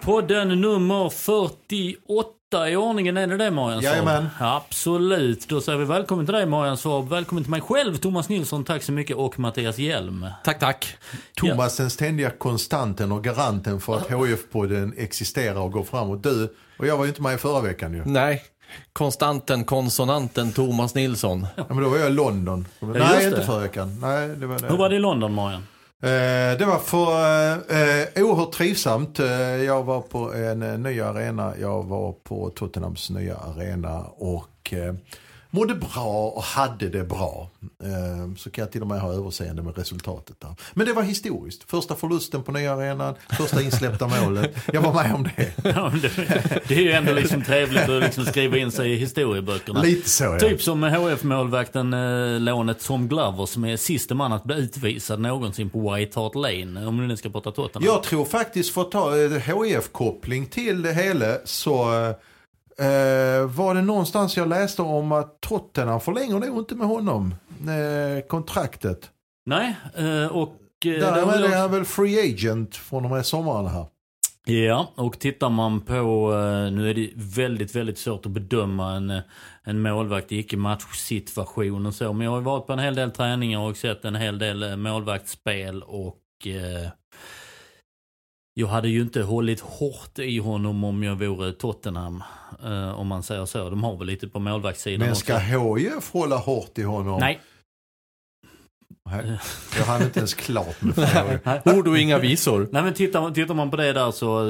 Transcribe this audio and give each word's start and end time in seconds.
HIF-podden 0.00 0.60
nummer 0.60 1.10
48 1.10 2.68
i 2.70 2.76
ordningen, 2.76 3.16
är 3.16 3.26
det 3.26 3.36
det 3.36 3.50
Marian 3.50 3.82
Svab? 3.82 3.92
Jajamän. 3.92 4.28
Absolut. 4.38 5.48
Då 5.48 5.60
säger 5.60 5.78
vi 5.78 5.84
välkommen 5.84 6.26
till 6.26 6.34
dig 6.34 6.46
Marian 6.46 6.76
Svab. 6.76 7.08
Välkommen 7.08 7.44
till 7.44 7.50
mig 7.50 7.60
själv 7.60 7.96
Thomas 7.96 8.28
Nilsson, 8.28 8.64
tack 8.64 8.82
så 8.82 8.92
mycket. 8.92 9.16
Och 9.16 9.38
Mattias 9.38 9.78
Hjelm. 9.78 10.26
Tack, 10.44 10.58
tack. 10.58 10.96
Thomas 11.36 11.76
den 11.76 11.90
ständiga 11.90 12.30
konstanten 12.30 13.12
och 13.12 13.24
garanten 13.24 13.80
för 13.80 13.96
att 13.96 14.10
HIF-podden 14.10 14.94
existerar 14.96 15.60
och 15.60 15.72
går 15.72 15.84
framåt. 15.84 16.22
Du 16.22 16.54
och 16.78 16.86
jag 16.86 16.96
var 16.96 17.04
ju 17.04 17.08
inte 17.08 17.22
med 17.22 17.40
förra 17.40 17.60
veckan 17.60 17.94
ju. 17.94 18.02
Nej, 18.04 18.42
konstanten, 18.92 19.64
konsonanten 19.64 20.52
Thomas 20.52 20.94
Nilsson. 20.94 21.46
Ja, 21.56 21.64
men 21.68 21.82
då 21.82 21.88
var 21.88 21.98
jag 21.98 22.10
i 22.10 22.14
London. 22.14 22.66
just 22.80 22.98
Nej, 22.98 23.26
inte 23.26 23.42
förra 23.42 23.60
veckan. 23.60 24.00
Nej, 24.00 24.28
det 24.28 24.46
var 24.46 24.58
det. 24.58 24.66
Hur 24.68 24.76
var 24.76 24.88
det 24.88 24.96
i 24.96 24.98
London 24.98 25.34
Marian? 25.34 25.66
Eh, 26.02 26.58
det 26.58 26.64
var 26.64 26.78
för 26.78 27.12
eh, 27.70 28.00
eh 28.00 28.24
oerhört 28.24 28.52
trivsamt. 28.52 29.18
Eh, 29.18 29.28
jag 29.64 29.82
var 29.82 30.00
på 30.00 30.34
en 30.34 30.82
ny 30.82 31.00
arena. 31.00 31.52
Jag 31.60 31.82
var 31.82 32.12
på 32.12 32.50
Tottenhams 32.50 33.10
nya 33.10 33.36
arena 33.36 34.04
och 34.04 34.72
eh, 34.72 34.94
mådde 35.50 35.74
bra 35.74 36.32
och 36.36 36.42
hade 36.42 36.88
det 36.88 37.04
bra. 37.04 37.50
Eh, 37.82 38.34
så 38.36 38.50
kan 38.50 38.62
jag 38.62 38.72
till 38.72 38.82
och 38.82 38.86
med 38.86 39.00
ha 39.00 39.12
överseende 39.12 39.62
med 39.62 39.78
resultatet 39.78 40.40
där. 40.40 40.54
Men 40.74 40.86
det 40.86 40.92
var 40.92 41.02
historiskt. 41.02 41.70
Första 41.70 41.94
förlusten 41.94 42.42
på 42.42 42.52
nya 42.52 42.72
arenan, 42.72 43.14
första 43.30 43.62
insläppta 43.62 44.08
målet. 44.08 44.56
Jag 44.72 44.80
var 44.80 44.92
med 44.92 45.14
om 45.14 45.22
det. 45.22 45.52
Ja, 45.74 45.92
det, 46.02 46.08
det 46.68 46.74
är 46.74 46.80
ju 46.80 46.92
ändå 46.92 47.12
liksom 47.12 47.42
trevligt 47.42 47.88
att 47.88 48.02
liksom 48.02 48.24
skriva 48.24 48.56
in 48.56 48.72
sig 48.72 48.92
i 48.92 48.96
historieböckerna. 48.96 49.82
Lite 49.82 50.08
så 50.08 50.24
ja. 50.24 50.38
Typ 50.38 50.62
som 50.62 50.82
HF-målvakten 50.82 51.94
eh, 51.94 52.40
lånet 52.40 52.84
Tom 52.84 53.08
Glover 53.08 53.46
som 53.46 53.64
är 53.64 53.76
siste 53.76 54.14
man 54.14 54.32
att 54.32 54.44
bli 54.44 54.56
utvisad 54.56 55.20
någonsin 55.20 55.70
på 55.70 55.94
White 55.94 56.20
Hart 56.20 56.34
Lane. 56.34 56.86
Om 56.86 56.96
du 56.96 57.06
nu 57.06 57.16
ska 57.16 57.30
prata 57.30 57.52
Tottenham. 57.52 57.94
Jag 57.94 58.02
tror 58.02 58.24
faktiskt 58.24 58.74
för 58.74 58.80
att 58.80 58.90
ta 58.90 59.18
eh, 59.18 59.30
HIF-koppling 59.30 60.46
till 60.46 60.82
det 60.82 60.92
hela 60.92 61.36
så 61.44 61.90
eh, 62.80 63.46
var 63.46 63.74
det 63.74 63.82
någonstans 63.82 64.36
jag 64.36 64.48
läste 64.48 64.82
om 64.82 65.12
att 65.12 65.40
Tottenham 65.40 66.00
förlänger 66.00 66.38
nog 66.38 66.58
inte 66.58 66.74
med 66.74 66.86
honom 66.86 67.34
eh, 67.60 68.26
kontraktet. 68.26 69.10
Nej, 69.46 69.76
eh, 69.96 70.26
och... 70.26 70.56
eh, 70.84 70.90
Därmed 71.00 71.44
är 71.44 71.58
han 71.58 71.70
väl 71.70 71.84
free 71.84 72.30
agent 72.34 72.76
från 72.76 73.02
de 73.02 73.12
här 73.12 73.22
sommaren 73.22 73.66
här. 73.66 73.86
Ja, 74.44 74.90
och 74.94 75.18
tittar 75.18 75.48
man 75.48 75.80
på, 75.80 76.32
eh, 76.32 76.72
nu 76.72 76.90
är 76.90 76.94
det 76.94 77.10
väldigt, 77.14 77.76
väldigt 77.76 77.98
svårt 77.98 78.26
att 78.26 78.32
bedöma 78.32 78.92
en, 78.96 79.10
eh, 79.10 79.20
en 79.64 79.82
målvakt 79.82 80.32
i 80.32 80.38
icke-matchsituation 80.38 81.86
och 81.86 81.94
så. 81.94 82.12
Men 82.12 82.24
jag 82.24 82.30
har 82.30 82.40
varit 82.40 82.66
på 82.66 82.72
en 82.72 82.78
hel 82.78 82.94
del 82.94 83.10
träningar 83.10 83.58
och 83.60 83.76
sett 83.76 84.04
en 84.04 84.14
hel 84.14 84.38
del 84.38 84.62
eh, 84.62 84.76
målvaktsspel 84.76 85.82
och 85.82 86.46
eh, 86.46 86.90
jag 88.54 88.66
hade 88.66 88.88
ju 88.88 89.00
inte 89.00 89.22
hållit 89.22 89.60
hårt 89.60 90.18
i 90.18 90.38
honom 90.38 90.84
om 90.84 91.02
jag 91.02 91.16
vore 91.16 91.52
Tottenham. 91.52 92.22
Eh, 92.64 92.90
om 93.00 93.06
man 93.06 93.22
säger 93.22 93.46
så. 93.46 93.70
De 93.70 93.84
har 93.84 93.96
väl 93.96 94.06
lite 94.06 94.28
på 94.28 94.38
målvaktssidan 94.38 95.06
Men 95.06 95.16
ska 95.16 95.38
HIF 95.38 96.10
hålla 96.12 96.36
hårt 96.36 96.78
i 96.78 96.82
honom? 96.82 97.20
Nej. 97.20 97.40
Nej. 99.10 99.38
Jag 99.78 99.84
hann 99.84 100.02
inte 100.02 100.18
ens 100.18 100.34
klart 100.34 100.82
med 100.82 100.94
frågan. 101.44 101.78
Ord 101.78 101.88
och 101.88 101.98
inga 101.98 102.18
visor. 102.18 102.68
Nej 102.72 102.82
men 102.82 102.94
tittar, 102.94 103.20
man- 103.20 103.34
tittar 103.34 103.54
man 103.54 103.70
på 103.70 103.76
det 103.76 103.92
där 103.92 104.10
så, 104.10 104.44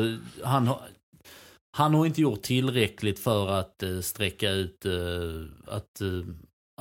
han 0.45 0.67
har, 0.67 0.81
han 1.77 1.95
har 1.95 2.07
inte 2.07 2.21
gjort 2.21 2.43
tillräckligt 2.43 3.19
för 3.19 3.49
att 3.49 3.83
eh, 3.83 4.01
sträcka 4.01 4.51
ut 4.51 4.87
eh, 4.87 4.93
att, 5.75 6.01
eh, 6.01 6.09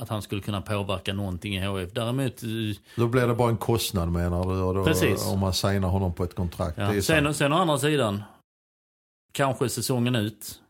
att 0.00 0.08
han 0.08 0.22
skulle 0.22 0.42
kunna 0.42 0.60
påverka 0.62 1.12
någonting 1.12 1.56
i 1.56 1.60
HF. 1.60 1.92
Däremot, 1.92 2.42
eh, 2.42 2.48
Då 2.96 3.08
blir 3.08 3.26
det 3.26 3.34
bara 3.34 3.50
en 3.50 3.56
kostnad 3.56 4.12
menar 4.12 4.44
du? 4.44 4.78
Då, 4.78 4.84
Precis. 4.84 5.26
Om 5.26 5.38
man 5.38 5.54
signar 5.54 5.88
honom 5.88 6.14
på 6.14 6.24
ett 6.24 6.34
kontrakt. 6.34 6.78
Ja. 6.78 7.02
sen, 7.02 7.34
sen 7.34 7.52
å 7.52 7.56
andra 7.56 7.78
sidan, 7.78 8.22
kanske 9.32 9.68
säsongen 9.68 10.14
ut. 10.16 10.60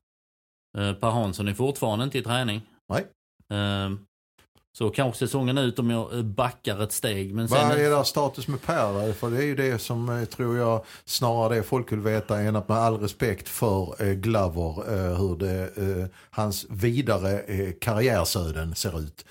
Eh, 0.78 0.92
per 0.92 1.10
Hansson 1.10 1.48
är 1.48 1.54
fortfarande 1.54 2.04
inte 2.04 2.19
i 2.19 2.22
träning. 2.22 2.62
Nej. 2.88 3.06
Så 4.72 4.91
kanske 4.91 5.19
säsongen 5.19 5.58
ut 5.58 5.78
om 5.78 5.91
jag 5.91 6.14
eh, 6.16 6.22
backar 6.22 6.82
ett 6.82 6.92
steg. 6.92 7.34
Men 7.34 7.48
sen, 7.48 7.69
Vad 7.69 7.78
är 7.78 7.91
där 7.91 8.03
status 8.03 8.48
med 8.48 8.62
Per? 8.62 9.12
För 9.12 9.31
det 9.31 9.36
är 9.36 9.42
ju 9.47 9.54
det 9.54 9.78
som 9.78 10.08
eh, 10.08 10.25
tror 10.25 10.56
jag 10.56 10.84
snarare 11.04 11.54
det 11.54 11.62
folk 11.62 11.92
vill 11.92 12.00
veta 12.00 12.41
än 12.41 12.56
att 12.56 12.69
med 12.69 12.76
all 12.78 12.98
respekt 13.00 13.48
för 13.48 14.03
eh, 14.08 14.12
Glover 14.12 14.94
eh, 14.94 15.19
hur 15.19 15.36
det, 15.36 15.76
eh, 15.76 16.06
hans 16.31 16.66
vidare 16.70 17.41
eh, 17.41 17.72
karriärsöden 17.81 18.75
ser 18.75 19.00
ut. 19.00 19.25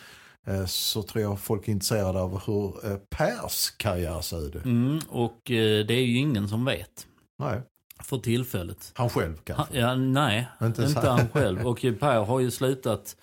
Eh, 0.47 0.65
så 0.65 1.03
tror 1.03 1.23
jag 1.23 1.39
folk 1.39 1.67
är 1.67 1.71
intresserade 1.71 2.19
av 2.21 2.41
hur 2.45 2.91
eh, 2.91 2.97
Pers 3.09 3.69
karriärsöde. 3.77 4.59
mm, 4.59 4.99
och 5.09 5.41
det 5.45 5.91
är 5.93 6.05
ju 6.05 6.17
ingen 6.17 6.49
som 6.49 6.65
vet. 6.65 7.07
Nej, 7.39 7.61
För 8.03 8.17
tillfället. 8.17 8.91
han 8.95 9.09
själv 9.09 9.33
Han, 9.33 9.43
kanske. 9.43 9.79
ja, 9.79 9.95
nej, 9.95 10.47
Inte 10.61 10.83
inte, 10.83 11.09
han 11.09 11.29
själv. 11.33 11.67
Och 11.67 11.81
Per 11.99 12.23
har 12.25 12.39
ju 12.39 12.51
slutat 12.51 13.15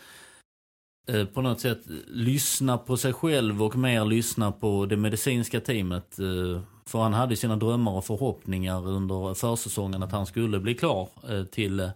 Eh, 1.08 1.24
på 1.24 1.42
något 1.42 1.60
sätt 1.60 1.80
lyssna 2.06 2.78
på 2.78 2.96
sig 2.96 3.12
själv 3.12 3.62
och 3.62 3.76
mer 3.76 4.04
lyssna 4.04 4.52
på 4.52 4.86
det 4.86 4.96
medicinska 4.96 5.60
teamet. 5.60 6.18
Eh, 6.18 6.62
för 6.86 6.98
han 6.98 7.12
hade 7.12 7.36
sina 7.36 7.56
drömmar 7.56 7.92
och 7.92 8.04
förhoppningar 8.04 8.88
under 8.88 9.34
försäsongen 9.34 10.02
att 10.02 10.12
han 10.12 10.26
skulle 10.26 10.60
bli 10.60 10.74
klar 10.74 11.08
eh, 11.28 11.44
till, 11.44 11.90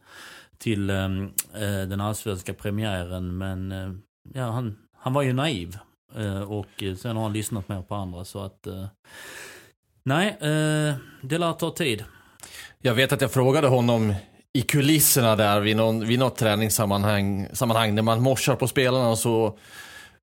till 0.58 0.90
ehm, 0.90 1.30
den 1.88 2.00
allsvenska 2.00 2.54
premiären. 2.54 3.38
Men 3.38 3.72
ja, 4.34 4.50
han, 4.50 4.78
han 4.96 5.12
var 5.12 5.22
ju 5.22 5.32
naiv. 5.32 5.78
Och 6.46 6.82
sen 6.98 7.16
har 7.16 7.22
han 7.22 7.32
lyssnat 7.32 7.68
mer 7.68 7.82
på 7.82 7.94
andra 7.94 8.24
så 8.24 8.38
att 8.38 8.66
Nej, 10.02 10.36
det 11.22 11.38
lär 11.38 11.52
ta 11.52 11.70
tid. 11.70 12.04
Jag 12.78 12.94
vet 12.94 13.12
att 13.12 13.20
jag 13.20 13.32
frågade 13.32 13.68
honom 13.68 14.14
i 14.52 14.62
kulisserna 14.62 15.36
där 15.36 15.60
vid, 15.60 15.76
någon, 15.76 16.06
vid 16.06 16.18
något 16.18 16.36
träningssammanhang 16.36 17.48
sammanhang, 17.52 17.94
när 17.94 18.02
man 18.02 18.22
morsar 18.22 18.56
på 18.56 18.68
spelarna 18.68 19.08
och 19.08 19.18
så 19.18 19.58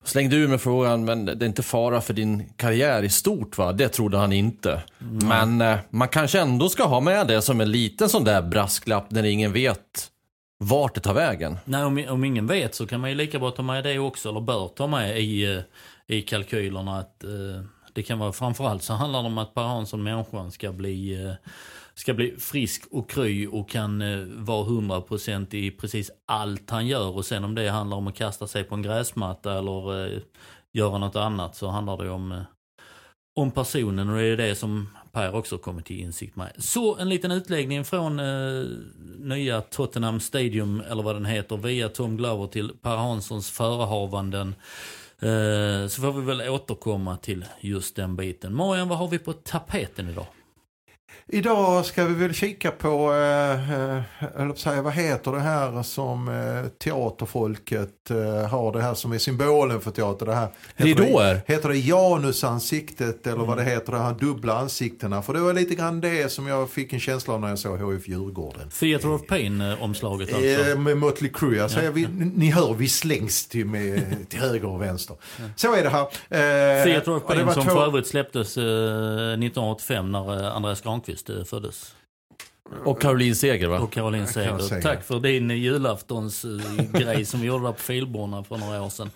slängde 0.03 0.35
ur 0.35 0.47
med 0.47 0.61
frågan, 0.61 1.05
men 1.05 1.25
det 1.25 1.31
är 1.31 1.45
inte 1.45 1.63
fara 1.63 2.01
för 2.01 2.13
din 2.13 2.53
karriär 2.55 3.03
i 3.03 3.09
stort 3.09 3.57
va? 3.57 3.73
Det 3.73 3.89
trodde 3.89 4.17
han 4.17 4.33
inte. 4.33 4.81
Men 4.99 5.61
eh, 5.61 5.77
man 5.89 6.07
kanske 6.07 6.39
ändå 6.39 6.69
ska 6.69 6.83
ha 6.83 6.99
med 6.99 7.27
det 7.27 7.41
som 7.41 7.61
en 7.61 7.71
liten 7.71 8.09
sån 8.09 8.23
där 8.23 8.41
brasklapp 8.41 9.11
när 9.11 9.23
ingen 9.23 9.53
vet 9.53 10.11
vart 10.59 10.95
det 10.95 11.01
tar 11.01 11.13
vägen. 11.13 11.57
Nej, 11.65 11.83
om, 11.83 12.05
om 12.09 12.23
ingen 12.23 12.47
vet 12.47 12.75
så 12.75 12.87
kan 12.87 13.01
man 13.01 13.09
ju 13.09 13.15
lika 13.15 13.39
bra 13.39 13.51
ta 13.51 13.61
med 13.61 13.83
det 13.83 13.99
också, 13.99 14.29
eller 14.29 14.41
bör 14.41 14.67
ta 14.67 14.87
med 14.87 15.19
i, 15.19 15.55
eh, 15.55 15.61
i 16.07 16.21
kalkylerna 16.21 16.99
att 16.99 17.23
eh, 17.23 17.29
det 17.93 18.03
kan 18.03 18.19
vara, 18.19 18.33
framförallt 18.33 18.83
så 18.83 18.93
handlar 18.93 19.21
det 19.21 19.27
om 19.27 19.37
att 19.37 19.53
Per 19.53 19.61
Hansson, 19.61 20.03
människan, 20.03 20.51
ska 20.51 20.71
bli, 20.71 21.25
eh, 21.25 21.33
ska 21.97 22.13
bli 22.13 22.35
frisk 22.39 22.83
och 22.91 23.09
kry 23.09 23.47
och 23.47 23.69
kan 23.69 24.01
eh, 24.01 24.19
vara 24.25 24.65
100% 24.65 25.55
i 25.55 25.71
precis 25.71 26.11
allt 26.25 26.69
han 26.69 26.87
gör. 26.87 27.15
Och 27.15 27.25
sen 27.25 27.43
om 27.43 27.55
det 27.55 27.69
handlar 27.69 27.97
om 27.97 28.07
att 28.07 28.15
kasta 28.15 28.47
sig 28.47 28.63
på 28.63 28.75
en 28.75 28.81
gräsmatta 28.81 29.57
eller 29.57 30.05
eh, 30.05 30.19
göra 30.73 30.97
något 30.97 31.15
annat 31.15 31.55
så 31.55 31.67
handlar 31.67 31.97
det 31.97 32.09
om, 32.09 32.31
eh, 32.31 32.41
om 33.35 33.51
personen 33.51 34.09
och 34.09 34.17
det 34.17 34.23
är 34.23 34.37
det 34.37 34.55
som 34.55 34.89
Per 35.11 35.35
också 35.35 35.57
kommit 35.57 35.85
till 35.85 35.99
insikt 35.99 36.35
med. 36.35 36.51
Så 36.57 36.97
en 36.97 37.09
liten 37.09 37.31
utläggning 37.31 37.85
från 37.85 38.19
eh, 38.19 38.65
nya 39.19 39.61
Tottenham 39.61 40.19
Stadium, 40.19 40.83
eller 40.89 41.03
vad 41.03 41.15
den 41.15 41.25
heter, 41.25 41.57
via 41.57 41.89
Tom 41.89 42.17
Glover 42.17 42.47
till 42.47 42.69
Per 42.81 42.95
Hanssons 42.95 43.51
förehavanden. 43.51 44.55
Eh, 45.19 45.87
så 45.87 46.01
får 46.01 46.11
vi 46.11 46.21
väl 46.21 46.49
återkomma 46.49 47.17
till 47.17 47.45
just 47.61 47.95
den 47.95 48.15
biten. 48.15 48.55
Marian, 48.55 48.87
vad 48.87 48.97
har 48.97 49.07
vi 49.07 49.19
på 49.19 49.33
tapeten 49.33 50.09
idag? 50.09 50.27
Idag 51.29 51.85
ska 51.85 52.05
vi 52.05 52.13
väl 52.13 52.33
kika 52.33 52.71
på, 52.71 53.13
eh, 53.13 53.73
eh, 53.73 54.53
säga, 54.55 54.81
vad 54.81 54.93
heter 54.93 55.31
det 55.31 55.39
här 55.39 55.83
som 55.83 56.27
eh, 56.29 56.69
teaterfolket 56.83 58.11
eh, 58.11 58.49
har, 58.49 58.71
det 58.73 58.81
här 58.81 58.93
som 58.93 59.11
är 59.11 59.17
symbolen 59.17 59.81
för 59.81 59.91
teater. 59.91 60.25
Det 60.25 60.35
här, 60.35 60.47
heter 60.75 61.03
Ridåer? 61.03 61.33
Det, 61.47 61.53
heter 61.53 61.69
det 61.69 61.77
janusansiktet 61.77 63.27
eller 63.27 63.45
vad 63.45 63.57
det 63.57 63.63
heter, 63.63 63.91
de 63.91 64.01
här 64.01 64.13
dubbla 64.13 64.57
ansiktena? 64.57 65.21
För 65.21 65.33
det 65.33 65.39
var 65.39 65.53
lite 65.53 65.75
grann 65.75 66.01
det 66.01 66.31
som 66.31 66.47
jag 66.47 66.69
fick 66.69 66.93
en 66.93 66.99
känsla 66.99 67.33
av 67.33 67.41
när 67.41 67.49
jag 67.49 67.59
såg 67.59 67.93
HIF 67.93 68.07
Djurgården. 68.07 68.69
Theater 68.79 69.11
of 69.11 69.27
Pain-omslaget 69.27 70.33
alltså. 70.33 70.69
Eh, 70.71 70.79
med 70.79 70.97
Mötley 70.97 71.31
Crüe. 71.31 71.63
Alltså, 71.63 71.79
vi, 71.93 72.07
ni 72.35 72.51
hör, 72.51 72.73
vi 72.73 72.87
slängs 72.87 73.47
till, 73.47 73.65
med, 73.65 74.15
till 74.29 74.39
höger 74.39 74.65
och 74.67 74.81
vänster. 74.81 75.15
Så 75.55 75.75
är 75.75 75.83
det 75.83 75.89
här. 75.89 76.01
Eh, 76.01 76.83
Theater 76.83 77.15
of 77.15 77.23
Pain 77.27 77.53
som 77.53 77.63
två- 77.63 77.71
för 77.71 77.85
övrigt 77.85 78.07
släpptes 78.07 78.57
eh, 78.57 78.63
1985 78.63 80.11
när 80.11 80.41
eh, 80.45 80.55
Andreas 80.55 80.81
Granqvist 80.81 81.16
eh, 81.29 81.43
föddes. 81.43 81.95
Och 82.83 83.01
Caroline 83.01 83.35
Seger 83.35 83.67
va? 83.67 83.79
Och 83.79 83.91
Caroline 83.91 84.27
Seger. 84.27 84.59
Seger. 84.59 84.81
Tack 84.81 85.03
för 85.03 85.19
din 85.19 85.49
julaftons 85.49 86.45
uh, 86.45 86.61
grej 86.93 87.25
som 87.25 87.39
vi 87.39 87.47
gjorde 87.47 87.63
där 87.63 87.71
på 87.71 87.79
Filborna 87.79 88.43
för 88.43 88.57
några 88.57 88.81
år 88.81 88.89
sedan. 88.89 89.09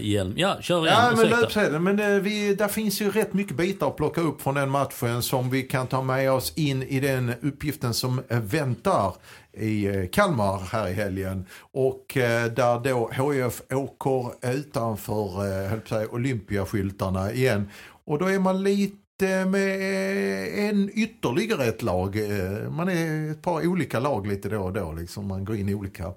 I 0.00 0.12
Hjelm. 0.12 0.34
Ja, 0.36 0.56
kör 0.60 0.86
igen. 0.86 0.98
Ja, 0.98 1.16
men 1.16 1.28
löpsedeln. 1.28 1.84
Men 1.84 1.98
eh, 1.98 2.20
vi, 2.20 2.54
där 2.54 2.68
finns 2.68 3.00
ju 3.00 3.10
rätt 3.10 3.32
mycket 3.32 3.56
bitar 3.56 3.88
att 3.88 3.96
plocka 3.96 4.20
upp 4.20 4.42
från 4.42 4.54
den 4.54 4.70
matchen 4.70 5.22
som 5.22 5.50
vi 5.50 5.62
kan 5.62 5.86
ta 5.86 6.02
med 6.02 6.32
oss 6.32 6.52
in 6.56 6.82
i 6.82 7.00
den 7.00 7.34
uppgiften 7.42 7.94
som 7.94 8.22
eh, 8.28 8.40
väntar 8.40 9.14
i 9.52 9.86
eh, 9.86 10.06
Kalmar 10.06 10.58
här 10.72 10.88
i 10.88 10.92
helgen. 10.92 11.46
Och 11.72 12.16
eh, 12.16 12.52
där 12.52 12.78
då 12.78 13.10
HIF 13.32 13.62
åker 13.70 14.50
utanför 14.54 15.46
eh, 15.92 16.14
Olympiaskyltarna 16.14 17.32
igen. 17.32 17.68
Och 18.04 18.18
då 18.18 18.26
är 18.26 18.38
man 18.38 18.62
lite 18.62 18.97
med 19.26 19.68
eh, 19.74 20.68
en 20.68 20.90
ytterligare 20.94 21.64
ett 21.64 21.82
lag. 21.82 22.16
Eh, 22.16 22.70
Man 22.70 22.88
är 22.88 23.30
ett 23.30 23.42
par 23.42 23.66
olika 23.66 24.00
lag 24.00 24.26
lite 24.26 24.48
då 24.48 24.60
och 24.62 24.72
då. 24.72 24.92
Liksom. 24.92 25.26
Man 25.26 25.44
går 25.44 25.56
in 25.56 25.68
i 25.68 25.74
olika 25.74 26.12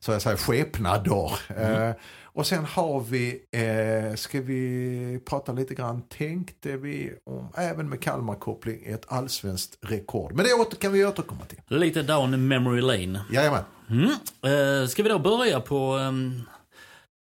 så 0.00 0.12
jag 0.12 0.22
säger, 0.22 0.36
skepnader. 0.36 1.32
Eh, 1.56 1.94
och 2.34 2.46
sen 2.46 2.64
har 2.64 3.00
vi, 3.00 3.42
eh, 3.50 4.14
ska 4.16 4.40
vi 4.40 5.20
prata 5.24 5.52
lite 5.52 5.74
grann, 5.74 6.02
tänkte 6.02 6.76
vi 6.76 7.12
om, 7.24 7.48
även 7.56 7.88
med 7.88 8.00
Kalmar-koppling, 8.00 8.84
ett 8.86 9.04
allsvenskt 9.08 9.78
rekord. 9.80 10.32
Men 10.32 10.44
det 10.44 10.78
kan 10.80 10.92
vi 10.92 11.04
återkomma 11.04 11.44
till. 11.44 11.60
Lite 11.78 12.02
down 12.02 12.48
memory 12.48 12.80
lane. 12.80 13.24
Jajamän. 13.32 13.62
Mm. 13.90 14.88
Ska 14.88 15.02
vi 15.02 15.08
då 15.08 15.18
börja 15.18 15.60
på 15.60 15.94
um, 15.96 16.42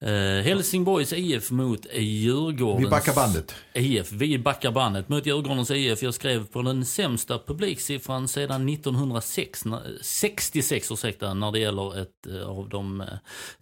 uh, 0.03 0.09
Helsingborgs 0.43 1.13
IF 1.13 1.51
mot 1.51 1.87
Djurgårdens 1.95 2.87
Vi 2.87 2.91
backar 2.91 3.15
bandet. 3.15 3.55
IF. 3.75 4.13
Vi 4.13 4.39
backar 4.39 4.71
bandet 4.73 5.09
mot 5.09 5.27
Djurgårdens 5.27 5.71
IF. 5.71 6.03
Jag 6.03 6.15
skrev 6.15 6.47
på 6.47 6.63
den 6.63 6.85
sämsta 6.85 7.39
publiksiffran 7.39 8.29
sedan 8.29 8.69
1966 8.69 10.91
ursäkta, 10.93 11.35
när 11.35 11.53
det 11.53 11.59
gäller 11.59 12.03
ett 12.03 12.27
eh, 12.29 12.49
av 12.49 12.69
de 12.69 13.01
eh, 13.01 13.07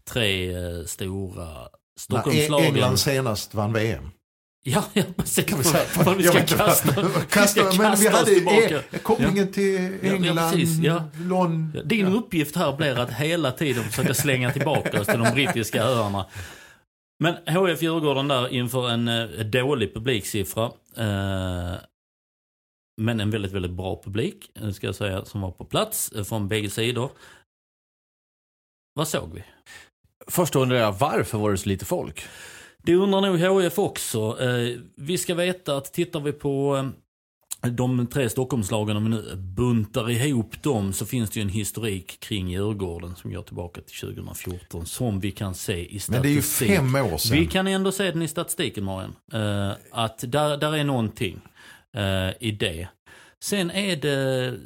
tre 0.04 0.52
eh, 0.54 0.84
stora 0.87 1.44
När 1.44 1.64
E- 1.64 1.69
Stockholmslagen. 2.00 2.66
England 2.66 2.96
senast 2.98 3.54
vann 3.54 3.72
VM. 3.72 4.10
Ja, 4.62 4.84
ja 4.92 5.02
precis. 5.16 5.46
Kan 5.46 5.58
vi 5.58 5.64
säga. 5.64 5.84
För 5.84 6.14
vi 6.14 6.24
Jag 6.24 6.32
ska 6.32 6.40
inte 6.42 6.54
kasta, 6.56 7.02
vad- 7.02 7.28
kasta, 7.28 7.62
men 7.64 7.72
vi 7.72 7.78
kasta 7.78 8.10
hade 8.10 8.34
tillbaka. 8.34 8.82
eh, 8.90 8.98
kopplingen 9.02 9.52
till 9.52 9.98
ja, 10.02 10.12
England, 10.12 10.36
precis, 10.52 10.78
ja. 10.78 11.04
London. 11.18 11.72
Ja, 11.74 11.82
Din 11.82 12.06
uppgift 12.06 12.56
här 12.56 12.76
blir 12.76 12.98
att 12.98 13.10
hela 13.10 13.52
tiden 13.52 13.84
försöka 13.84 14.14
slänga 14.14 14.52
tillbaka 14.52 15.00
oss 15.00 15.06
till 15.06 15.18
de 15.18 15.32
brittiska 15.34 15.82
öarna. 15.82 16.26
Men 17.22 17.34
HF 17.56 17.82
Djurgården 17.82 18.28
där 18.28 18.48
inför 18.48 18.90
en 18.90 19.08
eh, 19.08 19.26
dålig 19.28 19.94
publiksiffra. 19.94 20.64
Eh, 20.96 21.74
men 23.00 23.20
en 23.20 23.30
väldigt, 23.30 23.52
väldigt 23.52 23.72
bra 23.72 24.02
publik, 24.04 24.50
eh, 24.60 24.70
ska 24.70 24.86
jag 24.86 24.94
säga, 24.94 25.24
som 25.24 25.40
var 25.40 25.50
på 25.50 25.64
plats 25.64 26.12
eh, 26.12 26.24
från 26.24 26.48
bägge 26.48 26.70
sidor. 26.70 27.10
Vad 28.94 29.08
såg 29.08 29.34
vi? 29.34 29.44
Först 30.26 30.56
undrar 30.56 30.76
jag, 30.78 30.92
varför 30.92 31.38
var 31.38 31.50
det 31.50 31.58
så 31.58 31.68
lite 31.68 31.84
folk? 31.84 32.24
Det 32.82 32.94
undrar 32.94 33.20
nog 33.20 33.40
HF 33.40 33.78
också. 33.78 34.36
Eh, 34.40 34.78
vi 34.96 35.18
ska 35.18 35.34
veta 35.34 35.76
att 35.76 35.92
tittar 35.92 36.20
vi 36.20 36.32
på 36.32 36.76
eh, 37.62 37.70
de 37.70 38.06
tre 38.06 38.30
Stockholmslagen, 38.30 38.96
om 38.96 39.04
vi 39.04 39.10
nu 39.10 39.36
buntar 39.36 40.10
ihop 40.10 40.62
dem, 40.62 40.92
så 40.92 41.06
finns 41.06 41.30
det 41.30 41.40
ju 41.40 41.42
en 41.42 41.48
historik 41.48 42.20
kring 42.20 42.48
Djurgården 42.48 43.16
som 43.16 43.32
går 43.32 43.42
tillbaka 43.42 43.80
till 43.80 43.96
2014 43.96 44.86
som 44.86 45.20
vi 45.20 45.30
kan 45.30 45.54
se 45.54 45.94
i 45.94 45.98
statistik. 45.98 46.08
Men 46.08 46.22
det 46.22 46.28
är 46.28 46.32
ju 46.32 46.42
fem 46.42 46.94
år 46.94 47.18
sedan. 47.18 47.38
Vi 47.38 47.46
kan 47.46 47.66
ändå 47.66 47.92
se 47.92 48.10
den 48.10 48.22
i 48.22 48.28
statistiken, 48.28 48.84
Marian. 48.84 49.14
Eh, 49.32 49.72
att 49.90 50.24
där, 50.28 50.56
där 50.56 50.76
är 50.76 50.84
någonting 50.84 51.40
i 52.40 52.50
det. 52.50 52.88
Sen 53.44 53.70
är 53.70 53.96
det... 53.96 54.58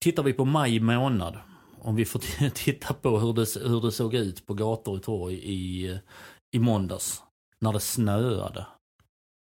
Tittar 0.00 0.22
vi 0.22 0.32
på 0.32 0.44
maj 0.44 0.80
månad, 0.80 1.38
om 1.84 1.96
vi 1.96 2.04
får 2.04 2.50
titta 2.54 2.94
på 2.94 3.18
hur 3.18 3.32
det, 3.32 3.68
hur 3.68 3.80
det 3.80 3.92
såg 3.92 4.14
ut 4.14 4.46
på 4.46 4.54
gator 4.54 4.96
och 4.96 5.02
torg 5.02 5.34
i, 5.34 5.98
i 6.52 6.58
måndags, 6.58 7.22
när 7.58 7.72
det 7.72 7.80
snöade. 7.80 8.66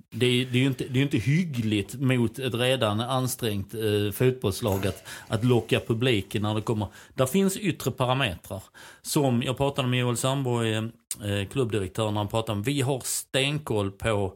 Det 0.09 0.25
är, 0.25 0.45
det 0.45 0.57
är 0.57 0.61
ju 0.61 0.67
inte, 0.67 0.83
det 0.87 0.99
är 0.99 1.03
inte 1.03 1.17
hyggligt 1.17 1.95
mot 1.95 2.39
ett 2.39 2.53
redan 2.53 2.99
ansträngt 2.99 3.73
eh, 3.73 4.11
fotbollslag 4.13 4.87
att, 4.87 5.07
att 5.27 5.43
locka 5.43 5.79
publiken 5.79 6.41
när 6.41 6.55
det 6.55 6.61
kommer. 6.61 6.87
Där 7.13 7.25
finns 7.25 7.57
yttre 7.57 7.91
parametrar. 7.91 8.63
Som 9.01 9.43
jag 9.43 9.57
pratade 9.57 9.87
med 9.87 9.99
Joel 9.99 10.17
Sandborg, 10.17 10.75
eh, 10.75 11.47
klubbdirektören, 11.51 12.13
när 12.13 12.21
han 12.21 12.27
pratade 12.27 12.57
om. 12.57 12.63
Vi 12.63 12.81
har 12.81 12.99
stenkoll 12.99 13.91
på 13.91 14.33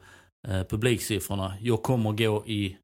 eh, 0.47 0.63
publiksiffrorna. 0.63 1.53
Jag 1.61 1.83
kommer 1.83 2.11
gå 2.11 2.43
i 2.45 2.77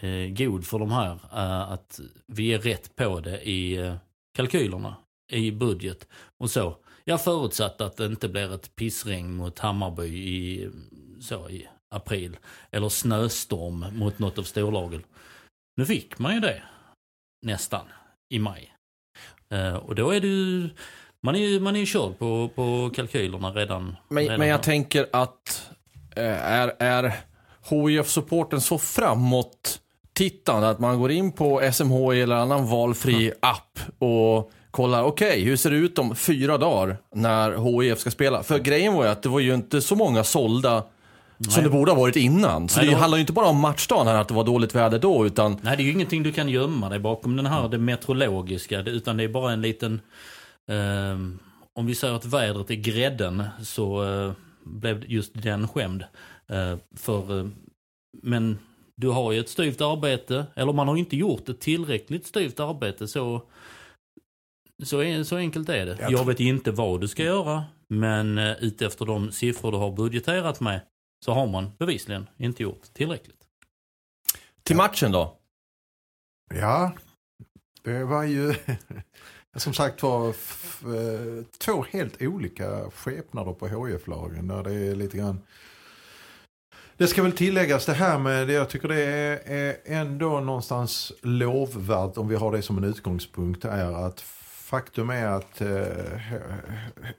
eh, 0.00 0.34
god 0.36 0.66
för 0.66 0.78
de 0.78 0.90
här. 0.90 1.12
Eh, 1.32 1.72
att 1.72 2.00
vi 2.26 2.54
är 2.54 2.58
rätt 2.58 2.96
på 2.96 3.20
det 3.20 3.48
i 3.48 3.76
eh, 3.76 3.94
kalkylerna, 4.36 4.96
i 5.32 5.52
budget 5.52 6.08
och 6.38 6.50
så. 6.50 6.76
Jag 7.04 7.24
förutsatt 7.24 7.80
att 7.80 7.96
det 7.96 8.06
inte 8.06 8.28
blir 8.28 8.54
ett 8.54 8.76
pissregn 8.76 9.36
mot 9.36 9.58
Hammarby 9.58 10.06
i, 10.06 10.70
så, 11.20 11.48
i 11.48 11.68
april. 11.90 12.36
Eller 12.70 12.88
snöstorm 12.88 13.84
mot 13.92 14.18
något 14.18 14.38
av 14.38 14.42
storlagen. 14.42 15.02
Nu 15.76 15.86
fick 15.86 16.18
man 16.18 16.34
ju 16.34 16.40
det. 16.40 16.62
Nästan. 17.46 17.86
I 18.28 18.38
maj. 18.38 18.72
Eh, 19.48 19.76
och 19.76 19.94
då 19.94 20.10
är 20.10 20.20
det 20.20 20.26
ju... 20.26 20.70
Man 21.22 21.34
är 21.34 21.38
ju, 21.38 21.60
man 21.60 21.76
är 21.76 21.80
ju 21.80 21.86
körd 21.86 22.18
på, 22.18 22.50
på 22.54 22.90
kalkylerna 22.94 23.50
redan. 23.50 23.96
Men, 24.08 24.22
redan 24.22 24.38
men 24.38 24.48
jag 24.48 24.62
tänker 24.62 25.06
att 25.12 25.70
eh, 26.16 26.52
är, 26.52 26.76
är 26.78 27.12
HIF-supporten 27.68 28.60
så 28.60 28.78
framåt 28.78 29.80
tittande 30.16 30.68
att 30.70 30.78
man 30.78 30.98
går 30.98 31.10
in 31.10 31.32
på 31.32 31.70
SMHI 31.72 32.20
eller 32.20 32.36
annan 32.36 32.66
valfri 32.66 33.32
app 33.42 33.78
och 33.98 34.50
kollar, 34.70 35.02
okej, 35.02 35.42
hur 35.44 35.56
ser 35.56 35.70
det 35.70 35.76
ut 35.76 35.98
om 35.98 36.16
fyra 36.16 36.58
dagar 36.58 36.96
när 37.14 37.80
HIF 37.82 37.98
ska 37.98 38.10
spela? 38.10 38.42
För 38.42 38.58
grejen 38.58 38.94
var 38.94 39.04
ju 39.04 39.10
att 39.10 39.22
det 39.22 39.28
var 39.28 39.40
ju 39.40 39.54
inte 39.54 39.80
så 39.80 39.94
många 39.96 40.24
sålda 40.24 40.84
som 41.48 41.62
det 41.64 41.70
borde 41.70 41.90
ha 41.92 42.00
varit 42.00 42.16
innan. 42.16 42.68
Så 42.68 42.76
Nej, 42.78 42.86
det 42.86 42.90
det 42.90 42.94
var- 42.94 43.00
handlar 43.00 43.16
ju 43.18 43.20
inte 43.20 43.32
bara 43.32 43.46
om 43.46 43.60
matchdagen 43.60 44.06
här, 44.06 44.14
att 44.14 44.28
det 44.28 44.34
var 44.34 44.44
dåligt 44.44 44.74
väder 44.74 44.98
då, 44.98 45.26
utan 45.26 45.58
Nej, 45.62 45.76
det 45.76 45.82
är 45.82 45.84
ju 45.84 45.92
ingenting 45.92 46.22
du 46.22 46.32
kan 46.32 46.48
gömma 46.48 46.88
dig 46.88 46.98
bakom 46.98 47.36
den 47.36 47.46
här, 47.46 47.68
det 47.68 47.78
meteorologiska. 47.78 48.80
Utan 48.80 49.16
det 49.16 49.24
är 49.24 49.28
bara 49.28 49.52
en 49.52 49.62
liten... 49.62 50.00
ehm, 50.68 51.38
om 51.74 51.86
vi 51.86 51.94
säger 51.94 52.14
att 52.14 52.24
vädret 52.24 52.70
är 52.70 52.74
grädden 52.74 53.42
så 53.62 54.04
eh, 54.04 54.32
blev 54.64 55.04
just 55.06 55.30
den 55.42 55.68
skämd. 55.68 56.04
Eh, 56.48 56.78
för, 56.96 57.38
eh, 57.40 57.46
men 58.22 58.58
du 58.96 59.08
har 59.08 59.32
ju 59.32 59.40
ett 59.40 59.48
styvt 59.48 59.80
arbete, 59.80 60.46
eller 60.54 60.72
man 60.72 60.88
har 60.88 60.96
inte 60.96 61.16
gjort 61.16 61.48
ett 61.48 61.60
tillräckligt 61.60 62.26
styvt 62.26 62.60
arbete. 62.60 63.08
Så, 63.08 63.42
så, 64.82 65.02
en- 65.02 65.24
så 65.24 65.36
enkelt 65.36 65.68
är 65.68 65.86
det. 65.86 66.06
Jag 66.10 66.24
vet 66.24 66.40
inte 66.40 66.70
vad 66.70 67.00
du 67.00 67.08
ska 67.08 67.22
göra, 67.22 67.64
men 67.88 68.38
uh, 68.38 68.56
utefter 68.64 69.04
de 69.04 69.32
siffror 69.32 69.72
du 69.72 69.78
har 69.78 69.92
budgeterat 69.92 70.60
med 70.60 70.80
så 71.24 71.32
har 71.32 71.46
man 71.46 71.70
bevisligen 71.78 72.26
inte 72.36 72.62
gjort 72.62 72.82
tillräckligt. 72.92 73.44
till 74.62 74.76
matchen 74.76 75.12
då? 75.12 75.38
Ja, 76.54 76.92
det 77.82 78.04
var 78.04 78.22
ju 78.24 78.54
som 79.56 79.72
sagt 79.74 80.02
var 80.02 80.28
eh, 80.28 81.44
två 81.58 81.84
helt 81.90 82.22
olika 82.22 82.90
skepnader 82.90 83.52
på 83.52 83.66
HIF-lagen. 83.68 84.48
Där 84.48 84.62
det 84.62 84.72
är 84.74 84.94
lite 84.94 85.16
grann... 85.18 85.40
Det 86.98 87.06
ska 87.06 87.22
väl 87.22 87.32
tilläggas 87.32 87.86
det 87.86 87.92
här 87.92 88.18
med 88.18 88.46
det 88.46 88.52
jag 88.52 88.68
tycker 88.68 88.88
det 88.88 89.04
är, 89.04 89.40
är 89.44 89.76
ändå 89.84 90.40
någonstans 90.40 91.12
lovvärt 91.22 92.16
om 92.16 92.28
vi 92.28 92.36
har 92.36 92.52
det 92.52 92.62
som 92.62 92.78
en 92.78 92.84
utgångspunkt 92.84 93.64
är 93.64 94.06
att 94.06 94.24
faktum 94.66 95.10
är 95.10 95.26
att 95.26 95.60
eh, 95.60 95.68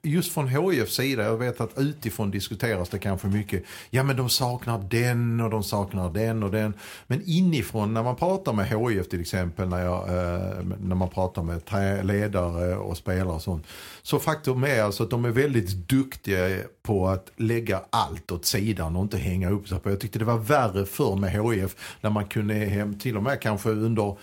just 0.02 0.34
från 0.34 0.48
HIFs 0.48 0.96
sida, 0.96 1.24
jag 1.24 1.38
vet 1.38 1.62
att 1.62 1.78
utifrån 1.78 2.32
diskuteras 2.32 2.90
det 2.90 3.00
kanske 3.00 3.28
mycket, 3.28 3.64
ja 3.90 4.04
men 4.04 4.18
de 4.18 4.30
saknar 4.30 4.80
den 4.90 5.40
och 5.40 5.50
de 5.50 5.64
saknar 5.64 6.10
den 6.10 6.44
och 6.44 6.52
den. 6.52 6.74
Men 7.08 7.22
inifrån 7.26 7.94
när 7.94 8.04
man 8.04 8.16
pratar 8.16 8.54
med 8.54 8.68
HIF 8.68 9.10
till 9.10 9.22
exempel, 9.22 9.70
när, 9.70 9.86
jag, 9.86 10.08
eh, 10.08 10.64
när 10.80 10.96
man 10.96 11.10
pratar 11.10 11.44
med 11.44 12.06
ledare 12.06 12.76
och 12.76 12.98
spelare 12.98 13.36
och 13.36 13.42
sånt. 13.42 13.68
Så 14.02 14.20
faktum 14.20 14.64
är 14.64 14.84
alltså 14.84 15.04
att 15.04 15.10
de 15.10 15.26
är 15.26 15.32
väldigt 15.32 15.90
duktiga 15.90 16.58
på 16.82 17.08
att 17.08 17.32
lägga 17.36 17.82
allt 17.90 18.32
åt 18.32 18.46
sidan 18.46 18.96
och 18.96 19.02
inte 19.02 19.18
hänga 19.18 19.50
upp 19.50 19.68
sig 19.68 19.80
på. 19.80 19.90
Jag 19.90 20.00
tyckte 20.00 20.20
det 20.20 20.26
var 20.26 20.38
värre 20.38 20.86
förr 20.86 21.16
med 21.16 21.32
HIF 21.32 21.98
när 22.02 22.10
man 22.10 22.26
kunde 22.26 22.54
hem, 22.54 23.00
till 23.00 23.18
och 23.18 23.24
med 23.24 23.42
kanske 23.42 23.70
under 23.70 24.18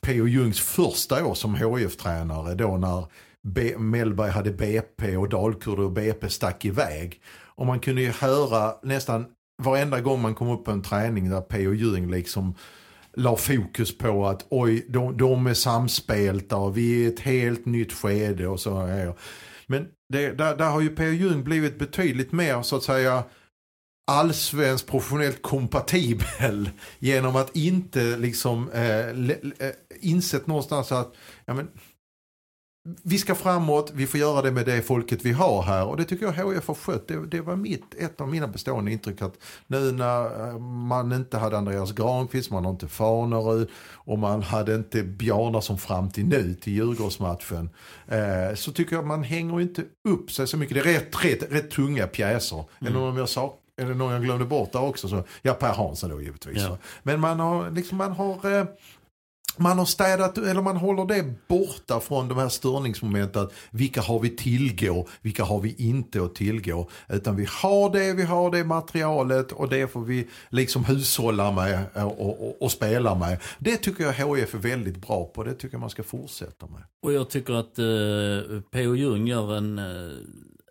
P.O. 0.00 0.26
Jungs 0.26 0.60
första 0.60 1.26
år 1.26 1.34
som 1.34 1.54
HIF-tränare 1.54 2.54
då 2.54 2.76
när 2.76 3.06
B 3.42 3.74
Mellberg 3.78 4.30
hade 4.30 4.50
BP 4.50 5.16
och 5.16 5.28
Dalkurd 5.28 5.78
och 5.78 5.92
BP 5.92 6.28
stack 6.28 6.64
iväg. 6.64 7.20
Och 7.44 7.66
man 7.66 7.80
kunde 7.80 8.02
ju 8.02 8.10
höra 8.10 8.74
nästan 8.82 9.26
varenda 9.62 10.00
gång 10.00 10.22
man 10.22 10.34
kom 10.34 10.48
upp 10.48 10.64
på 10.64 10.70
en 10.70 10.82
träning 10.82 11.30
där 11.30 11.40
P.O. 11.40 11.72
Ljung 11.72 12.10
liksom 12.10 12.54
la 13.16 13.36
fokus 13.36 13.98
på 13.98 14.26
att 14.26 14.46
oj, 14.50 14.86
de, 14.88 15.16
de 15.16 15.46
är 15.46 15.54
samspelta 15.54 16.56
och 16.56 16.76
vi 16.76 16.92
är 16.92 17.08
i 17.08 17.12
ett 17.14 17.20
helt 17.20 17.66
nytt 17.66 17.92
skede 17.92 18.46
och 18.46 18.60
så. 18.60 18.88
Men 19.66 19.86
det, 20.08 20.30
där, 20.30 20.56
där 20.56 20.70
har 20.70 20.80
ju 20.80 20.88
P.O. 20.88 21.12
Ljung 21.12 21.44
blivit 21.44 21.78
betydligt 21.78 22.32
mer 22.32 22.62
så 22.62 22.76
att 22.76 22.82
säga 22.82 23.24
allsvensk 24.10 24.86
professionellt 24.86 25.42
kompatibel 25.42 26.70
genom 26.98 27.36
att 27.36 27.56
inte 27.56 28.16
liksom 28.16 28.70
eh, 28.70 29.14
le, 29.14 29.34
eh, 29.58 29.70
insett 30.00 30.46
någonstans 30.46 30.92
att 30.92 31.14
ja, 31.44 31.54
men, 31.54 31.68
vi 33.02 33.18
ska 33.18 33.34
framåt, 33.34 33.90
vi 33.94 34.06
får 34.06 34.20
göra 34.20 34.42
det 34.42 34.50
med 34.50 34.66
det 34.66 34.82
folket 34.82 35.24
vi 35.24 35.32
har 35.32 35.62
här 35.62 35.86
och 35.86 35.96
det 35.96 36.04
tycker 36.04 36.26
jag 36.26 36.32
HF 36.32 36.68
har 36.68 36.74
skött. 36.74 37.08
Det, 37.08 37.26
det 37.26 37.40
var 37.40 37.56
mitt, 37.56 37.94
ett 37.98 38.20
av 38.20 38.28
mina 38.28 38.48
bestående 38.48 38.92
intryck 38.92 39.22
att 39.22 39.34
nu 39.66 39.92
när 39.92 40.48
eh, 40.48 40.58
man 40.58 41.12
inte 41.12 41.38
hade 41.38 41.58
Andreas 41.58 41.92
Granqvist, 41.92 42.50
man 42.50 42.64
har 42.64 42.72
inte 42.72 42.88
Farnerud 42.88 43.68
och 43.92 44.18
man 44.18 44.42
hade 44.42 44.74
inte 44.74 45.02
Bjarna 45.02 45.60
som 45.60 45.78
fram 45.78 46.10
till 46.10 46.26
nu 46.26 46.54
till 46.54 46.72
Djurgårdsmatchen. 46.72 47.70
Eh, 48.08 48.54
så 48.54 48.72
tycker 48.72 48.96
jag 48.96 49.06
man 49.06 49.22
hänger 49.22 49.60
inte 49.60 49.84
upp 50.08 50.30
sig 50.30 50.46
så 50.46 50.56
mycket. 50.56 50.74
Det 50.74 50.90
är 50.90 50.94
rätt, 50.94 51.24
rätt, 51.24 51.52
rätt 51.52 51.70
tunga 51.70 52.06
pjäser. 52.06 52.64
Mm. 52.80 52.92
Eller 52.92 53.06
om 53.06 53.16
jag 53.16 53.28
sak 53.28 53.59
är 53.80 53.86
det 53.86 53.94
någon 53.94 54.12
jag 54.12 54.22
glömde 54.22 54.44
bort 54.44 54.72
där 54.72 54.82
också? 54.82 55.08
Så, 55.08 55.22
ja, 55.42 55.54
Per 55.54 55.72
Hansson 55.72 56.10
då 56.10 56.22
givetvis. 56.22 56.62
Ja. 56.62 56.78
Men 57.02 57.20
man 57.20 57.40
har, 57.40 57.70
liksom, 57.70 57.98
man 57.98 58.12
har 58.12 58.58
eh, 58.58 58.64
man 59.56 59.78
har 59.78 59.84
städat, 59.84 60.38
eller 60.38 60.62
man 60.62 60.76
håller 60.76 61.04
det 61.04 61.48
borta 61.48 62.00
från 62.00 62.28
de 62.28 62.38
här 62.38 62.48
störningsmomenten. 62.48 63.48
Vilka 63.70 64.00
har 64.00 64.20
vi 64.20 64.30
tillgå, 64.30 65.08
vilka 65.22 65.44
har 65.44 65.60
vi 65.60 65.74
inte 65.78 66.22
att 66.22 66.34
tillgå. 66.34 66.88
Utan 67.08 67.36
vi 67.36 67.46
har 67.62 67.90
det, 67.90 68.12
vi 68.12 68.22
har 68.22 68.50
det 68.50 68.64
materialet 68.64 69.52
och 69.52 69.68
det 69.68 69.92
får 69.92 70.00
vi 70.00 70.28
liksom 70.48 70.84
hushålla 70.84 71.52
med 71.52 71.84
och, 71.94 72.20
och, 72.20 72.62
och 72.62 72.72
spela 72.72 73.14
med. 73.14 73.38
Det 73.58 73.76
tycker 73.76 74.04
jag 74.04 74.12
HIF 74.12 74.54
är 74.54 74.58
väldigt 74.58 75.06
bra 75.06 75.24
på, 75.24 75.44
det 75.44 75.54
tycker 75.54 75.74
jag 75.74 75.80
man 75.80 75.90
ska 75.90 76.02
fortsätta 76.02 76.66
med. 76.66 76.82
Och 77.02 77.12
jag 77.12 77.30
tycker 77.30 77.52
att 77.52 77.78
eh, 77.78 78.60
P.O. 78.70 78.94
Jung 78.94 79.26
gör 79.26 79.56
en 79.56 79.78
eh, 79.78 79.84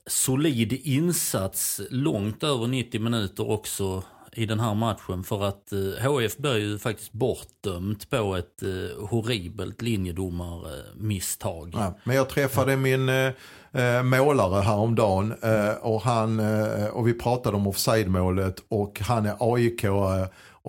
solid 0.10 0.74
insats 0.74 1.82
långt 1.89 2.44
över 2.44 2.68
90 2.68 3.01
minuter 3.01 3.51
också 3.51 4.04
i 4.34 4.46
den 4.46 4.60
här 4.60 4.75
matchen. 4.75 5.24
För 5.24 5.44
att 5.44 5.72
eh, 5.72 6.12
HF 6.12 6.38
blir 6.38 6.58
ju 6.58 6.80
faktiskt 6.80 7.12
bortdömt 7.12 8.10
på 8.10 8.36
ett 8.36 8.63
eh, 8.63 9.08
horribelt 9.08 9.82
linjedomarmisstag. 9.82 11.72
Ja, 11.74 11.94
men 12.04 12.16
jag 12.16 12.30
träffade 12.30 12.75
min 12.75 13.10
eh, 13.10 13.32
eh 13.74 14.04
målare 14.04 14.62
häromdagen 14.62 15.34
eh, 15.42 15.74
och, 15.82 16.01
han, 16.01 16.39
eh, 16.39 16.86
och 16.86 17.08
vi 17.08 17.13
pratade 17.13 17.58
om 17.58 17.68
offside-målet 17.68 18.63
och 18.68 19.00
han 19.00 19.25
är 19.25 19.56
aik 19.56 19.84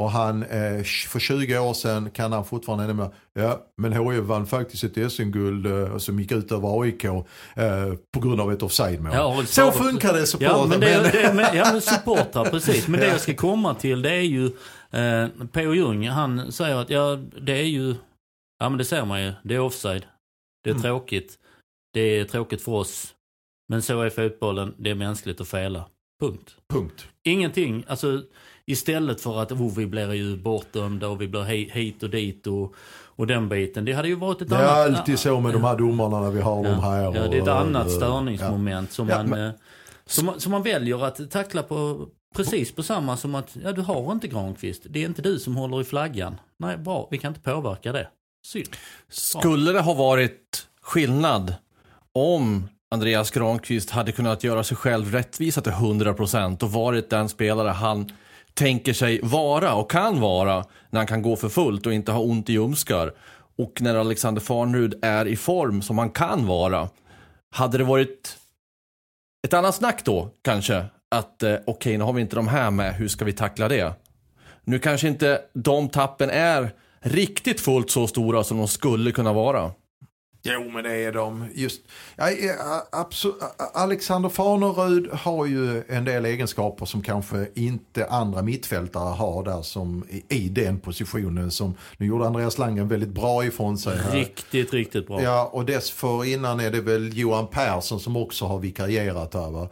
och 0.01 0.11
han, 0.11 0.43
eh, 0.43 0.83
för 0.83 1.19
20 1.19 1.59
år 1.59 1.75
sedan 1.75 2.11
kan 2.11 2.33
han 2.33 2.45
fortfarande 2.45 2.87
nämna, 2.87 3.11
ja 3.33 3.67
men 3.77 3.93
HIF 3.93 4.25
vann 4.25 4.47
faktiskt 4.47 4.85
ett 4.85 5.13
SM-guld 5.13 5.67
eh, 5.67 5.99
som 5.99 6.21
gick 6.21 6.33
ut 6.33 6.53
över 6.53 6.83
AIK 6.83 7.05
eh, 7.05 7.23
på 8.15 8.21
grund 8.21 8.41
av 8.41 8.53
ett 8.53 8.63
offside-mål. 8.63 9.13
Ja, 9.15 9.43
så 9.47 9.73
funkar 9.73 10.13
det 10.13 10.27
supportrar. 10.27 10.59
Ja 10.59 10.67
men, 10.67 10.81
det, 10.81 11.11
det, 11.13 11.33
men, 11.35 11.57
ja, 11.57 11.73
men 11.73 11.81
supportrar, 11.81 12.45
precis. 12.51 12.89
Men 12.89 13.01
det 13.01 13.07
jag 13.07 13.21
ska 13.21 13.35
komma 13.35 13.75
till 13.75 14.03
det 14.03 14.13
är 14.13 14.21
ju, 14.21 14.47
eh, 14.91 15.29
P.O. 15.53 15.75
Jung 15.75 16.09
han 16.09 16.53
säger 16.53 16.77
att 16.77 16.91
ja 16.91 17.19
det 17.41 17.53
är 17.53 17.69
ju, 17.69 17.95
ja 18.59 18.69
men 18.69 18.79
det 18.79 18.85
ser 18.85 19.05
man 19.05 19.23
ju, 19.23 19.33
det 19.45 19.55
är 19.55 19.61
offside. 19.61 20.07
Det 20.65 20.71
är 20.71 20.75
mm. 20.75 20.83
tråkigt. 20.83 21.39
Det 21.93 22.01
är 22.01 22.25
tråkigt 22.25 22.63
för 22.63 22.73
oss. 22.73 23.15
Men 23.69 23.83
så 23.83 24.03
är 24.03 24.11
fotbollen, 24.11 24.75
det 24.79 24.91
är 24.91 24.95
mänskligt 24.95 25.41
att 25.41 25.49
fela. 25.49 25.85
Punkt. 26.21 26.57
Punkt. 26.73 27.09
Ingenting, 27.25 27.85
alltså 27.89 28.23
Istället 28.71 29.21
för 29.21 29.43
att 29.43 29.53
oh, 29.53 29.75
vi 29.77 29.87
blir 29.87 30.13
ju 30.13 30.37
bortdömda 30.37 31.09
och 31.09 31.21
vi 31.21 31.29
blir 31.29 31.45
hit 31.75 32.03
och 32.03 32.11
dit 32.11 32.47
och, 32.47 32.75
och 33.17 33.27
den 33.27 33.49
biten. 33.49 33.85
Det 33.85 33.93
hade 33.93 34.09
ju 34.09 34.15
varit 34.15 34.43
ett 34.43 34.49
det 34.49 34.57
annat... 34.57 34.87
Det 34.87 34.93
är 34.93 34.99
alltid 34.99 35.19
så 35.19 35.41
med 35.41 35.53
de 35.53 35.65
här 35.65 35.77
domarna 35.77 36.21
när 36.21 36.31
vi 36.31 36.41
har 36.41 36.65
ja, 36.65 36.71
dem 36.71 36.81
här. 36.81 37.09
Och, 37.09 37.17
ja, 37.17 37.29
det 37.29 37.37
är 37.37 37.43
ett 37.43 37.49
annat 37.49 37.91
störningsmoment 37.91 38.89
ja. 38.91 38.95
som, 38.95 39.07
man, 39.07 39.29
men... 39.29 39.47
Eh, 39.47 39.53
som, 40.07 40.33
som 40.41 40.53
man 40.53 40.63
väljer 40.63 41.05
att 41.05 41.31
tackla 41.31 41.63
på 41.63 42.07
precis 42.37 42.73
på 42.73 42.83
samma 42.83 43.17
som 43.17 43.35
att 43.35 43.57
ja, 43.65 43.73
du 43.73 43.81
har 43.81 44.13
inte 44.13 44.29
Granqvist. 44.29 44.83
Det 44.91 45.03
är 45.03 45.07
inte 45.07 45.23
du 45.23 45.39
som 45.39 45.57
håller 45.57 45.81
i 45.81 45.85
flaggan. 45.85 46.41
Nej, 46.59 46.77
bra, 46.77 47.09
vi 47.11 47.19
kan 47.19 47.29
inte 47.29 47.41
påverka 47.41 47.93
det. 47.93 48.09
Synd. 48.47 48.77
Skulle 49.09 49.73
det 49.73 49.81
ha 49.81 49.95
varit 49.95 50.67
skillnad 50.83 51.55
om 52.13 52.69
Andreas 52.91 53.31
Granqvist 53.31 53.91
hade 53.91 54.13
kunnat 54.13 54.45
göra 54.45 54.65
sig 54.65 54.77
själv 54.77 55.13
rättvisa 55.13 55.61
till 55.61 55.73
100% 55.73 56.63
och 56.63 56.73
varit 56.73 57.11
den 57.11 57.29
spelare 57.29 57.69
han 57.69 58.13
tänker 58.61 58.93
sig 58.93 59.21
vara 59.23 59.75
och 59.75 59.91
kan 59.91 60.21
vara 60.21 60.65
när 60.91 61.01
han 61.01 61.07
kan 61.07 61.23
gå 61.23 61.37
för 61.37 61.49
fullt 61.49 61.87
och 61.87 61.95
inte 61.95 62.13
ha 62.13 62.21
ont 62.21 62.51
i 62.51 62.53
ljumskar. 62.53 63.13
Och 63.59 63.83
när 63.83 63.95
Alexander 63.95 64.41
Farnerud 64.41 64.99
är 65.03 65.27
i 65.29 65.37
form 65.37 65.83
som 65.83 65.99
han 65.99 66.11
kan 66.11 66.47
vara. 66.47 66.89
Hade 67.51 67.79
det 67.79 67.85
varit 67.85 68.37
ett 69.47 69.55
annat 69.55 69.75
snack 69.75 70.05
då 70.05 70.31
kanske? 70.43 70.85
Att 71.11 71.43
eh, 71.43 71.53
okej, 71.53 71.63
okay, 71.67 71.99
nu 71.99 72.05
har 72.05 72.13
vi 72.13 72.21
inte 72.21 72.37
de 72.37 72.49
här 72.49 72.71
med, 72.71 72.95
hur 72.95 73.09
ska 73.09 73.25
vi 73.25 73.33
tackla 73.33 73.69
det? 73.69 73.93
Nu 74.65 74.79
kanske 74.79 75.09
inte 75.09 75.41
de 75.55 75.89
tappen 75.89 76.31
är 76.31 76.71
riktigt 77.01 77.61
fullt 77.61 77.91
så 77.91 78.07
stora 78.07 78.45
som 78.45 78.59
de 78.59 78.69
skulle 78.69 79.13
kunna 79.13 79.33
vara. 79.33 79.73
Jo 80.43 80.71
men 80.71 80.85
det 80.85 80.93
är 80.93 81.13
de. 81.13 81.49
Just, 81.55 81.81
ja, 82.17 82.31
Alexander 83.75 84.29
Farnerud 84.29 85.11
har 85.13 85.47
ju 85.47 85.83
en 85.89 86.05
del 86.05 86.25
egenskaper 86.25 86.87
som 86.87 87.03
kanske 87.03 87.49
inte 87.55 88.07
andra 88.07 88.43
mittfältare 88.43 89.15
har 89.15 89.45
där 89.45 89.63
som 89.63 90.05
i, 90.29 90.49
den 90.49 90.81
positionen 90.81 91.51
som 91.51 91.75
nu 91.97 92.07
gjorde 92.07 92.27
Andreas 92.27 92.59
Langen 92.59 92.89
väldigt 92.89 93.09
bra 93.09 93.45
ifrån 93.45 93.79
sig. 93.79 93.99
Här. 93.99 94.13
Riktigt, 94.13 94.73
riktigt 94.73 95.07
bra. 95.07 95.23
Ja 95.23 95.51
och 95.53 95.65
dessförinnan 95.65 96.61
är 96.61 96.71
det 96.71 96.81
väl 96.81 97.19
Johan 97.19 97.47
Persson 97.47 98.01
som 98.01 98.17
också 98.17 98.45
har 98.45 98.59
vikarierat 98.59 99.35
här 99.35 99.51
va. 99.51 99.69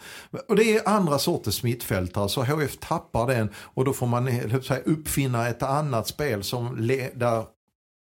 Och 0.49 0.57
det 0.57 0.77
är 0.77 0.89
andra 0.89 1.19
sorters 1.19 1.63
mittfältare 1.63 2.29
så 2.29 2.43
HF 2.43 2.77
tappar 2.77 3.27
den 3.27 3.51
och 3.57 3.85
då 3.85 3.93
får 3.93 4.07
man 4.07 4.27
säga, 4.63 4.81
uppfinna 4.85 5.49
ett 5.49 5.63
annat 5.63 6.09
spel 6.09 6.43
som 6.43 6.89
där 7.15 7.58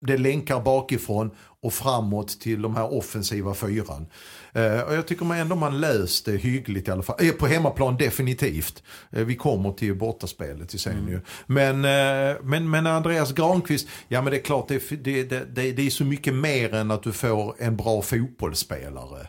det 0.06 0.16
länkar 0.16 0.60
bakifrån 0.60 1.30
och 1.60 1.72
framåt 1.72 2.40
till 2.40 2.62
de 2.62 2.76
här 2.76 2.94
offensiva 2.94 3.54
fyran. 3.54 4.06
Eh, 4.52 4.80
och 4.80 4.94
jag 4.94 5.06
tycker 5.06 5.24
man 5.24 5.38
ändå 5.38 5.56
man 5.56 5.80
löst 5.80 6.24
det 6.24 6.36
hyggligt 6.36 6.88
i 6.88 6.90
alla 6.90 7.02
fall. 7.02 7.16
Eh, 7.20 7.32
på 7.32 7.46
hemmaplan 7.46 7.96
definitivt. 7.96 8.82
Eh, 9.10 9.24
vi 9.24 9.36
kommer 9.36 9.72
till 9.72 9.94
bortaspelet 9.94 10.74
i 10.74 10.78
sen 10.78 10.98
mm. 10.98 11.08
ju. 11.08 11.20
Men, 11.46 11.84
eh, 11.84 12.36
men, 12.42 12.70
men 12.70 12.86
Andreas 12.86 13.32
Granqvist, 13.32 13.88
ja 14.08 14.22
men 14.22 14.30
det 14.30 14.38
är 14.38 14.42
klart 14.42 14.68
det, 14.68 15.04
det, 15.04 15.24
det, 15.24 15.72
det 15.72 15.86
är 15.86 15.90
så 15.90 16.04
mycket 16.04 16.34
mer 16.34 16.74
än 16.74 16.90
att 16.90 17.02
du 17.02 17.12
får 17.12 17.54
en 17.58 17.76
bra 17.76 18.02
fotbollsspelare. 18.02 19.26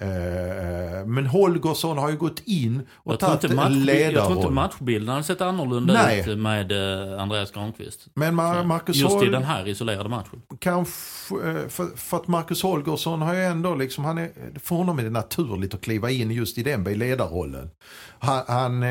Eh, 0.00 1.06
men 1.06 1.26
Holgersson 1.26 1.98
har 1.98 2.10
ju 2.10 2.16
gått 2.16 2.40
in 2.44 2.82
och 2.94 3.20
tagit 3.20 3.42
ledarroll. 3.42 4.14
Jag 4.14 4.26
tror 4.26 4.36
inte 4.36 4.50
matchbilden 4.50 5.08
hade 5.08 5.24
sett 5.24 5.40
annorlunda 5.40 5.94
Nej. 5.94 6.30
ut 6.30 6.38
med 6.38 6.72
eh, 6.72 7.22
Andreas 7.22 7.50
Granqvist. 7.50 8.06
Men 8.14 8.34
Marcus 8.34 8.96
Just 8.96 9.22
i 9.22 9.26
den 9.26 9.42
här 9.42 9.68
isolerade 9.68 10.08
matchen. 10.08 10.42
Kanske, 10.58 11.34
eh, 11.34 11.68
för, 11.68 11.96
för 11.96 12.16
att 12.16 12.28
Marcus 12.28 12.62
Holgersson 12.62 13.22
har 13.22 13.34
ju 13.34 13.44
ändå 13.44 13.74
liksom, 13.74 14.04
han 14.04 14.18
är, 14.18 14.30
för 14.58 14.76
honom 14.76 14.98
är 14.98 15.02
det 15.02 15.10
naturligt 15.10 15.74
att 15.74 15.80
kliva 15.80 16.10
in 16.10 16.30
just 16.30 16.58
i 16.58 16.62
den 16.62 16.84
ledarrollen. 16.84 17.70
Han, 18.18 18.42
han 18.48 18.84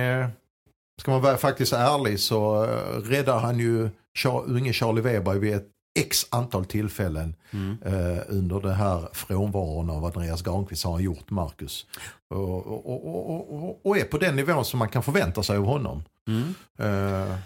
ska 1.01 1.11
man 1.11 1.21
vara 1.21 1.37
faktiskt 1.37 1.73
ärlig 1.73 2.19
så 2.19 2.67
räddar 3.03 3.39
han 3.39 3.59
ju 3.59 3.89
unge 4.45 4.73
Charlie 4.73 5.01
Weber 5.01 5.33
vid 5.33 5.53
ett 5.53 5.74
x 5.95 6.25
antal 6.29 6.65
tillfällen 6.65 7.35
mm. 7.51 7.77
eh, 7.85 8.23
under 8.27 8.59
den 8.59 8.73
här 8.73 9.09
frånvaron 9.13 9.89
av 9.89 10.05
Andreas 10.05 10.41
Granqvist 10.41 10.85
har 10.85 10.91
han 10.91 11.03
gjort 11.03 11.29
Marcus. 11.29 11.85
Och, 12.29 12.67
och, 12.67 13.07
och, 13.07 13.85
och, 13.85 13.97
är 13.97 14.03
på 14.03 14.17
den 14.17 14.35
nivån 14.35 14.65
som 14.65 14.79
man 14.79 14.89
kan 14.89 15.03
förvänta 15.03 15.43
sig 15.43 15.57
av 15.57 15.65
honom. 15.65 16.03
Mm. 16.27 16.55
Eh, 16.79 17.37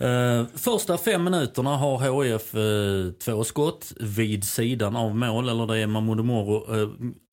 Eh, 0.00 0.46
första 0.54 0.98
fem 0.98 1.24
minuterna 1.24 1.76
har 1.76 2.24
HIF 2.24 2.54
eh, 2.54 3.12
två 3.12 3.44
skott 3.44 3.92
vid 4.00 4.44
sidan 4.44 4.96
av 4.96 5.16
mål, 5.16 5.48
eller 5.48 5.66
det 5.66 5.78
är 5.78 5.86
Mahmoud 5.86 6.24
Moro 6.24 6.74
eh, 6.74 6.88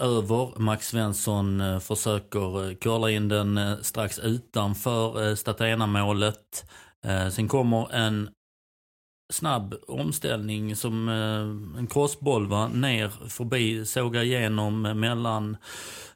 över. 0.07 0.59
Max 0.59 0.87
Svensson 0.87 1.61
eh, 1.61 1.79
försöker 1.79 2.69
eh, 2.69 2.75
curla 2.75 3.11
in 3.11 3.27
den 3.27 3.57
eh, 3.57 3.77
strax 3.81 4.19
utanför 4.19 5.27
eh, 5.29 5.35
Statena-målet. 5.35 6.65
Eh, 7.05 7.29
sen 7.29 7.47
kommer 7.47 7.93
en 7.93 8.29
snabb 9.29 9.75
omställning 9.87 10.75
som 10.75 11.09
eh, 11.09 11.79
en 11.79 11.87
crossboll 11.87 12.47
va, 12.47 12.67
ner 12.67 13.09
förbi, 13.09 13.85
såga 13.85 14.23
igenom 14.23 14.81
mellan 14.81 15.57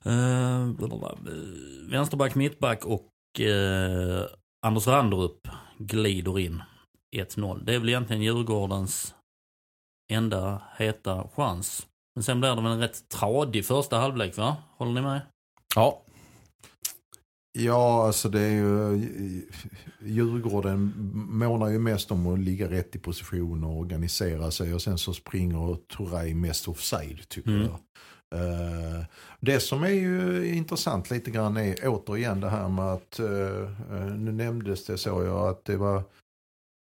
eh, 0.04 0.64
eh, 0.64 0.70
vänsterback, 1.92 2.36
mittback 2.36 2.86
och 2.86 3.42
eh, 3.42 4.26
Anders 4.66 4.88
Randrup 4.88 5.48
glider 5.78 6.40
in 6.40 6.64
1-0. 7.16 7.64
Det 7.66 7.76
är 7.76 7.80
väl 7.80 7.90
egentligen 7.90 8.22
Djurgårdens 8.22 9.16
enda 10.12 10.62
heta 10.78 11.28
chans. 11.36 11.88
Men 12.16 12.24
sen 12.24 12.40
blir 12.40 12.56
det 12.56 12.62
väl 12.62 12.72
en 12.72 12.80
rätt 12.80 13.10
tradig 13.10 13.66
första 13.66 13.98
halvlek 13.98 14.38
va? 14.38 14.58
Håller 14.78 14.92
ni 14.92 15.02
med? 15.02 15.22
Ja, 15.76 16.02
Ja, 17.58 18.06
alltså 18.06 18.30
det 18.30 18.42
är 18.42 18.52
ju... 18.52 19.02
Djurgården 20.02 20.94
månar 21.30 21.68
ju 21.70 21.80
mest 21.80 22.12
om 22.12 22.28
att 22.28 22.40
ligga 22.40 22.70
rätt 22.72 22.96
i 22.96 23.00
position 23.00 23.64
och 23.64 23.78
organisera 23.78 24.52
sig 24.52 24.74
och 24.74 24.82
sen 24.82 24.98
så 24.98 25.14
springer 25.14 25.76
Touray 25.88 26.34
mest 26.34 26.68
offside 26.68 27.30
tycker 27.30 27.50
Mm. 27.50 27.62
jag. 27.62 27.80
Eh, 28.36 29.06
det 29.40 29.60
som 29.60 29.84
är 29.84 29.90
ju 29.90 30.48
intressant 30.56 31.12
lite 31.12 31.32
grann 31.32 31.58
är 31.58 31.76
återigen 31.84 32.40
det 32.40 32.50
här 32.50 32.70
med 32.70 32.86
att, 32.86 33.20
eh, 33.20 34.16
nu 34.16 34.32
nämndes 34.32 34.86
det 34.86 34.98
så 34.98 35.10
jag 35.24 35.50
att 35.50 35.66
det 35.66 35.78
var 35.78 36.04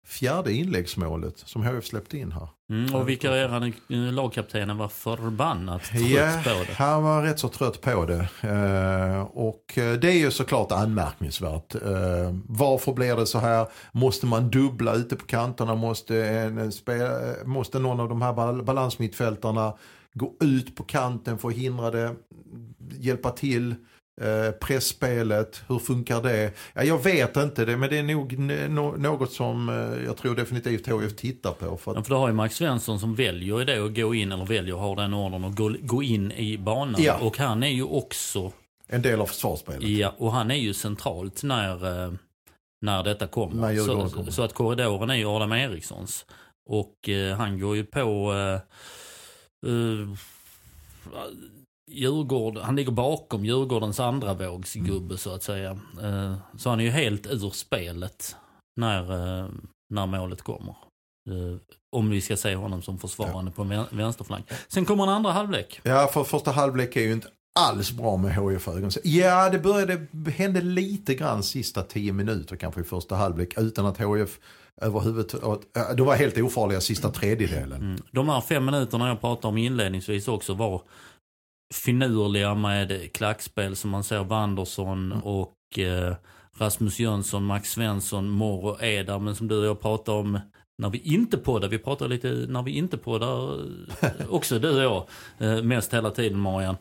fjärde 0.07 0.53
inläggsmålet 0.53 1.39
som 1.39 1.63
HF 1.63 1.85
släppte 1.87 2.19
in 2.19 2.33
här. 2.33 2.49
Mm, 2.71 2.95
och 2.95 3.09
vikarierande 3.09 3.73
eh, 3.89 3.97
lagkaptenen 3.99 4.77
var 4.79 4.89
förbannat 4.89 5.83
trött 5.85 6.03
Ja, 6.03 6.41
på 6.45 6.51
det. 6.51 6.73
han 6.77 7.03
var 7.03 7.23
rätt 7.23 7.39
så 7.39 7.49
trött 7.49 7.81
på 7.81 8.07
det. 8.07 8.29
Eh, 8.49 9.21
och 9.23 9.79
eh, 9.79 9.93
det 9.93 10.09
är 10.09 10.19
ju 10.19 10.31
såklart 10.31 10.73
anmärkningsvärt. 10.73 11.75
Eh, 11.75 12.35
varför 12.49 12.93
blir 12.93 13.17
det 13.17 13.27
så 13.27 13.39
här? 13.39 13.67
Måste 13.93 14.27
man 14.27 14.51
dubbla 14.51 14.95
ute 14.95 15.17
på 15.17 15.25
kanterna? 15.27 15.75
Måste, 15.75 16.25
en, 16.27 16.73
spe, 16.73 17.11
måste 17.45 17.79
någon 17.79 18.01
av 18.01 18.09
de 18.09 18.23
här 18.23 18.33
bal- 18.33 18.63
balansmittfältarna 18.65 19.75
gå 20.15 20.33
ut 20.41 20.77
på 20.77 20.83
kanten 20.83 21.39
för 21.39 21.49
att 21.49 21.55
hindra 21.55 21.91
det? 21.91 22.15
Hjälpa 22.99 23.31
till? 23.31 23.75
Eh, 24.21 24.51
pressspelet, 24.51 25.63
hur 25.69 25.79
funkar 25.79 26.23
det? 26.23 26.53
Ja, 26.75 26.83
jag 26.83 27.03
vet 27.05 27.37
inte 27.37 27.65
det, 27.65 27.77
men 27.77 27.91
det 27.91 27.99
är 27.99 28.69
nog 28.69 28.99
något 28.99 29.33
som 29.33 29.69
eh, 29.69 30.05
jag 30.05 30.17
tror 30.17 30.35
definitivt 30.35 30.87
HF 30.87 31.17
tittar 31.17 31.53
på. 31.53 31.77
För 31.77 31.91
att, 31.91 31.97
Ja, 31.97 32.03
för 32.03 32.11
du 32.11 32.15
har 32.15 32.29
ju 32.29 32.35
Max 32.35 32.57
Svensson 32.57 33.01
som 33.01 33.15
väljer 33.15 33.59
ju 33.59 33.65
det 33.65 33.85
att 33.85 33.95
gå 33.97 34.15
in, 34.15 34.33
eller 34.33 34.45
väljer, 34.45 34.75
har 34.75 34.97
den 34.97 35.15
ordern 35.15 35.45
att 35.45 35.57
gå, 35.57 35.75
gå 35.81 36.03
in 36.03 36.33
i 36.33 36.59
banan. 36.59 37.03
Ja. 37.03 37.19
Och 37.21 37.39
han 37.39 37.63
är 37.63 37.69
ju 37.69 37.83
också, 37.83 38.53
en 38.89 39.03
del 39.03 39.21
av 39.21 39.27
försvarsspelet. 39.27 39.83
ja, 39.83 40.15
och 40.19 40.33
han 40.33 40.51
är 40.51 40.55
ju 40.55 40.75
centralt 40.75 41.43
när, 41.43 42.05
eh, 42.05 42.13
när 42.81 43.03
detta 43.03 43.27
kommer. 43.27 43.73
När 43.73 43.77
så, 43.77 44.09
kommer. 44.09 44.31
så 44.31 44.43
att 44.43 44.53
korridoren 44.53 45.11
är 45.11 45.15
ju 45.15 45.27
Adam 45.27 45.53
Erikssons. 45.53 46.27
Och 46.67 47.09
eh, 47.09 47.37
han 47.37 47.61
går 47.61 47.77
ju 47.77 47.85
på 47.85 48.35
eh, 49.67 50.09
Djurgården, 51.91 52.65
han 52.65 52.77
ligger 52.77 52.93
bakom 52.93 53.45
Djurgårdens 53.45 54.01
andra 54.01 54.35
vågsgubbe 54.35 55.19
så 55.19 55.35
att 55.35 55.43
säga. 55.43 55.71
Eh, 56.03 56.35
så 56.59 56.71
han 56.71 56.81
är 56.81 56.85
ju 56.85 56.91
helt 56.91 57.27
ur 57.27 57.51
spelet 57.51 58.37
när, 58.81 59.01
eh, 59.43 59.49
när 59.95 60.07
målet 60.07 60.43
kommer. 60.43 60.75
Eh, 61.31 61.59
om 61.97 62.11
vi 62.11 62.21
ska 62.21 62.37
se 62.37 62.55
honom 62.55 62.83
som 62.83 62.99
försvarande 62.99 63.51
på 63.51 63.65
vän- 63.65 63.87
vänsterflank. 63.91 64.47
Sen 64.69 64.85
kommer 64.85 65.03
en 65.03 65.09
andra 65.09 65.33
halvlek. 65.33 65.81
Ja, 65.83 66.11
för 66.13 66.25
första 66.25 66.51
halvlek 66.51 66.97
är 66.97 67.01
ju 67.01 67.13
inte 67.13 67.29
alls 67.61 67.93
bra 67.93 68.17
med 68.17 68.35
HIF 68.35 68.69
ögon. 68.69 68.91
Ja, 69.05 69.51
det 69.51 69.59
började, 69.59 70.07
hände 70.37 70.61
lite 70.61 71.15
grann 71.15 71.43
sista 71.43 71.83
tio 71.83 72.13
minuter 72.13 72.57
kanske 72.57 72.81
i 72.81 72.85
första 72.85 73.17
halvlek 73.17 73.55
utan 73.59 73.87
att 73.87 73.99
HIF 74.01 74.39
överhuvudtaget, 74.81 75.67
de 75.97 76.07
var 76.07 76.17
helt 76.17 76.39
ofarliga 76.39 76.81
sista 76.81 77.11
tredjedelen. 77.11 77.83
Mm. 77.83 78.01
De 78.13 78.29
här 78.29 78.41
fem 78.41 78.65
minuterna 78.65 79.09
jag 79.09 79.21
pratade 79.21 79.49
om 79.49 79.59
inledningsvis 79.59 80.29
också 80.29 80.55
var 80.55 80.83
finurliga 81.75 82.55
med 82.55 83.13
klackspel 83.13 83.77
som 83.77 83.91
man 83.91 84.05
ser 84.05 84.25
Wanderson 84.25 85.13
och 85.13 85.79
eh, 85.79 86.15
Rasmus 86.59 86.99
Jönsson, 86.99 87.45
Max 87.45 87.71
Svensson, 87.71 88.29
Moro 88.29 88.77
är 88.81 89.05
där. 89.05 89.19
Men 89.19 89.37
som 89.37 89.49
du 89.49 89.59
och 89.59 89.67
jag 89.67 89.81
pratade 89.81 90.19
om 90.19 90.41
när 90.79 90.91
vi 90.91 90.99
inte 90.99 91.39
poddar, 91.39 91.69
vi 91.69 91.79
pratar 91.79 92.09
lite 92.09 92.29
när 92.29 92.63
vi 92.63 92.71
inte 92.71 92.99
poddar 92.99 93.65
också 94.29 94.59
du 94.59 94.77
och 94.77 94.83
jag, 94.83 95.07
eh, 95.39 95.63
mest 95.63 95.95
hela 95.95 96.11
tiden 96.11 96.39
Marian. 96.39 96.77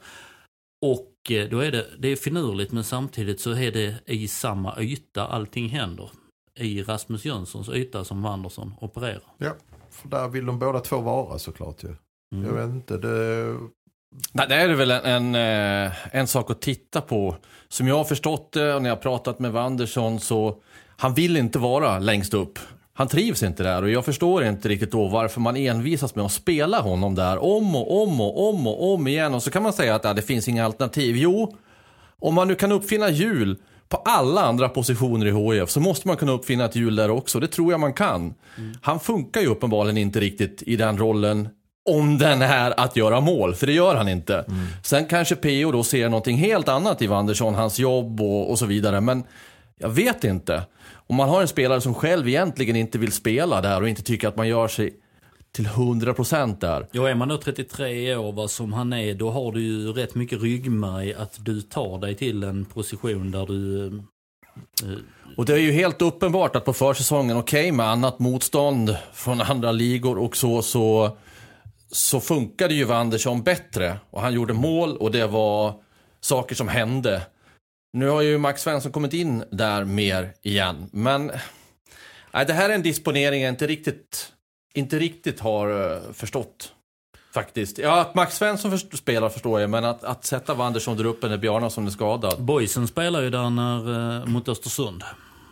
Och 0.81 1.31
eh, 1.31 1.49
då 1.49 1.59
är 1.59 1.71
det, 1.71 1.85
det 1.97 2.07
är 2.07 2.15
finurligt 2.15 2.71
men 2.71 2.83
samtidigt 2.83 3.39
så 3.41 3.51
är 3.51 3.71
det 3.71 3.95
i 4.05 4.27
samma 4.27 4.81
yta 4.81 5.27
allting 5.27 5.69
händer. 5.69 6.09
I 6.55 6.83
Rasmus 6.83 7.25
Jönssons 7.25 7.69
yta 7.69 8.03
som 8.03 8.21
Wanderson 8.21 8.73
opererar. 8.81 9.23
Ja, 9.37 9.53
för 9.89 10.09
där 10.09 10.27
vill 10.27 10.45
de 10.45 10.59
båda 10.59 10.79
två 10.79 10.97
vara 11.01 11.39
såklart 11.39 11.83
ju. 11.83 11.95
Mm. 12.35 12.45
Jag 12.45 12.53
vet 12.53 12.75
inte, 12.75 12.97
det... 12.97 13.57
Nej, 14.35 14.45
det 14.49 14.55
är 14.55 14.69
väl 14.69 14.91
en, 14.91 15.05
en, 15.05 15.35
eh, 15.85 15.91
en 16.11 16.27
sak 16.27 16.51
att 16.51 16.61
titta 16.61 17.01
på. 17.01 17.35
Som 17.69 17.87
jag 17.87 17.97
har 17.97 18.03
förstått 18.03 18.51
det 18.51 18.73
och 18.73 18.81
när 18.81 18.89
jag 18.89 18.95
har 18.95 19.01
pratat 19.01 19.39
med 19.39 19.51
Wanderson 19.51 20.19
så 20.19 20.57
han 20.97 21.13
vill 21.13 21.37
inte 21.37 21.59
vara 21.59 21.99
längst 21.99 22.33
upp. 22.33 22.59
Han 22.93 23.07
trivs 23.07 23.43
inte 23.43 23.63
där 23.63 23.83
och 23.83 23.89
jag 23.89 24.05
förstår 24.05 24.45
inte 24.45 24.69
riktigt 24.69 24.91
då 24.91 25.07
varför 25.07 25.41
man 25.41 25.55
envisas 25.55 26.15
med 26.15 26.25
att 26.25 26.31
spela 26.31 26.79
honom 26.79 27.15
där 27.15 27.43
om 27.43 27.75
och 27.75 28.03
om 28.03 28.21
och 28.21 28.49
om 28.49 28.67
och 28.67 28.93
om 28.93 29.07
igen. 29.07 29.33
Och 29.33 29.43
så 29.43 29.51
kan 29.51 29.63
man 29.63 29.73
säga 29.73 29.95
att 29.95 30.03
ja, 30.03 30.13
det 30.13 30.21
finns 30.21 30.47
inga 30.47 30.65
alternativ. 30.65 31.15
Jo, 31.17 31.57
om 32.19 32.35
man 32.35 32.47
nu 32.47 32.55
kan 32.55 32.71
uppfinna 32.71 33.09
hjul 33.09 33.57
på 33.89 33.97
alla 33.97 34.41
andra 34.41 34.69
positioner 34.69 35.25
i 35.25 35.31
HIF 35.31 35.69
så 35.69 35.79
måste 35.79 36.07
man 36.07 36.17
kunna 36.17 36.31
uppfinna 36.31 36.65
ett 36.65 36.75
hjul 36.75 36.95
där 36.95 37.09
också. 37.09 37.39
Det 37.39 37.47
tror 37.47 37.71
jag 37.71 37.79
man 37.79 37.93
kan. 37.93 38.33
Han 38.81 38.99
funkar 38.99 39.41
ju 39.41 39.47
uppenbarligen 39.47 39.97
inte 39.97 40.19
riktigt 40.19 40.63
i 40.65 40.75
den 40.75 40.97
rollen 40.97 41.49
om 41.89 42.17
den 42.17 42.41
är 42.41 42.79
att 42.79 42.95
göra 42.95 43.21
mål, 43.21 43.55
för 43.55 43.67
det 43.67 43.73
gör 43.73 43.95
han 43.95 44.07
inte. 44.09 44.45
Sen 44.83 45.05
kanske 45.05 45.35
PO 45.35 45.71
då 45.71 45.83
ser 45.83 46.09
någonting 46.09 46.37
helt 46.37 46.67
annat 46.67 47.01
i 47.01 47.07
Wanderson, 47.07 47.55
hans 47.55 47.79
jobb 47.79 48.21
och, 48.21 48.49
och 48.51 48.59
så 48.59 48.65
vidare. 48.65 49.01
Men 49.01 49.23
jag 49.79 49.89
vet 49.89 50.23
inte. 50.23 50.63
Om 51.07 51.15
man 51.15 51.29
har 51.29 51.41
en 51.41 51.47
spelare 51.47 51.81
som 51.81 51.93
själv 51.93 52.27
egentligen 52.27 52.75
inte 52.75 52.97
vill 52.97 53.11
spela 53.11 53.61
där 53.61 53.81
och 53.81 53.89
inte 53.89 54.03
tycker 54.03 54.27
att 54.27 54.37
man 54.37 54.47
gör 54.47 54.67
sig 54.67 54.93
till 55.55 55.67
100% 55.67 56.59
där. 56.59 56.87
Ja, 56.91 57.09
är 57.09 57.15
man 57.15 57.27
då 57.27 57.37
33 57.37 58.15
år 58.15 58.31
vad 58.31 58.51
som 58.51 58.73
han 58.73 58.93
är, 58.93 59.13
då 59.13 59.29
har 59.31 59.51
du 59.51 59.61
ju 59.61 59.93
rätt 59.93 60.15
mycket 60.15 60.41
ryggmärg 60.41 61.13
att 61.13 61.37
du 61.45 61.61
tar 61.61 61.97
dig 61.99 62.15
till 62.15 62.43
en 62.43 62.65
position 62.65 63.31
där 63.31 63.45
du... 63.45 63.85
eh, 64.83 64.97
Och 65.37 65.45
det 65.45 65.53
är 65.53 65.57
ju 65.57 65.71
helt 65.71 66.01
uppenbart 66.01 66.55
att 66.55 66.65
på 66.65 66.73
försäsongen, 66.73 67.37
okej 67.37 67.71
med 67.71 67.89
annat 67.89 68.19
motstånd 68.19 68.97
från 69.13 69.41
andra 69.41 69.71
ligor 69.71 70.17
och 70.17 70.37
så, 70.37 70.61
så, 70.61 71.17
så 71.95 72.19
funkade 72.19 72.73
ju 72.73 72.83
Wanderson 72.83 73.43
bättre. 73.43 73.99
Och 74.09 74.21
han 74.21 74.33
gjorde 74.33 74.53
mål 74.53 74.97
och 74.97 75.11
det 75.11 75.27
var 75.27 75.73
saker 76.21 76.55
som 76.55 76.67
hände. 76.67 77.21
Nu 77.97 78.07
har 78.07 78.21
ju 78.21 78.37
Max 78.37 78.61
Svensson 78.61 78.91
kommit 78.91 79.13
in 79.13 79.43
där 79.51 79.85
mer 79.85 80.33
igen. 80.41 80.89
Men 80.91 81.31
nej, 82.33 82.45
det 82.45 82.53
här 82.53 82.69
är 82.69 82.73
en 82.73 82.81
disponering 82.81 83.41
jag 83.41 83.49
inte 83.51 83.67
riktigt, 83.67 84.31
inte 84.73 84.99
riktigt 84.99 85.39
har 85.39 85.91
eh, 85.93 85.99
förstått. 86.13 86.73
Faktiskt. 87.33 87.77
Ja, 87.77 88.01
att 88.01 88.15
Max 88.15 88.35
Svensson 88.37 88.71
först- 88.71 88.97
spelar 88.97 89.29
förstår 89.29 89.61
jag, 89.61 89.69
men 89.69 89.85
att, 89.85 90.03
att 90.03 90.25
sätta 90.25 90.53
Wanderson 90.53 90.97
där 90.97 91.05
uppe 91.05 91.29
när 91.29 91.37
Bjarnason 91.37 91.87
är 91.87 91.91
skadad. 91.91 92.41
Boysen 92.43 92.87
spelar 92.87 93.21
ju 93.21 93.29
där 93.29 93.49
när, 93.49 94.17
eh, 94.19 94.25
mot 94.25 94.49
Östersund. 94.49 95.03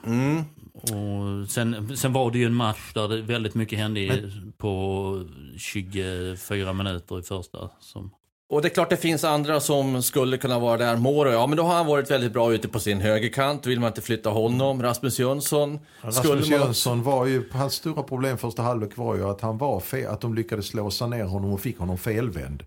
Mm. 0.06 0.44
Och 0.74 1.50
sen, 1.50 1.98
sen 1.98 2.14
var 2.14 2.32
det 2.32 2.38
ju 2.38 2.46
en 2.46 2.54
match 2.54 2.94
där 2.94 3.08
det 3.08 3.22
väldigt 3.22 3.56
mycket 3.56 3.80
hände 3.80 4.00
i, 4.00 4.32
på 4.58 5.24
24 5.58 6.74
minuter 6.74 7.20
i 7.20 7.24
första. 7.24 7.70
Som, 7.80 8.12
Och 8.50 8.62
det 8.62 8.68
är 8.68 8.74
klart 8.74 8.90
det 8.90 8.98
finns 8.98 9.24
andra 9.24 9.60
som 9.60 10.04
skulle 10.04 10.38
kunna 10.38 10.60
vara 10.60 10.78
där. 10.78 10.96
Moro, 10.98 11.30
ja 11.32 11.48
men 11.48 11.58
då 11.58 11.64
har 11.64 11.76
han 11.76 11.86
varit 11.86 12.12
väldigt 12.12 12.34
bra 12.34 12.54
ute 12.54 12.68
på 12.68 12.80
sin 12.80 13.02
högerkant. 13.02 13.68
Vill 13.68 13.80
man 13.80 13.88
inte 13.88 14.02
flytta 14.02 14.30
honom. 14.30 14.84
Rasmus 14.84 15.20
Jönsson. 15.20 15.80
Rasmus 16.02 16.50
man- 16.50 16.60
Jönsson 16.60 17.04
var 17.04 17.26
ju, 17.26 17.50
hans 17.52 17.74
stora 17.74 18.04
problem 18.04 18.38
första 18.38 18.62
halvlek 18.62 18.98
var 18.98 19.16
ju 19.16 19.24
att 19.30 19.42
han 19.42 19.58
var 19.58 19.80
fel, 19.80 20.08
att 20.12 20.22
de 20.22 20.34
lyckades 20.34 20.74
låsa 20.74 21.08
ner 21.08 21.24
honom 21.26 21.54
och 21.54 21.62
fick 21.62 21.78
honom 21.78 21.98
felvänd. 21.98 22.64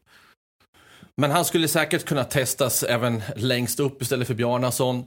Men 1.16 1.30
han 1.30 1.44
skulle 1.44 1.68
säkert 1.68 2.04
kunna 2.04 2.24
testas 2.24 2.82
även 2.82 3.22
längst 3.36 3.80
upp 3.80 4.02
istället 4.02 4.26
för 4.26 4.34
Bjarnason. 4.34 5.04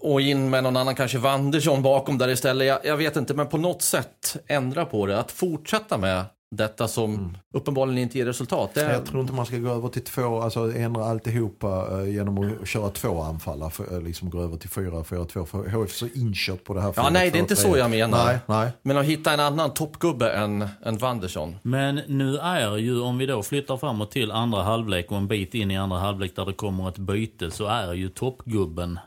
Och 0.00 0.20
in 0.20 0.50
med 0.50 0.62
någon 0.62 0.76
annan, 0.76 0.94
kanske 0.94 1.18
Wandersson 1.18 1.82
bakom 1.82 2.18
där 2.18 2.28
istället. 2.28 2.66
Jag, 2.66 2.78
jag 2.84 2.96
vet 2.96 3.16
inte, 3.16 3.34
men 3.34 3.46
på 3.46 3.58
något 3.58 3.82
sätt 3.82 4.36
ändra 4.46 4.84
på 4.84 5.06
det. 5.06 5.20
Att 5.20 5.30
fortsätta 5.30 5.98
med 5.98 6.24
detta 6.50 6.88
som 6.88 7.36
uppenbarligen 7.54 7.98
inte 7.98 8.18
ger 8.18 8.26
resultat. 8.26 8.70
Det 8.74 8.92
Jag 8.92 9.06
tror 9.06 9.20
inte 9.20 9.32
man 9.32 9.46
ska 9.46 9.56
gå 9.56 9.70
över 9.70 9.88
till 9.88 10.04
två, 10.04 10.40
alltså 10.40 10.72
ändra 10.76 11.04
alltihopa 11.04 12.00
eh, 12.00 12.14
genom 12.14 12.38
att 12.38 12.68
köra 12.68 12.90
två 12.90 13.20
anfallare. 13.22 13.70
För, 13.70 13.94
eh, 13.94 14.02
liksom 14.02 14.30
gå 14.30 14.40
över 14.40 14.56
till 14.56 14.70
fyra, 14.70 15.04
fyra, 15.04 15.24
två. 15.24 15.44
För 15.44 15.58
HF 15.58 15.90
är 15.90 15.94
så 15.94 16.06
inkört 16.14 16.64
på 16.64 16.74
det 16.74 16.80
här. 16.80 16.88
Ja, 16.96 17.02
fyra, 17.02 17.10
nej, 17.10 17.30
det 17.30 17.38
är 17.38 17.40
inte 17.40 17.54
tre. 17.54 17.70
så 17.70 17.78
jag 17.78 17.90
menar. 17.90 18.24
Nej, 18.24 18.38
nej. 18.46 18.70
Men 18.82 18.96
att 18.96 19.04
hitta 19.04 19.32
en 19.32 19.40
annan 19.40 19.74
toppgubbe 19.74 20.30
än, 20.30 20.68
än 20.84 20.98
Wanderson. 20.98 21.56
Men 21.62 22.00
nu 22.08 22.36
är 22.36 22.76
ju, 22.76 23.00
om 23.00 23.18
vi 23.18 23.26
då 23.26 23.42
flyttar 23.42 23.76
framåt 23.76 24.10
till 24.10 24.30
andra 24.32 24.62
halvlek 24.62 25.10
och 25.10 25.16
en 25.16 25.28
bit 25.28 25.54
in 25.54 25.70
i 25.70 25.76
andra 25.76 25.98
halvlek 25.98 26.36
där 26.36 26.46
det 26.46 26.52
kommer 26.52 26.88
ett 26.88 26.98
byte 26.98 27.50
så 27.50 27.66
är 27.66 27.92
ju 27.92 28.08
toppgubben 28.08 28.98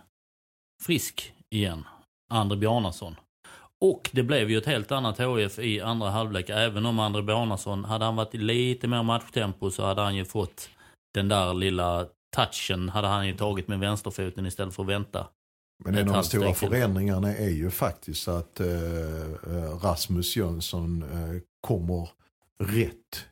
frisk 0.84 1.34
igen. 1.50 1.84
André 2.30 2.58
Bjarnason. 2.58 3.16
Och 3.82 4.10
det 4.14 4.24
blev 4.24 4.50
ju 4.50 4.58
ett 4.58 4.66
helt 4.66 4.92
annat 4.92 5.18
HF 5.18 5.60
i 5.60 5.82
andra 5.82 6.10
halvlek. 6.10 6.50
Även 6.50 6.86
om 6.86 7.00
André 7.00 7.22
Bjarnason, 7.22 7.86
hade 7.86 8.06
han 8.06 8.16
varit 8.16 8.36
i 8.36 8.38
lite 8.38 8.88
mer 8.88 9.04
matchtempo 9.04 9.72
så 9.72 9.86
hade 9.86 10.02
han 10.02 10.16
ju 10.16 10.26
fått 10.26 10.70
den 11.14 11.28
där 11.28 11.54
lilla 11.54 12.08
touchen 12.36 12.90
hade 12.90 13.08
han 13.08 13.28
ju 13.28 13.38
tagit 13.38 13.68
med 13.68 13.80
vänsterfoten 13.80 14.46
istället 14.46 14.76
för 14.76 14.84
att 14.84 14.90
vänta. 14.90 15.28
Men 15.86 15.96
en 15.96 16.10
av 16.10 16.16
de 16.16 16.24
stora 16.24 16.54
förändringarna 16.54 17.36
är 17.36 17.50
ju 17.50 17.70
faktiskt 17.72 18.28
att 18.28 18.60
eh, 18.60 18.68
eh, 18.68 19.80
Rasmus 19.84 20.36
Jönsson 20.36 21.04
eh, 21.04 21.42
kommer 21.62 22.10
rätt 22.64 23.26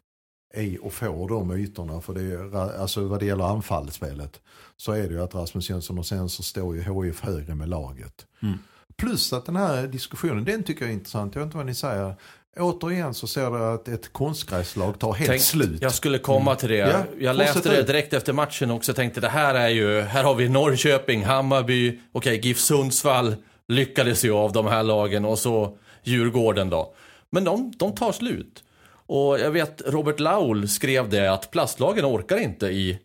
i 0.55 0.77
och 0.81 0.93
får 0.93 1.29
de 1.29 1.51
ytorna. 1.57 2.01
För 2.01 2.13
det 2.13 2.21
är, 2.21 2.79
alltså 2.81 3.03
vad 3.03 3.19
det 3.19 3.25
gäller 3.25 3.43
anfallsspelet 3.43 4.39
så 4.77 4.91
är 4.91 5.01
det 5.03 5.13
ju 5.13 5.23
att 5.23 5.35
Rasmus 5.35 5.69
Jönsson 5.69 5.99
och 5.99 6.05
sen 6.05 6.29
så 6.29 6.43
står 6.43 6.75
ju 6.75 6.81
HIF 6.81 7.21
högre 7.21 7.55
med 7.55 7.69
laget. 7.69 8.25
Mm. 8.43 8.57
Plus 8.97 9.33
att 9.33 9.45
den 9.45 9.55
här 9.55 9.87
diskussionen, 9.87 10.43
den 10.45 10.63
tycker 10.63 10.81
jag 10.81 10.89
är 10.89 10.93
intressant. 10.93 11.35
Jag 11.35 11.39
vet 11.41 11.45
inte 11.45 11.57
vad 11.57 11.65
ni 11.65 11.75
säger. 11.75 12.15
Återigen 12.59 13.13
så 13.13 13.27
ser 13.27 13.51
det 13.51 13.73
att 13.73 13.87
ett 13.87 14.13
konstgräslag 14.13 14.99
tar 14.99 15.13
helt 15.13 15.29
Tänk- 15.29 15.41
slut. 15.41 15.81
Jag 15.81 15.93
skulle 15.93 16.19
komma 16.19 16.55
till 16.55 16.69
det. 16.69 16.75
Ja, 16.77 17.03
jag 17.19 17.35
läste 17.35 17.69
det 17.69 17.83
direkt 17.83 18.13
efter 18.13 18.33
matchen 18.33 18.71
också. 18.71 18.89
Jag 18.89 18.95
tänkte 18.95 19.21
det 19.21 19.29
här 19.29 19.55
är 19.55 19.69
ju, 19.69 20.01
här 20.01 20.23
har 20.23 20.35
vi 20.35 20.49
Norrköping, 20.49 21.23
Hammarby, 21.25 21.99
okej 22.11 22.39
GIF 22.43 22.59
Sundsvall 22.59 23.35
lyckades 23.67 24.25
ju 24.25 24.31
av 24.31 24.51
de 24.51 24.67
här 24.67 24.83
lagen 24.83 25.25
och 25.25 25.39
så 25.39 25.77
Djurgården 26.03 26.69
då. 26.69 26.93
Men 27.29 27.43
de, 27.43 27.73
de 27.77 27.95
tar 27.95 28.11
slut. 28.11 28.63
Och 29.07 29.39
jag 29.39 29.51
vet 29.51 29.81
Robert 29.85 30.19
Laul 30.19 30.67
skrev 30.67 31.09
det 31.09 31.33
att 31.33 31.51
plastlagen 31.51 32.05
orkar 32.05 32.37
inte 32.37 32.67
i, 32.67 32.99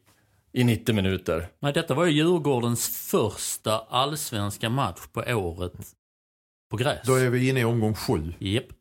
i 0.53 0.65
90 0.65 0.95
minuter. 0.95 1.49
Nej, 1.61 1.73
detta 1.73 1.95
var 1.95 2.05
ju 2.05 2.12
Djurgårdens 2.12 3.09
första 3.11 3.79
allsvenska 3.79 4.71
match 4.71 5.01
på 5.12 5.21
året 5.21 5.73
på 6.71 6.77
gräs. 6.77 7.01
Då 7.05 7.15
är 7.15 7.31
vi 7.31 7.49
inne 7.49 7.61
i 7.61 7.65
omgång 7.65 7.95
sju. 7.95 8.35
Japp. 8.38 8.65
Eh, 8.65 8.75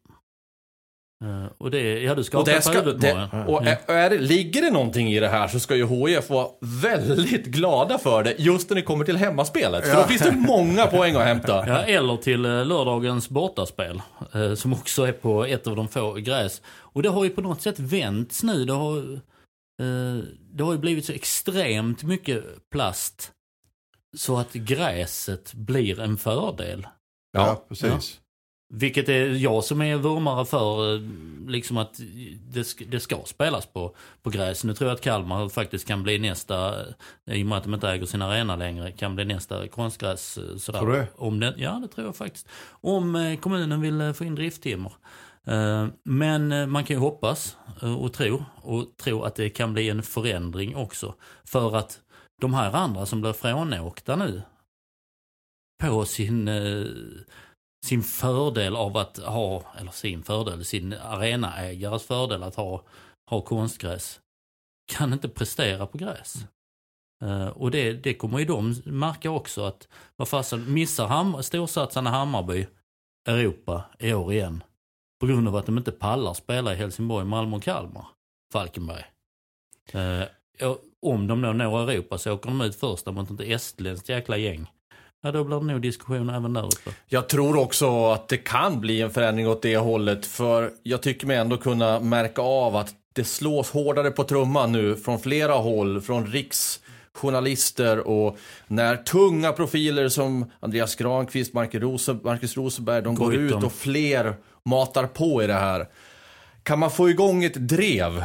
och 1.58 1.72
det, 1.72 2.00
ja 2.02 2.16
du 2.16 2.20
Och, 2.20 2.26
skakar 2.26 2.52
det 2.52 2.58
på 2.58 2.62
ska, 2.62 2.72
huvudet 2.80 3.02
det, 3.02 3.14
Morgan. 3.34 3.48
och 3.48 3.66
är, 3.94 4.20
ligger 4.20 4.62
det 4.62 4.72
någonting 4.72 5.08
i 5.08 5.20
det 5.20 5.28
här 5.28 5.48
så 5.48 5.60
ska 5.60 5.76
ju 5.76 5.88
HIF 5.88 6.30
vara 6.30 6.48
väldigt 6.82 7.46
glada 7.46 7.98
för 7.98 8.24
det 8.24 8.36
just 8.40 8.70
när 8.70 8.76
det 8.76 8.82
kommer 8.82 9.06
till 9.06 9.18
hemmaspelet. 9.18 9.84
För 9.84 9.90
Ja. 9.92 10.02
då 10.02 10.08
finns 10.08 10.22
det 10.22 10.32
många 10.32 10.88
poäng 10.88 11.16
att 11.16 11.24
hämta. 11.26 11.68
Ja, 11.68 11.78
eller 11.84 12.18
till 12.18 12.46
eh, 12.46 12.66
lördagens 12.66 13.30
bortaspel. 13.30 14.02
eh, 14.34 14.54
Som 14.54 14.74
också 14.74 15.04
är 15.04 15.12
på 15.12 15.46
ett 15.46 15.68
av 15.68 15.76
de 15.76 15.88
få 15.88 16.14
gräs. 16.14 16.62
Och 16.68 17.04
det 17.04 17.10
har 17.10 17.24
ju 17.24 17.30
på 17.30 17.42
något 17.42 17.62
sätt 17.62 17.80
vänts 17.80 18.44
nu. 18.44 18.66
Det 18.66 18.74
har, 18.74 18.98
eh, 18.98 20.24
det 20.54 20.64
har 20.64 20.72
ju 20.72 20.78
blivit 20.80 21.06
så 21.06 21.14
extremt 21.14 22.04
mycket 22.04 22.44
plast. 22.72 23.32
Så 24.18 24.38
att 24.38 24.54
gräset 24.54 25.54
blir 25.54 26.00
en 26.00 26.18
fördel. 26.18 26.88
Ja, 27.34 27.66
precis. 27.70 28.20
Vilket 28.74 29.10
är 29.10 29.30
jag 29.30 29.64
som 29.64 29.82
är 29.82 29.98
vurmare 29.98 30.46
för 30.46 30.96
eh, 30.96 31.02
liksom 31.48 31.78
att 31.78 32.00
det 32.54 32.64
ska, 32.64 32.86
det 32.86 33.00
ska 33.00 33.18
spelas 33.26 33.66
på, 33.66 33.96
på 34.22 34.30
gräs. 34.30 34.64
Nu 34.64 34.74
tror 34.74 34.90
jag 34.90 34.96
att 34.96 35.02
Kalmar 35.02 35.50
faktiskt 35.50 35.88
kan 35.88 36.04
bli 36.04 36.20
nästa, 36.20 36.80
eh, 37.26 37.36
i 37.40 37.44
och 37.44 37.48
med 37.48 37.58
att 37.58 37.64
de 37.64 37.74
inte 37.74 37.90
äger 37.90 38.06
sin 38.06 38.22
arena 38.22 38.56
längre, 38.56 38.92
kan 38.92 39.16
bli 39.16 39.26
nästa 39.26 39.68
konstgräs. 39.68 40.38
eh, 40.38 40.58
Sådär. 40.58 40.80
Tror 40.80 40.92
du 40.92 40.98
det? 40.98 41.08
Om 41.16 41.40
den, 41.40 41.54
ja, 41.58 41.80
det 41.82 41.88
tror 41.88 42.08
jag 42.08 42.16
faktiskt. 42.16 42.48
Om 42.82 43.38
kommunen 43.42 43.82
vill 43.82 44.14
få 44.14 44.24
in 44.26 44.36
drifttimmar. 44.36 44.94
Eh, 45.48 45.88
Men 46.04 46.72
man 46.72 46.84
kan 46.84 46.96
ju 46.96 47.00
hoppas 47.00 47.58
och 48.00 48.14
tro, 48.14 48.46
och 48.62 48.86
tro 49.04 49.24
att 49.24 49.36
det 49.36 49.50
kan 49.50 49.74
bli 49.74 49.90
en 49.90 50.04
förändring 50.04 50.76
också. 50.76 51.16
För 51.46 51.76
att 51.76 52.00
de 52.42 52.54
här 52.54 52.74
andra 52.74 53.06
som 53.06 53.22
blir 53.22 53.34
frånåkta 53.34 54.16
nu 54.16 54.42
på 55.84 56.06
sin, 56.06 56.50
sin 57.86 58.04
fördel 58.04 58.76
av 58.76 58.98
att 58.98 59.18
ha, 59.18 59.64
eller 59.80 59.92
sin 59.92 60.24
fördel, 60.24 60.66
sin 60.66 60.94
arenaägares 60.94 62.04
fördel 62.04 62.44
att 62.44 62.56
ha, 62.56 62.84
ha 63.30 63.42
konstgräs, 63.42 64.20
kan 64.92 65.14
inte 65.14 65.30
prestera 65.30 65.88
på 65.88 65.98
gräs. 65.98 66.36
Eh, 67.22 67.48
och 67.48 67.72
det, 67.72 67.94
det 67.94 68.14
kommer 68.14 68.40
ju 68.40 68.46
de 68.46 68.82
märka 68.86 69.32
också 69.32 69.64
att, 69.64 69.88
vad 70.16 70.28
fasen, 70.28 70.74
missar 70.74 71.08
Ham, 71.08 71.44
storsatsande 71.44 72.10
Hammarby 72.10 72.68
Europa 73.28 73.84
i 74.00 74.14
år 74.14 74.34
igen? 74.34 74.64
På 75.20 75.28
grund 75.28 75.48
av 75.48 75.56
att 75.56 75.66
de 75.66 75.78
inte 75.78 75.92
pallar 75.92 76.34
spela 76.34 76.74
i 76.74 76.76
Helsingborg, 76.76 77.26
Malmö 77.26 77.56
och 77.56 77.64
Kalmar, 77.64 78.08
Falkenberg. 78.54 79.04
Och 80.62 80.82
om 81.02 81.28
de 81.28 81.42
då 81.42 81.54
når 81.54 81.90
Europa 81.90 82.18
så 82.18 82.34
åker 82.34 82.50
de 82.50 82.62
ut 82.62 82.76
första 82.76 83.12
mot 83.12 83.32
ett 83.32 83.42
estländskt 83.42 84.10
jäkla 84.10 84.38
gäng. 84.38 84.72
Ja, 85.24 85.32
då 85.32 85.44
blir 85.44 85.60
det 85.60 85.66
nog 85.66 85.82
diskussion 85.82 86.30
även 86.30 86.54
där 86.54 86.66
uppe. 86.66 86.92
Jag 87.08 87.30
tror 87.30 87.58
också 87.58 88.06
att 88.12 88.28
det 88.28 88.38
kan 88.38 88.82
bli 88.82 89.02
en 89.02 89.12
förändring 89.12 89.48
åt 89.48 89.62
det 89.62 89.78
hållet. 89.78 90.26
För 90.26 90.72
jag 90.84 91.02
tycker 91.02 91.28
mig 91.28 91.38
ändå 91.38 91.58
kunna 91.58 92.00
märka 92.00 92.42
av 92.42 92.76
att 92.76 92.94
det 93.14 93.24
slås 93.24 93.70
hårdare 93.70 94.12
på 94.12 94.24
trumman 94.24 94.72
nu 94.72 94.96
från 94.96 95.20
flera 95.20 95.54
håll. 95.54 96.02
Från 96.02 96.28
riksjournalister 96.28 98.00
och 98.08 98.38
när 98.68 98.96
tunga 98.96 99.52
profiler 99.52 100.10
som 100.10 100.52
Andreas 100.60 100.96
Granqvist, 100.96 101.54
Marcus, 101.54 101.82
Rose, 101.82 102.18
Marcus 102.24 102.58
Rosenberg, 102.58 103.02
de 103.04 103.16
går 103.16 103.26
Goitom. 103.32 103.58
ut 103.58 103.64
och 103.64 103.74
fler 103.74 104.36
matar 104.66 105.08
på 105.08 105.44
i 105.44 105.48
det 105.48 105.54
här. 105.54 105.88
Kan 106.64 106.80
man 106.80 106.92
få 106.92 107.10
igång 107.10 107.44
ett 107.44 107.54
drev 107.54 108.24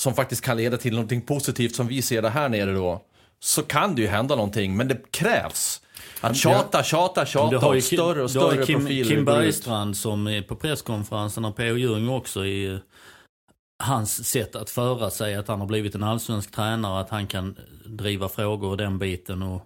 som 0.00 0.14
faktiskt 0.14 0.44
kan 0.44 0.56
leda 0.56 0.76
till 0.76 0.92
någonting 0.92 1.20
positivt 1.20 1.74
som 1.74 1.86
vi 1.86 2.02
ser 2.02 2.22
det 2.22 2.30
här 2.30 2.48
nere 2.48 2.72
då. 2.72 3.02
Så 3.44 3.62
kan 3.62 3.94
det 3.94 4.02
ju 4.02 4.08
hända 4.08 4.34
någonting, 4.36 4.76
men 4.76 4.88
det 4.88 5.10
krävs. 5.10 5.82
Att 6.20 6.36
tjata, 6.36 6.82
tjata, 6.82 7.20
Du 7.20 7.26
tjata 7.26 7.58
har 7.58 7.74
ju 7.74 7.78
och 7.78 7.84
större 7.84 8.22
och 8.22 8.30
du 8.30 8.38
har 8.38 8.50
större 8.50 8.66
Kim, 8.66 8.80
profiler 8.80 9.10
Kim. 9.10 9.24
Bergstrand 9.24 9.96
som 9.96 10.26
är 10.26 10.42
på 10.42 10.56
presskonferenserna, 10.56 11.52
P.O. 11.52 11.76
Ljung 11.76 12.08
också 12.08 12.46
i 12.46 12.78
hans 13.82 14.28
sätt 14.28 14.56
att 14.56 14.70
föra 14.70 15.10
sig, 15.10 15.34
att 15.34 15.48
han 15.48 15.60
har 15.60 15.66
blivit 15.66 15.94
en 15.94 16.02
allsvensk 16.02 16.50
tränare, 16.52 17.00
att 17.00 17.10
han 17.10 17.26
kan 17.26 17.56
driva 17.86 18.28
frågor 18.28 18.70
och 18.70 18.76
den 18.76 18.98
biten 18.98 19.42
och 19.42 19.62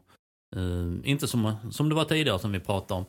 eh, 0.56 1.10
inte 1.10 1.28
som, 1.28 1.56
som 1.70 1.88
det 1.88 1.94
var 1.94 2.04
tidigare 2.04 2.38
som 2.38 2.52
vi 2.52 2.60
pratade 2.60 3.00
om. 3.00 3.06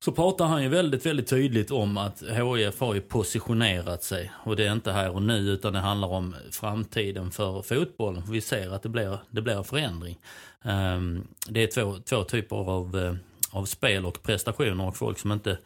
Så 0.00 0.12
pratar 0.12 0.46
han 0.46 0.62
ju 0.62 0.68
väldigt, 0.68 1.06
väldigt 1.06 1.28
tydligt 1.28 1.70
om 1.70 1.96
att 1.96 2.22
HIF 2.22 2.80
har 2.80 2.94
ju 2.94 3.00
positionerat 3.00 4.02
sig. 4.02 4.32
Och 4.44 4.56
det 4.56 4.66
är 4.66 4.72
inte 4.72 4.92
här 4.92 5.10
och 5.10 5.22
nu 5.22 5.38
utan 5.38 5.72
det 5.72 5.78
handlar 5.78 6.08
om 6.08 6.36
framtiden 6.50 7.30
för 7.30 7.62
fotbollen. 7.62 8.22
För 8.22 8.32
vi 8.32 8.40
ser 8.40 8.70
att 8.70 8.82
det 8.82 8.88
blir, 8.88 9.18
det 9.30 9.42
blir 9.42 9.56
en 9.56 9.64
förändring. 9.64 10.18
Ehm, 10.62 11.26
det 11.48 11.62
är 11.62 11.66
två, 11.66 11.96
två 12.04 12.24
typer 12.24 12.56
av, 12.56 12.98
eh, 12.98 13.14
av 13.50 13.64
spel 13.64 14.06
och 14.06 14.22
prestationer 14.22 14.86
och 14.86 14.96
folk 14.96 15.18
som 15.18 15.32
inte, 15.32 15.58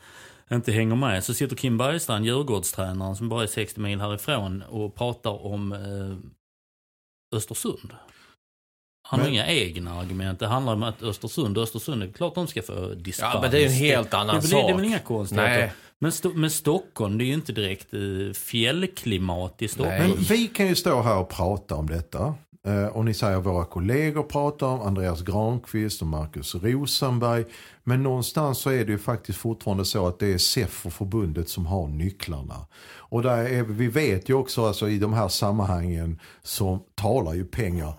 inte 0.53 0.73
hänger 0.73 0.97
med. 0.97 1.25
Så 1.25 1.35
sitter 1.35 1.57
Kim 1.57 1.79
Bergstrand, 1.79 2.25
Djurgårdstränaren 2.27 3.16
som 3.16 3.29
bara 3.29 3.42
är 3.42 3.47
60 3.47 3.81
mil 3.81 4.01
härifrån 4.01 4.62
och 4.62 4.95
pratar 4.95 5.47
om 5.47 5.73
eh, 5.73 7.37
Östersund. 7.37 7.92
Han 9.03 9.21
har 9.21 9.27
Men- 9.27 9.35
inga 9.35 9.47
egna 9.47 10.01
argument. 10.01 10.38
Det 10.38 10.47
handlar 10.47 10.73
om 10.73 10.83
att 10.83 11.03
Östersund, 11.03 11.59
Östersund, 11.59 12.01
det 12.03 12.07
är 12.07 12.12
klart 12.12 12.35
de 12.35 12.47
ska 12.47 12.62
få 12.62 12.88
dispens. 12.95 13.31
Ja, 13.35 13.41
men 13.41 13.51
det 13.51 13.57
är 13.57 13.61
ju 13.61 13.67
en 13.67 13.73
helt 13.73 14.15
annan 14.15 14.37
det, 14.37 14.43
sak. 14.43 14.67
Det 14.67 14.73
är 14.73 14.77
väl 14.77 14.85
inga 14.85 14.99
konstigheter. 14.99 15.59
Nej. 15.59 15.73
Men, 15.99 16.11
Sto- 16.11 16.35
men 16.35 16.51
Stockholm, 16.51 17.19
det 17.19 17.25
är 17.25 17.27
ju 17.27 17.35
inte 17.35 17.53
direkt 17.53 17.95
eh, 17.95 18.33
fjällklimat 18.35 19.62
i 19.62 19.69
Stockholm. 19.69 19.99
Nej. 19.99 20.09
Men 20.09 20.23
vi 20.23 20.47
kan 20.49 20.67
ju 20.67 20.75
stå 20.75 21.03
här 21.03 21.17
och 21.19 21.29
prata 21.29 21.75
om 21.75 21.87
detta. 21.87 22.35
Eh, 22.67 22.87
och 22.87 23.05
ni 23.05 23.15
säger 23.15 23.37
att 23.38 23.47
våra 23.47 23.65
kollegor 23.65 24.23
pratar 24.23 24.67
om 24.67 24.81
Andreas 24.81 25.23
Granqvist 25.23 26.01
och 26.03 26.09
Marcus 26.09 26.55
Rosenberg. 26.55 27.45
Men 27.85 28.03
någonstans 28.03 28.59
så 28.59 28.71
är 28.71 28.85
det 28.85 28.93
ju 28.93 28.99
faktiskt 28.99 29.38
fortfarande 29.38 29.85
så 29.85 30.07
att 30.07 30.19
det 30.19 30.33
är 30.33 30.38
SEF 30.38 30.87
och 30.87 30.93
förbundet 30.93 31.49
som 31.49 31.67
har 31.67 31.88
nycklarna. 31.88 32.67
Och 32.97 33.23
där 33.23 33.38
är, 33.45 33.62
vi 33.62 33.87
vet 33.88 34.29
ju 34.29 34.35
också 34.35 34.67
alltså 34.67 34.88
i 34.88 34.99
de 34.99 35.12
här 35.12 35.29
sammanhangen 35.29 36.21
så 36.43 36.79
talar 36.95 37.35
ju 37.35 37.45
pengar. 37.45 37.93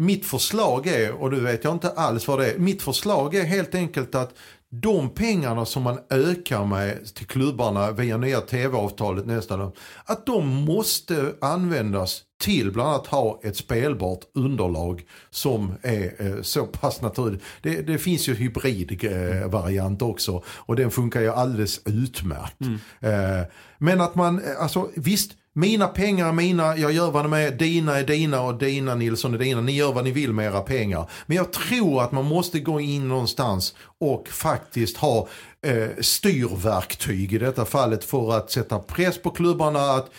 Mitt 0.00 0.26
förslag 0.26 0.86
är, 0.86 1.12
och 1.12 1.30
du 1.30 1.40
vet 1.40 1.64
jag 1.64 1.72
inte 1.72 1.90
alls 1.90 2.28
vad 2.28 2.38
det 2.38 2.52
är, 2.52 2.58
mitt 2.58 2.82
förslag 2.82 3.34
är 3.34 3.44
helt 3.44 3.74
enkelt 3.74 4.14
att 4.14 4.34
de 4.70 5.10
pengarna 5.14 5.66
som 5.66 5.82
man 5.82 5.98
ökar 6.10 6.64
med 6.64 7.14
till 7.14 7.26
klubbarna 7.26 7.92
via 7.92 8.16
nya 8.16 8.40
tv-avtalet 8.40 9.26
nästan, 9.26 9.72
att 10.04 10.26
de 10.26 10.46
måste 10.46 11.34
användas 11.40 12.22
till 12.40 12.72
bland 12.72 12.88
annat 12.88 13.06
ha 13.06 13.40
ett 13.42 13.56
spelbart 13.56 14.20
underlag 14.34 15.04
som 15.30 15.74
är 15.82 16.14
eh, 16.18 16.42
så 16.42 16.66
pass 16.66 17.00
naturligt. 17.00 17.42
Det, 17.62 17.82
det 17.82 17.98
finns 17.98 18.28
ju 18.28 18.34
hybridvariant 18.34 20.02
också 20.02 20.42
och 20.46 20.76
den 20.76 20.90
funkar 20.90 21.20
ju 21.20 21.30
alldeles 21.30 21.80
utmärkt. 21.84 22.60
Eh, 23.00 23.46
men 23.78 24.00
att 24.00 24.14
man, 24.14 24.38
eh, 24.38 24.62
alltså 24.62 24.90
visst, 24.94 25.32
mina 25.60 25.86
pengar 25.86 26.28
är 26.28 26.32
mina, 26.32 26.76
jag 26.76 26.92
gör 26.92 27.10
vad 27.10 27.24
de 27.24 27.32
är, 27.32 27.50
dina 27.50 27.98
är 27.98 28.04
dina 28.04 28.42
och 28.42 28.58
dina 28.58 28.94
Nilsson 28.94 29.34
är 29.34 29.38
dina. 29.38 29.60
Ni 29.60 29.72
gör 29.72 29.92
vad 29.92 30.04
ni 30.04 30.10
vill 30.10 30.32
med 30.32 30.46
era 30.46 30.60
pengar. 30.60 31.10
Men 31.26 31.36
jag 31.36 31.52
tror 31.52 32.02
att 32.02 32.12
man 32.12 32.24
måste 32.24 32.60
gå 32.60 32.80
in 32.80 33.08
någonstans 33.08 33.74
och 33.98 34.28
faktiskt 34.28 34.96
ha 34.96 35.28
eh, 35.66 35.88
styrverktyg 36.00 37.32
i 37.32 37.38
detta 37.38 37.64
fallet 37.64 38.04
för 38.04 38.36
att 38.36 38.50
sätta 38.50 38.78
press 38.78 39.22
på 39.22 39.30
klubbarna 39.30 39.80
att 39.80 40.10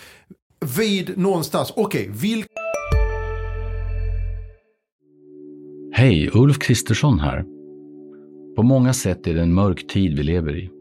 vid 0.77 1.17
någonstans, 1.17 1.73
okej, 1.75 2.01
okay, 2.01 2.31
vilka 2.31 2.49
Hej, 5.93 6.29
Ulf 6.33 6.59
Kristersson 6.59 7.19
här. 7.19 7.43
På 8.55 8.63
många 8.63 8.93
sätt 8.93 9.27
är 9.27 9.33
det 9.33 9.41
en 9.41 9.53
mörk 9.53 9.87
tid 9.87 10.17
vi 10.17 10.23
lever 10.23 10.57
i. 10.57 10.80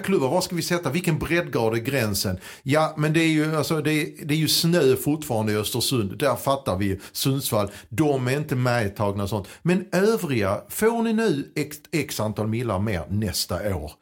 Klubbar, 0.00 0.28
var 0.28 0.40
ska 0.40 0.56
vi 0.56 0.62
sätta, 0.62 0.90
vilken 0.90 1.18
breddgrad 1.18 1.74
är 1.74 1.78
gränsen? 1.78 2.38
Ja, 2.62 2.94
men 2.96 3.12
det 3.12 3.20
är 3.20 3.28
ju, 3.28 3.56
alltså, 3.56 3.80
det 3.80 3.92
är, 3.92 4.26
det 4.26 4.34
är 4.34 4.38
ju 4.38 4.48
snö 4.48 4.96
fortfarande 4.96 5.52
i 5.52 5.56
Östersund, 5.56 6.18
där 6.18 6.36
fattar 6.36 6.76
vi 6.76 7.00
Sundsvall, 7.12 7.70
de 7.88 8.28
är 8.28 8.36
inte 8.36 8.56
medtagna 8.56 9.22
och 9.22 9.28
sånt. 9.28 9.48
Men 9.62 9.86
övriga, 9.92 10.60
får 10.68 11.02
ni 11.02 11.12
nu 11.12 11.52
x, 11.56 11.76
x 11.92 12.20
antal 12.20 12.48
millar 12.48 12.78
mer 12.78 13.06
nästa 13.08 13.76
år? 13.76 13.92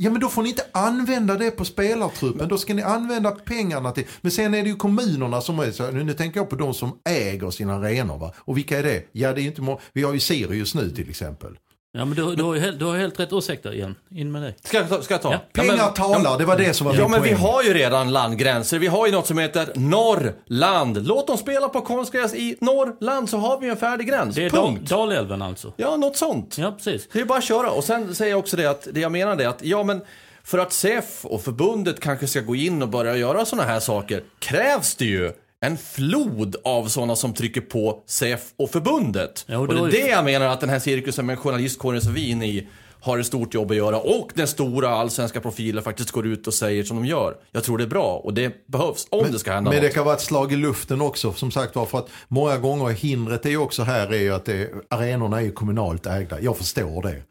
Ja 0.00 0.10
men 0.10 0.20
då 0.20 0.28
får 0.28 0.42
ni 0.42 0.48
inte 0.48 0.64
använda 0.72 1.34
det 1.34 1.50
på 1.50 1.64
spelartruppen, 1.64 2.48
då 2.48 2.58
ska 2.58 2.74
ni 2.74 2.82
använda 2.82 3.30
pengarna 3.30 3.92
till, 3.92 4.04
men 4.20 4.32
sen 4.32 4.54
är 4.54 4.62
det 4.62 4.68
ju 4.68 4.76
kommunerna 4.76 5.40
som 5.40 5.58
är 5.58 5.70
så, 5.70 5.90
nu 5.90 6.14
tänker 6.14 6.40
jag 6.40 6.50
på 6.50 6.56
de 6.56 6.74
som 6.74 6.98
äger 7.04 7.50
sina 7.50 7.74
arenor 7.74 8.18
va, 8.18 8.32
och 8.36 8.56
vilka 8.56 8.78
är 8.78 8.82
det? 8.82 9.04
Ja 9.12 9.32
det 9.32 9.42
är 9.42 9.44
inte 9.44 9.62
många, 9.62 9.78
vi 9.92 10.02
har 10.02 10.12
ju 10.12 10.20
Sirius 10.20 10.74
nu 10.74 10.90
till 10.90 11.10
exempel. 11.10 11.58
Ja 11.92 12.04
men 12.04 12.16
du, 12.16 12.34
du, 12.36 12.42
har, 12.42 12.54
ju 12.54 12.60
helt, 12.60 12.78
du 12.78 12.84
har 12.84 12.96
helt 12.98 13.20
rätt. 13.20 13.28
Ursäkta 13.32 13.74
igen. 13.74 13.94
In 14.10 14.32
med 14.32 14.42
dig. 14.42 14.56
Ska 14.64 14.76
jag 14.76 14.88
ta? 14.88 15.02
Ska 15.02 15.14
jag 15.14 15.22
ta? 15.22 15.32
Ja. 15.32 15.38
Ja, 15.52 15.62
Pengar 15.62 15.76
men- 15.76 15.94
talar, 15.94 16.38
det 16.38 16.44
var 16.44 16.56
det 16.56 16.74
som 16.74 16.86
var 16.86 16.94
Ja 16.94 17.00
min 17.02 17.10
men 17.10 17.22
vi 17.22 17.28
poäng. 17.28 17.40
har 17.40 17.62
ju 17.62 17.74
redan 17.74 18.12
landgränser. 18.12 18.78
Vi 18.78 18.86
har 18.86 19.06
ju 19.06 19.12
något 19.12 19.26
som 19.26 19.38
heter 19.38 19.68
Norrland. 19.74 21.06
Låt 21.06 21.26
dem 21.26 21.36
spela 21.38 21.68
på 21.68 21.80
konstgräs 21.80 22.34
i 22.34 22.56
Norrland 22.60 23.30
så 23.30 23.36
har 23.38 23.60
vi 23.60 23.68
en 23.68 23.76
färdig 23.76 24.08
gräns. 24.08 24.34
Det 24.34 24.44
är 24.44 24.50
Dal, 24.50 24.64
Punkt. 24.66 24.90
Dalälven 24.90 25.42
alltså. 25.42 25.72
Ja, 25.76 25.96
något 25.96 26.16
sånt. 26.16 26.58
Ja 26.58 26.72
precis. 26.72 27.08
Det 27.12 27.20
är 27.20 27.24
bara 27.24 27.38
att 27.38 27.44
köra. 27.44 27.70
Och 27.70 27.84
sen 27.84 28.14
säger 28.14 28.30
jag 28.32 28.38
också 28.38 28.56
det 28.56 28.66
att, 28.66 28.88
det 28.92 29.00
jag 29.00 29.12
menar 29.12 29.36
är 29.40 29.48
att, 29.48 29.64
ja 29.64 29.82
men 29.82 30.00
för 30.44 30.58
att 30.58 30.72
SEF 30.72 31.24
och 31.24 31.42
förbundet 31.42 32.00
kanske 32.00 32.26
ska 32.26 32.40
gå 32.40 32.56
in 32.56 32.82
och 32.82 32.88
börja 32.88 33.16
göra 33.16 33.44
sådana 33.44 33.68
här 33.68 33.80
saker 33.80 34.22
krävs 34.38 34.94
det 34.94 35.04
ju 35.04 35.32
en 35.60 35.76
flod 35.76 36.56
av 36.64 36.86
sådana 36.86 37.16
som 37.16 37.34
trycker 37.34 37.60
på 37.60 38.02
SEF 38.06 38.40
och 38.56 38.70
förbundet. 38.70 39.44
Ja, 39.48 39.58
och 39.58 39.68
och 39.68 39.88
det 39.88 40.00
är 40.00 40.04
det 40.04 40.10
jag 40.10 40.24
menar 40.24 40.46
att 40.46 40.60
den 40.60 40.70
här 40.70 40.78
cirkusen 40.78 41.26
med 41.26 41.38
journalistkåren 41.38 42.00
som 42.00 42.14
vi 42.14 42.26
är 42.26 42.30
inne 42.30 42.46
i 42.46 42.68
har 43.00 43.18
ett 43.18 43.26
stort 43.26 43.54
jobb 43.54 43.70
att 43.70 43.76
göra 43.76 43.98
och 43.98 44.30
den 44.34 44.46
stora 44.46 44.88
allsvenska 44.88 45.40
profiler 45.40 45.82
faktiskt 45.82 46.10
går 46.10 46.26
ut 46.26 46.46
och 46.46 46.54
säger 46.54 46.84
som 46.84 46.96
de 46.96 47.06
gör. 47.06 47.36
Jag 47.52 47.64
tror 47.64 47.78
det 47.78 47.84
är 47.84 47.88
bra 47.88 48.16
och 48.24 48.34
det 48.34 48.66
behövs 48.66 49.06
om 49.10 49.32
det 49.32 49.38
ska 49.38 49.52
hända 49.52 49.70
Men 49.70 49.80
det 49.80 49.86
något. 49.86 49.94
kan 49.94 50.04
vara 50.04 50.14
ett 50.14 50.20
slag 50.20 50.52
i 50.52 50.56
luften 50.56 51.00
också 51.00 51.32
som 51.32 51.50
sagt 51.50 51.76
var 51.76 51.86
för 51.86 51.98
att 51.98 52.08
många 52.28 52.56
gånger 52.56 52.88
hindret 52.88 53.46
är 53.46 53.50
ju 53.50 53.58
också 53.58 53.82
här 53.82 54.12
är 54.12 54.18
ju 54.18 54.34
att 54.34 54.44
det, 54.44 54.70
arenorna 54.90 55.40
är 55.40 55.44
ju 55.44 55.52
kommunalt 55.52 56.06
ägda. 56.06 56.40
Jag 56.40 56.56
förstår 56.56 57.02
det. 57.02 57.22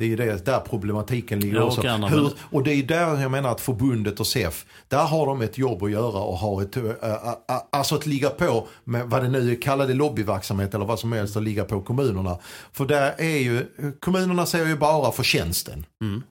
Det 0.00 0.06
är 0.06 0.08
ju 0.08 0.16
det, 0.16 0.44
där 0.44 0.60
problematiken 0.60 1.40
ligger 1.40 1.56
Ja, 1.56 1.62
och 1.62 1.68
också. 1.68 1.88
andra, 1.88 2.08
Hur, 2.08 2.32
och 2.40 2.62
det 2.62 2.72
är 2.74 2.82
där 2.82 3.20
jag 3.22 3.30
menar 3.30 3.50
att 3.50 3.60
förbundet 3.60 4.20
och 4.20 4.26
SEF, 4.26 4.66
där 4.88 5.04
har 5.04 5.26
de 5.26 5.42
ett 5.42 5.58
jobb 5.58 5.82
att 5.82 5.90
göra 5.90 6.18
och 6.18 6.36
har 6.36 6.62
ett, 6.62 6.76
äh, 6.76 6.82
äh, 6.82 7.34
alltså 7.72 7.94
att 7.94 8.06
ligga 8.06 8.30
på 8.30 8.68
med 8.84 9.06
vad 9.06 9.22
det 9.22 9.28
nu 9.28 9.50
är, 9.52 9.62
kalla 9.62 9.86
det 9.86 9.94
lobbyverksamhet 9.94 10.74
eller 10.74 10.84
vad 10.84 10.98
som 10.98 11.12
helst, 11.12 11.36
att 11.36 11.42
ligga 11.42 11.64
på 11.64 11.80
kommunerna. 11.80 12.38
För 12.72 12.86
där 12.86 13.14
är 13.18 13.38
ju, 13.38 13.66
kommunerna 14.00 14.46
ser 14.46 14.66
ju 14.66 14.76
bara 14.76 15.12
förtjänsten 15.12 15.86
Mm. 16.02 16.22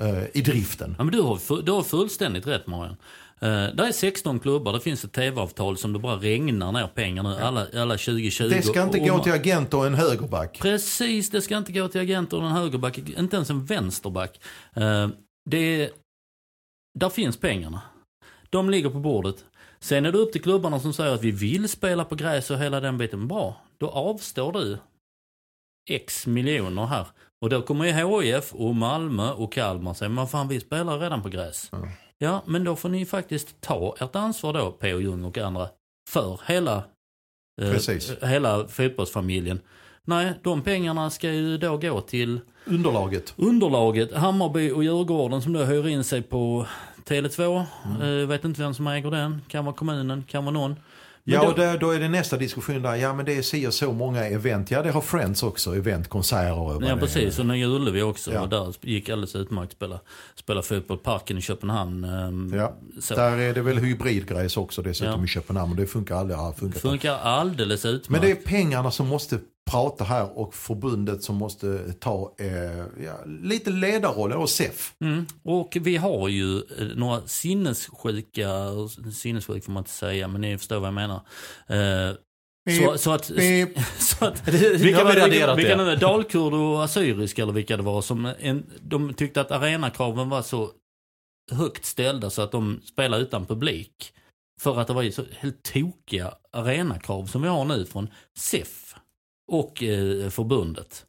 Äh, 0.00 0.24
i 0.34 0.42
driften. 0.42 0.94
Ja, 0.98 1.04
men 1.04 1.12
du, 1.12 1.20
har, 1.20 1.62
du 1.62 1.72
har 1.72 1.82
fullständigt 1.82 2.46
rätt 2.46 2.66
Marian. 2.66 2.96
Uh, 3.42 3.48
där 3.48 3.84
är 3.84 3.92
16 3.92 4.40
klubbar, 4.40 4.72
det 4.72 4.80
finns 4.80 5.04
ett 5.04 5.12
tv-avtal 5.12 5.78
som 5.78 5.92
det 5.92 5.98
bara 5.98 6.16
regnar 6.16 6.72
ner 6.72 6.86
pengar 6.86 7.22
nu. 7.22 7.28
Alla, 7.28 7.66
alla 7.74 7.94
2020. 7.96 8.48
Det 8.48 8.62
ska 8.62 8.82
inte 8.82 9.00
och- 9.00 9.08
gå 9.08 9.18
till 9.18 9.32
agent 9.32 9.74
och 9.74 9.86
en 9.86 9.94
högerback. 9.94 10.58
Precis, 10.60 11.30
det 11.30 11.42
ska 11.42 11.56
inte 11.56 11.72
gå 11.72 11.88
till 11.88 12.00
agenter 12.00 12.36
och 12.36 12.46
en 12.46 12.52
högerback, 12.52 12.98
inte 12.98 13.36
ens 13.36 13.50
en 13.50 13.64
vänsterback. 13.64 14.40
Eh, 14.76 15.08
det, 15.50 15.90
där 16.98 17.08
finns 17.08 17.36
pengarna. 17.36 17.82
De 18.50 18.70
ligger 18.70 18.90
på 18.90 18.98
bordet. 18.98 19.44
Sen 19.80 20.06
är 20.06 20.12
det 20.12 20.18
upp 20.18 20.32
till 20.32 20.42
klubbarna 20.42 20.80
som 20.80 20.92
säger 20.92 21.14
att 21.14 21.22
vi 21.22 21.30
vill 21.30 21.68
spela 21.68 22.04
på 22.04 22.14
gräs 22.14 22.50
och 22.50 22.58
hela 22.58 22.80
den 22.80 22.98
biten. 22.98 23.28
Bra, 23.28 23.56
då 23.78 23.88
avstår 23.88 24.52
du 24.52 24.78
X 25.90 26.26
miljoner 26.26 26.86
här. 26.86 27.06
Och 27.42 27.50
då 27.50 27.62
kommer 27.62 27.84
ju 27.84 28.22
HIF 28.22 28.54
och 28.54 28.74
Malmö 28.74 29.30
och 29.32 29.52
Kalmar 29.52 29.94
säga, 29.94 30.08
men 30.08 30.26
fan 30.26 30.48
vi 30.48 30.60
spelar 30.60 30.98
redan 30.98 31.22
på 31.22 31.28
gräs. 31.28 31.68
Ja. 31.72 31.88
Ja, 32.18 32.42
men 32.46 32.64
då 32.64 32.76
får 32.76 32.88
ni 32.88 33.06
faktiskt 33.06 33.60
ta 33.60 33.94
ert 34.00 34.16
ansvar 34.16 34.52
då, 34.52 34.70
P.O. 34.70 35.00
Jung 35.00 35.24
och 35.24 35.38
andra, 35.38 35.68
för 36.10 36.40
hela, 36.46 36.84
eh, 37.62 38.28
hela 38.28 38.68
fotbollsfamiljen. 38.68 39.60
Nej, 40.04 40.32
de 40.42 40.62
pengarna 40.62 41.10
ska 41.10 41.32
ju 41.32 41.58
då 41.58 41.76
gå 41.76 42.00
till 42.00 42.40
Underlaget. 42.64 43.34
underlaget. 43.36 44.14
Hammarby 44.14 44.70
och 44.70 44.84
Djurgården 44.84 45.42
som 45.42 45.52
då 45.52 45.64
hyr 45.64 45.88
in 45.88 46.04
sig 46.04 46.22
på 46.22 46.66
Tele2. 47.04 47.64
Mm. 47.84 48.20
Eh, 48.20 48.28
vet 48.28 48.44
inte 48.44 48.60
vem 48.62 48.74
som 48.74 48.86
äger 48.86 49.10
den. 49.10 49.42
Kan 49.48 49.64
vara 49.64 49.74
kommunen, 49.74 50.24
kan 50.28 50.44
vara 50.44 50.54
någon. 50.54 50.76
Men 51.24 51.34
Ja, 51.34 51.42
då- 51.42 51.48
och 51.48 51.54
där, 51.58 51.78
då 51.78 51.90
är 51.90 52.00
det 52.00 52.08
nästa 52.08 52.36
diskussion 52.36 52.82
där. 52.82 52.94
Ja, 52.96 53.14
men 53.14 53.24
det 53.24 53.38
är 53.38 53.42
si 53.42 53.66
och 53.66 53.74
så 53.74 53.92
många 53.92 54.24
event. 54.26 54.70
Ja, 54.70 54.82
det 54.82 54.90
har 54.90 55.00
Friends 55.00 55.42
också. 55.42 55.76
Event, 55.76 56.08
konserter 56.08 56.86
Ja 56.88 56.96
precis, 56.96 57.38
och 57.38 57.46
Nya 57.46 57.66
Ullevi 57.66 58.02
också. 58.02 58.32
Ja. 58.32 58.40
Och 58.40 58.48
där 58.48 58.74
gick 58.80 59.08
alldeles 59.08 59.36
utmärkt 59.36 59.66
att 59.70 59.76
spela, 59.76 60.00
spela 60.34 60.62
fotboll. 60.62 60.98
Parken 60.98 61.38
i 61.38 61.40
Köpenhamn. 61.40 62.04
ehm, 62.04 62.52
Ja, 62.54 62.76
så. 63.00 63.14
där 63.14 63.38
är 63.38 63.54
det 63.54 63.62
väl 63.62 63.78
hybridgrejs 63.78 64.56
också 64.56 64.82
dessutom 64.82 65.20
Ja. 65.20 65.24
i 65.24 65.28
Köpenhamn. 65.28 65.70
Och 65.70 65.76
det 65.76 65.86
funkar 65.86 66.16
aldrig. 66.16 66.38
Funkar. 66.58 66.80
Funkar 66.80 67.18
alldeles 67.18 67.84
utmärkt. 67.84 68.08
Men 68.08 68.20
det 68.20 68.30
är 68.30 68.34
pengarna 68.34 68.90
som 68.90 69.08
måste 69.08 69.38
prata 69.70 70.04
här 70.04 70.38
och 70.38 70.54
förbundet 70.54 71.22
som 71.22 71.36
måste 71.36 71.92
ta 71.92 72.34
eh, 72.38 73.04
ja, 73.04 73.24
lite 73.26 73.70
ledarroll, 73.70 74.32
och 74.32 74.50
SEF. 74.50 74.94
Mm. 75.00 75.26
Och 75.42 75.76
vi 75.80 75.96
har 75.96 76.28
ju 76.28 76.56
eh, 76.56 76.86
några 76.94 77.26
sinnessjuka, 77.26 78.48
sinnessjuk 79.12 79.64
får 79.64 79.72
man 79.72 79.80
inte 79.80 79.90
säga, 79.90 80.28
men 80.28 80.40
ni 80.40 80.58
förstår 80.58 80.78
vad 80.80 80.86
jag 80.86 80.94
menar. 80.94 81.20
Eh, 81.66 82.14
så, 82.78 82.98
så 82.98 83.10
att... 83.10 83.24
Så 83.98 84.24
att 84.24 84.48
Vilka 84.54 85.04
vilka, 85.04 85.26
det? 85.26 85.54
vilka 85.56 85.96
Dalkurd 85.96 86.52
och 86.52 86.84
assyriska 86.84 87.42
eller 87.42 87.52
vilka 87.52 87.76
det 87.76 87.82
var 87.82 88.02
som 88.02 88.32
en, 88.40 88.66
de 88.80 89.14
tyckte 89.14 89.40
att 89.40 89.50
arenakraven 89.50 90.28
var 90.28 90.42
så 90.42 90.70
högt 91.52 91.84
ställda 91.84 92.30
så 92.30 92.42
att 92.42 92.52
de 92.52 92.80
spelade 92.84 93.22
utan 93.22 93.46
publik. 93.46 94.12
För 94.60 94.80
att 94.80 94.86
det 94.86 94.92
var 94.92 95.02
ju 95.02 95.12
så 95.12 95.24
helt 95.38 95.62
tokiga 95.62 96.34
arenakrav 96.52 97.26
som 97.26 97.42
vi 97.42 97.48
har 97.48 97.64
nu 97.64 97.86
från 97.86 98.08
SEF 98.38 98.94
och 99.52 99.82
eh, 99.82 100.28
förbundet. 100.30 101.06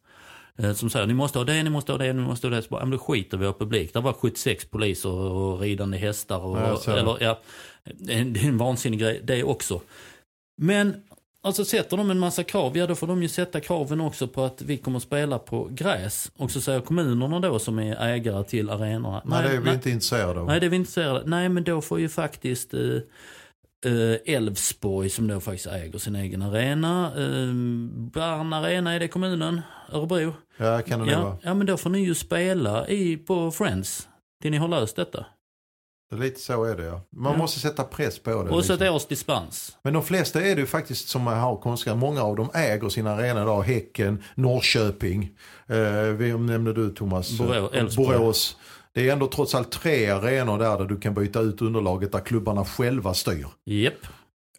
Eh, 0.56 0.72
som 0.72 0.90
säger 0.90 1.06
ni 1.06 1.14
måste 1.14 1.38
ha 1.38 1.44
det, 1.44 1.62
ni 1.62 1.70
måste 1.70 1.92
ha 1.92 1.98
det, 1.98 2.12
ni 2.12 2.22
måste 2.22 2.46
ha 2.46 2.54
det. 2.54 2.62
Så 2.62 2.68
bara, 2.68 2.80
ja, 2.80 2.84
men 2.84 2.98
då 2.98 2.98
skiter 2.98 3.36
vi 3.36 3.48
i 3.48 3.52
publik. 3.52 3.92
Det 3.92 4.00
var 4.00 4.12
76 4.12 4.64
poliser 4.64 5.10
och 5.10 5.60
ridande 5.60 5.98
hästar. 5.98 6.38
Och, 6.38 6.58
Ja, 6.58 6.92
eller, 6.92 7.22
ja, 7.22 7.40
det 7.84 8.12
är 8.12 8.44
en 8.44 8.58
vansinnig 8.58 9.00
grej 9.00 9.20
det 9.24 9.44
också. 9.44 9.80
Men 10.56 11.02
Alltså 11.44 11.64
sätter 11.64 11.96
de 11.96 12.10
en 12.10 12.18
massa 12.18 12.44
krav, 12.44 12.76
ja 12.76 12.86
då 12.86 12.94
får 12.94 13.06
de 13.06 13.22
ju 13.22 13.28
sätta 13.28 13.60
kraven 13.60 14.00
också 14.00 14.28
på 14.28 14.44
att 14.44 14.62
vi 14.62 14.76
kommer 14.76 14.96
att 14.96 15.02
spela 15.02 15.38
på 15.38 15.68
gräs. 15.70 16.30
Och 16.36 16.50
så 16.50 16.60
säger 16.60 16.80
kommunerna 16.80 17.40
då 17.40 17.58
som 17.58 17.78
är 17.78 17.96
ägare 17.96 18.44
till 18.44 18.70
arenorna. 18.70 19.22
Nej, 19.24 19.48
det 19.48 19.56
är 19.56 19.60
vi 19.60 19.70
inte 19.70 19.90
intresserade 19.90 20.40
av. 20.40 20.46
Nej, 20.46 20.60
det 20.60 20.66
är 20.66 20.70
vi 20.70 20.76
inte 20.76 20.90
intresserade. 20.90 21.22
Nej, 21.26 21.48
men 21.48 21.64
då 21.64 21.80
får 21.80 22.00
ju 22.00 22.08
faktiskt 22.08 22.74
eh, 22.74 22.80
Elfsborg 24.26 25.10
som 25.10 25.28
då 25.28 25.40
faktiskt 25.40 25.66
äger 25.66 25.98
sin 25.98 26.16
egen 26.16 26.42
arena. 26.42 27.06
Eh, 27.16 27.54
Bern 28.12 28.52
Arena, 28.52 28.92
är 28.92 29.00
det 29.00 29.08
kommunen? 29.08 29.60
Örebro? 29.92 30.32
Ja, 30.56 30.82
kan 30.82 31.06
det 31.06 31.12
Ja, 31.12 31.22
vara. 31.22 31.36
ja, 31.42 31.54
men 31.54 31.66
då 31.66 31.76
får 31.76 31.90
ni 31.90 32.04
ju 32.04 32.14
spela 32.14 32.88
i, 32.88 33.16
på 33.16 33.50
Friends. 33.50 34.08
Till 34.42 34.50
ni 34.50 34.56
har 34.56 34.68
löst 34.68 34.96
detta. 34.96 35.26
Det 36.10 36.16
Lite 36.16 36.40
så 36.40 36.64
är 36.64 36.76
det 36.76 36.84
ja. 36.84 37.00
Man 37.16 37.32
Ja. 37.32 37.38
måste 37.38 37.60
sätta 37.60 37.84
press 37.84 38.18
på 38.18 38.30
det. 38.30 38.36
Och 38.36 38.56
liksom. 38.68 38.94
års 38.94 39.06
dispens. 39.06 39.76
Men 39.82 39.92
de 39.92 40.02
flesta 40.02 40.40
är 40.42 40.54
det 40.54 40.60
ju 40.60 40.66
faktiskt 40.66 41.08
som 41.08 41.26
har 41.26 41.56
konstiga. 41.56 41.94
Många 41.96 42.22
av 42.22 42.36
dem 42.36 42.50
äger 42.54 42.88
sina 42.88 43.10
arenor 43.14 43.42
idag. 43.42 43.62
Häcken, 43.62 44.22
Norrköping. 44.34 45.30
Eh, 45.66 45.76
vem 46.12 46.46
nämnde 46.46 46.72
du 46.72 46.90
Thomas? 46.90 47.30
Borå-. 47.38 47.96
Borås. 47.96 48.56
Det 48.94 49.08
är 49.08 49.12
ändå 49.12 49.26
trots 49.26 49.54
allt 49.54 49.70
tre 49.70 50.10
arenor 50.10 50.58
där, 50.58 50.78
där 50.78 50.84
du 50.84 51.00
kan 51.00 51.14
byta 51.14 51.40
ut 51.40 51.62
underlaget 51.62 52.12
där 52.12 52.20
klubbarna 52.20 52.64
själva 52.64 53.14
styr. 53.14 53.46
Japp. 53.66 54.06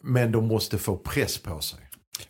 Men 0.02 0.32
de 0.32 0.48
måste 0.48 0.78
få 0.78 0.98
press 0.98 1.38
på 1.38 1.60
sig. 1.60 1.80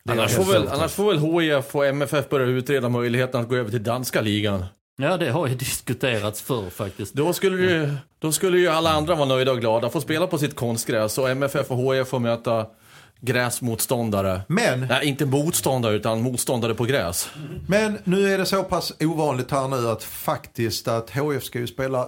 Annars 0.10 0.32
får, 0.32 0.44
väl, 0.44 0.68
annars 0.68 0.91
får 0.91 1.06
väl 1.06 1.20
HIF 1.20 1.76
och 1.76 1.86
MFF 1.86 2.30
börja 2.30 2.46
utreda 2.46 2.89
möjligheten 2.89 3.41
att 3.41 3.50
gå 3.50 3.56
över 3.56 3.72
till 3.72 3.84
danska 3.84 4.22
ligan. 4.22 4.65
Ja, 4.98 5.18
det 5.18 5.30
har 5.30 5.48
ju 5.48 5.56
diskuterats 5.65 6.41
förr 6.41 6.70
faktiskt. 6.70 7.13
Då 7.13 7.34
skulle, 7.34 7.58
ju, 7.58 7.96
då 8.20 8.32
skulle 8.32 8.58
ju 8.58 8.68
alla 8.68 8.89
andra 8.89 9.15
vara 9.15 9.28
nöjda 9.28 9.52
och 9.52 9.60
glada. 9.60 9.89
Få 9.89 10.02
spela 10.02 10.28
på 10.28 10.38
sitt 10.38 10.56
konstgräs 10.56 11.18
och 11.18 11.30
MFF 11.30 11.72
och 11.72 11.96
HIF 11.96 12.08
får 12.08 12.20
möta 12.20 12.65
gräsmotståndare. 13.26 14.42
Men, 14.48 14.80
Nej, 14.80 15.08
inte 15.08 15.26
motståndare 15.26 15.96
utan 15.96 16.22
motståndare 16.22 16.74
på 16.74 16.84
gräs. 16.84 17.30
men 17.68 17.98
nu 18.04 18.34
är 18.34 18.38
det 18.38 18.46
så 18.46 18.64
pass 18.64 18.94
ovanligt 19.00 19.52
här 19.52 19.68
nu 19.68 19.90
att 19.90 20.04
faktiskt 20.04 20.88
att 20.88 21.10
HF 21.10 21.44
ska 21.44 21.60
ju 21.60 21.68
spela 21.68 22.08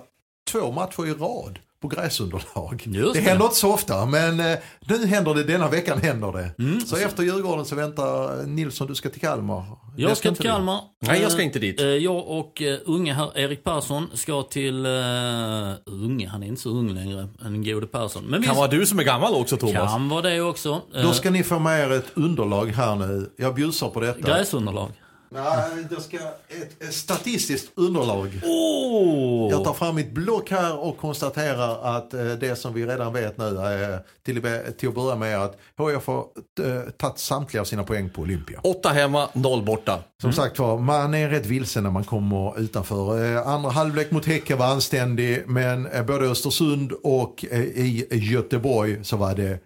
två 0.52 0.72
matcher 0.72 1.06
i 1.08 1.14
rad 1.14 1.60
på 1.82 1.88
gräsunderlag. 1.88 2.84
Just 2.86 3.14
det 3.14 3.20
det. 3.20 3.30
händer 3.30 3.46
inte 3.46 3.58
så 3.58 3.74
ofta 3.74 4.06
men 4.06 4.40
eh, 4.40 4.58
nu 4.88 5.06
händer 5.06 5.34
det, 5.34 5.44
denna 5.44 5.68
veckan 5.70 6.02
händer 6.02 6.32
det. 6.32 6.80
Så 6.86 6.96
efter 6.98 7.24
Djurgården 7.24 7.66
så 7.66 7.76
väntar 7.76 8.44
Nilsson, 8.46 8.88
du 8.88 8.96
ska 8.96 9.10
till 9.10 9.22
Kalmar. 9.22 9.64
Jag 9.98 10.12
Det 10.12 10.16
ska 10.16 10.32
till. 10.34 10.46
Kalmar. 10.46 10.80
Nej, 11.02 11.22
jag 11.22 11.32
ska 11.32 11.42
Eh, 11.42 11.46
inte 11.46 11.60
dit. 11.60 11.80
eh, 11.82 11.88
Jag 11.88 12.28
och 12.28 12.62
eh, 12.62 12.80
unge 12.86 13.14
här, 13.14 13.38
Erik 13.40 13.64
Persson 13.64 14.08
ska 14.14 14.44
till... 14.44 14.86
Uh, 14.86 15.74
unge, 15.86 16.28
han 16.28 16.44
är 16.44 16.48
inte 16.48 16.62
så 16.62 16.70
ung 16.70 16.94
längre, 16.96 17.28
en 17.46 17.64
gode 17.64 17.88
Persson. 17.88 18.24
Men 18.24 18.42
vi 18.42 18.48
Kan 18.48 18.56
vara 18.56 18.68
du 18.68 18.86
som 18.86 19.00
är 19.00 19.04
gammal 19.04 19.34
också 19.34 19.58
Thomas. 19.58 19.92
kan 19.92 20.10
vara 20.10 20.22
det 20.22 20.42
också. 20.42 20.82
Eh, 20.96 21.02
Då 21.04 21.12
ska 21.14 21.30
ni 21.30 21.44
få 21.44 21.60
med 21.60 21.80
er 21.92 21.92
ett 21.98 22.12
underlag 22.14 22.66
här 22.68 22.96
nu. 22.96 23.30
Jag 23.38 23.56
bjussar 23.56 23.90
på 23.90 24.00
detta. 24.00 24.20
Gräsunderlag. 24.20 24.92
Nej, 25.30 25.88
jag 25.92 26.02
ska 26.02 26.18
ett, 26.18 26.84
ett 26.84 26.94
statistiskt 26.94 27.72
underlag. 27.76 28.42
Oh! 28.44 29.52
Jag 29.52 29.64
tar 29.64 29.74
fram 29.74 29.96
mitt 29.96 30.12
block 30.12 30.52
här 30.52 30.78
och 30.80 30.98
konstaterar 30.98 31.98
att 31.98 32.14
eh, 32.14 32.26
det 32.26 32.56
som 32.56 32.74
vi 32.74 32.86
redan 32.86 33.14
vet 33.14 33.38
nu 33.38 33.46
är 33.46 34.00
till, 34.26 34.42
till 34.78 34.90
att 34.90 34.96
börja 34.96 35.16
med 35.16 35.42
att 35.44 35.58
HIF 35.78 36.08
har 36.08 36.26
eh, 36.64 36.90
tagit 36.98 37.20
samtliga 37.20 37.62
av 37.62 37.66
sina 37.66 37.84
poäng 37.84 38.10
på 38.10 38.22
Olympia. 38.22 38.60
Åtta 38.64 38.90
hemma, 38.90 39.30
noll 39.34 39.64
borta. 39.64 40.00
Som 40.22 40.34
sagt 40.34 40.60
var, 40.60 40.78
man 40.78 41.14
är 41.14 41.30
rätt 41.30 41.46
vilsen 41.46 41.84
när 41.84 41.92
man 41.92 42.04
kommer 42.04 42.60
utanför. 42.60 43.36
Eh, 43.36 43.48
Andra 43.48 43.70
halvlek 43.70 44.12
mot 44.12 44.26
Häcken 44.26 44.58
var 44.58 44.66
anständig, 44.66 45.44
men 45.48 45.88
både 46.08 46.26
Östersund 46.26 46.92
och 46.92 47.44
i 47.76 48.08
Göteborg 48.12 49.04
så 49.04 49.18
var 49.18 49.36
det 49.36 49.60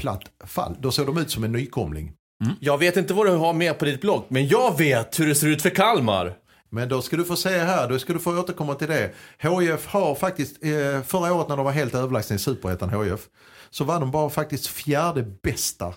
platt 0.00 0.22
fall. 0.46 0.76
Då 0.80 0.90
såg 0.90 1.06
de 1.06 1.18
ut 1.18 1.30
som 1.30 1.44
en 1.44 1.52
nykomling. 1.52 2.12
Jag 2.60 2.78
vet 2.78 2.96
inte 2.96 3.14
vad 3.14 3.26
du 3.26 3.32
har 3.32 3.52
med 3.52 3.78
på 3.78 3.84
ditt 3.84 4.00
blogg, 4.00 4.24
men 4.28 4.48
jag 4.48 4.78
vet 4.78 5.20
hur 5.20 5.26
det 5.26 5.34
ser 5.34 5.46
ut 5.48 5.62
för 5.62 5.70
Kalmar. 5.70 6.34
Men 6.70 6.88
då 6.88 7.02
ska 7.02 7.16
du 7.16 7.24
få 7.24 7.36
se 7.36 7.58
här, 7.58 7.88
då 7.88 7.98
ska 7.98 8.12
du 8.12 8.18
få 8.18 8.38
återkomma 8.40 8.74
till 8.74 8.88
det. 8.88 9.10
HIF 9.38 9.86
har 9.86 10.14
faktiskt, 10.14 10.64
eh, 10.64 11.02
förra 11.02 11.34
året 11.34 11.48
när 11.48 11.56
de 11.56 11.64
var 11.64 11.72
helt 11.72 11.94
överlägsna 11.94 12.36
i 12.36 12.38
Superettan 12.38 13.04
HIF, 13.04 13.28
så 13.70 13.84
var 13.84 14.00
de 14.00 14.10
bara 14.10 14.30
faktiskt 14.30 14.66
fjärde 14.66 15.22
bästa 15.22 15.94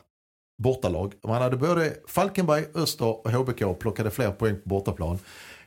bortalag. 0.63 1.13
Man 1.23 1.41
hade 1.41 1.57
både 1.57 1.93
Falkenberg, 2.07 2.65
Öster 2.75 3.25
och 3.25 3.31
HBK 3.31 3.79
plockade 3.79 4.11
fler 4.11 4.31
poäng 4.31 4.55
på 4.55 4.69
bortaplan. 4.69 5.19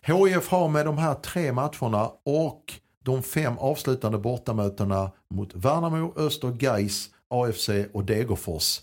HIF 0.02 0.48
har 0.48 0.68
med 0.68 0.86
de 0.86 0.98
här 0.98 1.14
tre 1.14 1.52
matcherna 1.52 2.10
och 2.24 2.64
de 3.04 3.22
fem 3.22 3.58
avslutande 3.58 4.18
bortamötena 4.18 5.10
mot 5.34 5.54
Värnamo, 5.54 6.14
Öster, 6.16 6.48
Gais, 6.48 7.10
AFC 7.30 7.68
och 7.92 8.04
Degerfors 8.04 8.80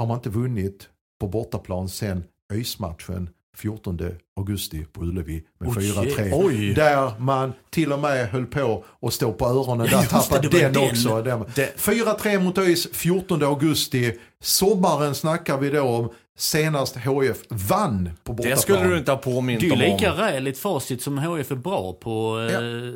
har 0.00 0.06
man 0.06 0.16
inte 0.16 0.30
vunnit 0.30 0.88
på 1.20 1.28
bortaplan 1.28 1.88
sen 1.88 2.24
ÖIS-matchen 2.52 3.28
14 3.56 3.98
augusti 4.36 4.84
på 4.92 5.00
Ullevi 5.02 5.42
med 5.60 5.68
Oj, 5.68 5.92
4-3. 5.92 6.30
oj. 6.44 6.74
Där 6.74 7.18
man 7.18 7.52
till 7.70 7.92
och 7.92 7.98
med 7.98 8.28
höll 8.28 8.46
på 8.46 8.84
att 9.02 9.12
stå 9.14 9.32
på 9.32 9.46
öronen. 9.46 9.88
Ja, 9.90 9.98
Där 10.00 10.06
tappade 10.06 10.48
det 10.48 10.60
den, 10.60 10.72
den. 10.72 10.90
också. 10.90 11.22
Den. 11.22 11.44
Det- 11.54 11.72
4-3 11.76 12.38
mot 12.42 12.58
ÖIS 12.58 12.88
14 12.92 13.42
augusti. 13.42 14.18
Sommaren 14.42 15.14
snackar 15.14 15.58
vi 15.58 15.70
då 15.70 15.82
om. 15.82 16.10
Senast 16.38 16.96
HIF 16.96 17.36
vann 17.48 18.10
på 18.24 18.32
bortaplan. 18.32 18.56
Det 18.56 18.62
skulle 18.62 18.84
du 18.88 18.98
inte 18.98 19.10
ha 19.12 19.18
påmint 19.18 19.60
Det 19.60 19.66
är 19.66 19.70
ju 19.70 19.76
lika 19.76 20.12
om. 20.12 20.18
räligt 20.18 20.58
facit 20.58 21.02
som 21.02 21.18
HF 21.18 21.50
är 21.50 21.54
bra 21.54 21.92
på 21.92 22.38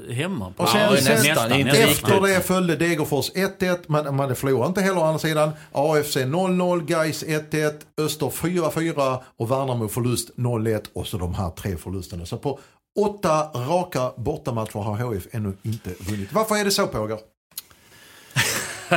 eh, 0.08 0.14
hemma. 0.14 0.52
På. 0.56 0.62
Och 0.62 0.68
sen- 0.68 0.80
Ja, 0.80 0.96
sen- 0.96 1.14
nästan, 1.28 1.52
inte 1.52 1.70
Efter 1.70 1.86
riktigt. 2.06 2.22
det 2.22 2.40
följde 2.46 2.76
Degerfors 2.76 3.30
1-1, 3.34 3.78
men 3.86 4.16
man 4.16 4.36
förlorade 4.36 4.68
inte 4.68 4.80
heller 4.80 5.00
å 5.00 5.04
andra 5.04 5.18
sidan. 5.18 5.50
AFC 5.72 6.16
0-0, 6.16 6.84
Gais 6.86 7.22
1-1, 7.24 7.72
Öster 8.00 8.30
4-4 8.30 9.18
och 9.38 9.50
Värnamo 9.50 9.88
förlust 9.88 10.30
0-1 10.36 10.82
och 10.92 11.06
så 11.06 11.16
de 11.18 11.34
här 11.34 11.50
tre 11.50 11.76
förlusterna. 11.76 12.26
Så 12.26 12.36
på 12.38 12.58
åtta 13.00 13.42
raka 13.54 14.12
bortamatcher 14.16 14.78
har 14.78 14.96
HF 14.96 15.26
ännu 15.32 15.52
inte 15.62 15.90
vunnit. 16.00 16.32
Varför 16.32 16.56
är 16.56 16.64
det 16.64 16.70
så 16.70 16.86
Pågar? 16.86 17.18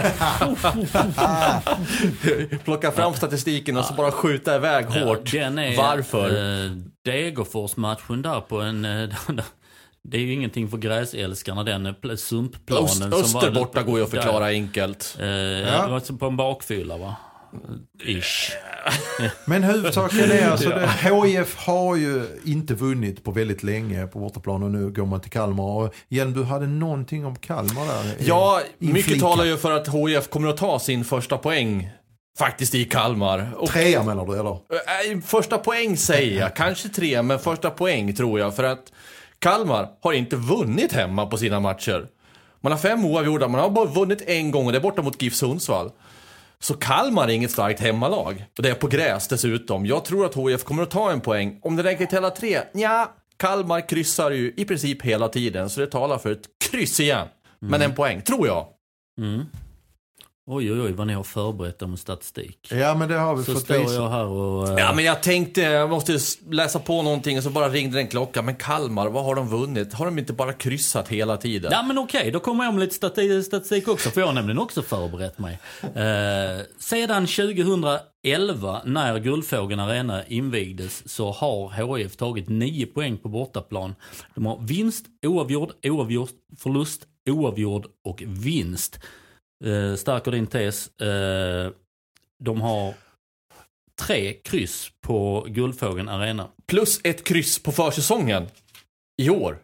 Plocka 2.64 2.92
fram 2.92 3.14
statistiken 3.14 3.78
och 3.78 3.86
så 3.86 3.94
bara 3.94 4.12
skjuta 4.12 4.56
iväg 4.56 4.86
hårt. 4.86 5.34
Ja, 5.34 5.42
den 5.42 5.60
är, 5.60 5.78
Varför? 5.78 6.30
Eh, 6.66 6.72
Degerfors-matchen 7.06 8.22
där 8.22 8.42
på 8.42 8.62
en... 8.62 8.86
Eh, 8.86 9.10
det 10.04 10.18
är 10.18 10.22
ju 10.22 10.34
ingenting 10.34 10.68
för 10.70 10.78
gräsälskarna 10.78 11.64
den 11.64 11.86
eh, 11.86 11.94
pl- 12.02 12.16
sumpplanen. 12.16 13.14
Öst, 13.14 13.30
som 13.32 13.40
Öster 13.40 13.52
borta 13.52 13.84
går 13.84 13.98
ju 14.00 14.06
att 14.06 14.12
där. 14.12 14.22
förklara 14.22 14.46
enkelt. 14.46 15.16
Eh, 15.20 15.26
Det 15.26 15.84
var 15.88 15.96
alltså 15.96 16.14
på 16.14 16.26
en 16.26 16.38
bakfylla 16.38 16.98
va? 16.98 17.16
Ish. 18.06 18.52
Men 19.46 19.63
huvudsaken 19.63 20.32
är 20.32 20.50
alltså 20.50 20.70
det, 21.04 21.28
HIF 21.28 21.56
har 21.56 21.96
ju 21.96 22.26
inte 22.46 22.74
vunnit 22.74 23.24
på 23.24 23.32
väldigt 23.32 23.63
länge 23.63 24.08
på 24.08 24.20
bortaplan 24.20 24.63
och 24.63 24.72
nu 24.72 24.89
går 24.89 25.06
man 25.06 25.22
till 25.22 25.32
Kalmar. 25.32 25.63
Och 25.63 25.93
igen, 26.10 26.34
du 26.34 26.43
hade 26.43 26.67
någonting 26.67 27.26
om 27.26 27.36
Kalmar 27.36 27.86
där. 27.86 28.15
Ja, 28.20 28.62
mycket 28.78 28.98
inflikat. 28.98 29.22
talar 29.22 29.46
ju 29.46 29.58
för 29.58 29.72
att 29.72 29.88
HIF 29.88 30.30
kommer 30.30 30.48
att 30.50 30.58
ta 30.58 30.80
sin 30.80 31.06
första 31.06 31.38
poäng. 31.38 31.89
Faktiskt 32.38 32.76
i 32.76 32.86
Kalmar. 32.86 33.52
Och, 33.58 33.70
Trea 33.70 34.04
menar 34.04 34.26
du 34.26 34.34
eller? 34.34 34.52
äh, 34.52 35.22
första 35.26 35.58
poäng 35.58 35.98
säger 35.98 36.39
jag, 36.39 36.56
kanske 36.56 36.89
tre, 36.89 37.22
men 37.22 37.39
första 37.39 37.70
poäng 37.70 38.15
tror 38.15 38.39
jag. 38.39 38.56
För 38.56 38.63
att 38.63 38.91
Kalmar 39.39 39.89
har 40.02 40.13
inte 40.13 40.36
vunnit 40.36 40.93
hemma 40.93 41.26
på 41.26 41.38
sina 41.38 41.60
matcher. 41.60 42.08
Man 42.62 42.72
har 42.72 42.80
fem 42.80 43.06
oavgjorda, 43.06 43.48
man 43.48 43.62
har 43.62 43.70
bara 43.70 43.86
vunnit 43.86 44.22
en 44.28 44.52
gång 44.52 44.65
och 44.65 44.72
det 44.72 44.78
är 44.78 44.82
borta 44.82 45.02
mot 45.02 45.22
GIF 45.22 45.36
Sundsvall. 45.36 45.91
Så 46.60 46.74
Kalmar 46.74 47.28
är 47.28 47.32
inget 47.32 47.52
starkt 47.52 47.80
hemmalag. 47.80 48.46
Och 48.58 48.63
det 48.63 48.70
är 48.70 48.74
på 48.74 48.88
gräs 48.88 49.28
dessutom. 49.28 49.86
Jag 49.86 50.06
tror 50.06 50.26
att 50.26 50.36
HIF 50.36 50.63
kommer 50.63 50.84
att 50.84 50.91
ta 50.91 51.12
en 51.12 51.22
poäng. 51.22 51.60
Om 51.62 51.76
det 51.76 51.84
räcker 51.84 52.06
till 52.06 52.17
alla 52.17 52.30
tre? 52.30 52.60
Ja, 52.74 53.15
Kalmar 53.38 53.89
kryssar 53.89 54.32
ju 54.32 54.54
i 54.58 54.65
princip 54.65 55.02
hela 55.02 55.28
tiden. 55.28 55.70
Så 55.70 55.80
det 55.80 55.88
talar 55.88 56.17
för 56.17 56.32
ett 56.32 56.46
kryss 56.72 57.00
igen. 57.00 57.28
Men 57.60 57.82
en 57.82 57.96
poäng, 57.96 58.22
tror 58.22 58.48
jag. 58.48 58.67
Mm. 59.20 59.46
Oj, 60.50 60.72
oj, 60.74 60.82
oj 60.82 60.92
vad 60.92 61.08
ni 61.08 61.14
har 61.14 61.24
förberett 61.24 61.82
om 61.82 61.98
statistik. 61.98 62.68
Ja 62.72 62.96
men 62.96 63.10
det 63.10 63.16
har 63.18 63.36
vi 63.36 63.44
Så 63.44 63.54
fått 63.54 63.62
står 63.64 63.78
visa. 63.80 63.94
jag 63.94 64.10
här 64.10 64.26
och... 64.26 64.68
eh, 64.70 64.76
Ja, 64.80 64.94
men 64.94 65.06
jag 65.06 65.24
tänkte, 65.24 65.62
jag 65.62 65.90
måste 65.90 66.18
läsa 66.50 66.80
på 66.80 67.02
någonting 67.02 67.38
och 67.38 67.44
så 67.44 67.50
bara 67.50 67.70
ringde 67.70 68.00
en 68.00 68.08
klocka. 68.08 68.42
Men 68.42 68.56
Kalmar, 68.56 69.10
vad 69.10 69.24
har 69.26 69.36
de 69.36 69.48
vunnit? 69.50 69.94
Har 69.94 70.06
de 70.06 70.20
inte 70.20 70.34
bara 70.34 70.54
kryssat 70.54 71.08
hela 71.08 71.38
tiden? 71.38 71.72
Ja 71.74 71.84
men 71.84 71.98
okej, 71.98 72.32
då 72.32 72.40
kommer 72.40 72.64
jag 72.66 72.74
med 72.74 72.82
lite 72.82 73.08
stati- 73.08 73.42
statistik 73.42 73.88
också, 73.88 74.10
för 74.10 74.22
jag 74.22 74.28
har 74.28 74.34
nämligen 74.34 74.60
också 74.60 74.82
förberett 74.82 75.40
mig. 75.40 75.60
Eh, 75.82 76.62
sedan 76.80 77.28
2011, 77.28 78.82
när 78.86 79.20
Guldfågeln 79.20 79.80
Arena 79.80 80.26
invigdes, 80.26 81.10
så 81.10 81.32
har 81.32 81.98
HIF 81.98 82.16
tagit 82.18 82.50
9 82.50 82.86
poäng 82.86 83.18
på 83.18 83.30
bortaplan. 83.30 83.96
De 84.36 84.46
har 84.46 84.60
vinst, 84.62 85.06
oavgjord, 85.26 85.72
oavgjord, 85.84 86.30
förlust, 86.60 87.02
oavgjord 87.30 87.86
och 88.06 88.24
vinst. 88.26 89.00
Eh, 89.65 89.96
stärker 89.96 90.32
din 90.32 90.48
tes. 90.48 91.02
Eh, 91.02 91.72
de 92.39 92.62
har 92.62 92.93
tre 94.00 94.34
kryss 94.34 94.91
på 95.02 95.46
Guldfågeln 95.50 96.10
Arena. 96.10 96.48
Plus 96.67 97.00
ett 97.04 97.24
kryss 97.24 97.63
på 97.63 97.72
försäsongen. 97.72 98.48
I 99.22 99.30
år. 99.30 99.58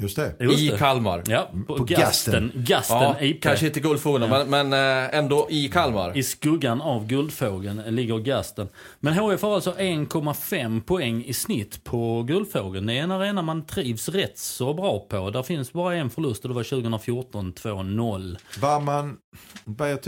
Just 0.00 0.16
det. 0.16 0.34
Just 0.40 0.58
I 0.58 0.68
det. 0.68 0.78
Kalmar. 0.78 1.22
Ja, 1.26 1.50
på, 1.66 1.76
På 1.76 1.84
Gasten. 1.84 2.52
Gasten 2.54 2.96
Ja, 2.96 3.20
IP. 3.20 3.42
kanske 3.42 3.66
inte 3.66 3.80
Guldfågeln, 3.80 4.30
men, 4.30 4.68
men 4.68 4.72
eh, 4.72 5.18
ändå 5.18 5.46
i 5.50 5.68
Kalmar. 5.68 6.16
I 6.16 6.22
skuggan 6.22 6.80
av 6.80 7.06
Guldfågeln 7.06 7.82
ligger 7.86 8.18
Gasten. 8.18 8.68
Men 9.00 9.14
HF 9.14 9.42
har 9.42 9.54
alltså 9.54 9.72
1,5 9.72 10.82
poäng 10.82 11.24
i 11.24 11.32
snitt 11.32 11.84
på 11.84 12.22
Guldfågeln. 12.22 12.86
Det 12.86 12.92
är 12.98 13.02
en 13.02 13.10
arena 13.10 13.42
man 13.42 13.66
trivs 13.66 14.08
rätt 14.08 14.38
så 14.38 14.74
bra 14.74 15.06
på. 15.08 15.30
Där 15.30 15.42
finns 15.42 15.72
bara 15.72 15.94
en 15.94 16.10
förlust 16.10 16.42
och 16.44 16.48
det 16.48 16.54
var 16.54 16.62
2014 16.62 17.52
2-0. 17.52 18.38
Var 18.60 18.80
man, 18.80 19.16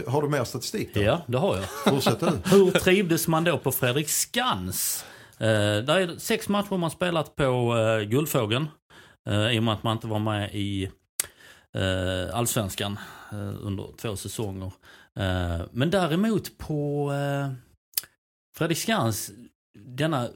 har 0.07 0.22
du 0.22 0.29
mer 0.29 0.44
statistik 0.44 0.94
då? 0.94 1.03
Ja, 1.03 1.20
det 1.26 1.38
har 1.38 1.57
jag. 1.57 1.64
Fortsätt 1.94 2.20
du. 2.20 2.26
Hur 2.57 2.70
trivdes 2.70 3.29
man 3.29 3.44
då 3.44 3.59
på 3.59 3.72
Fredrik 3.72 4.09
Skans? 4.09 5.05
Eh, 5.38 5.46
där 5.46 5.96
är 5.96 6.18
sex 6.18 6.48
matcher 6.48 6.76
man 6.76 6.90
spelat 6.90 7.37
på 7.37 7.76
eh, 7.76 8.09
Guldfågeln. 8.09 8.66
Eh, 9.28 9.50
I 9.50 9.59
och 9.59 9.62
med 9.62 9.74
att 9.74 9.83
man 9.83 9.96
inte 9.96 10.06
var 10.06 10.18
med 10.18 10.54
i 10.54 10.90
eh, 11.74 12.37
Allsvenskan 12.37 12.98
eh, 13.33 13.54
under 13.66 13.96
två 13.96 14.16
säsonger. 14.16 14.72
Eh, 15.16 15.61
men 15.72 15.90
däremot 15.90 16.59
på 16.59 17.12
eh, 17.12 17.52
Fredrik 18.56 18.78
Skans, 18.78 19.30
denna 19.78 20.28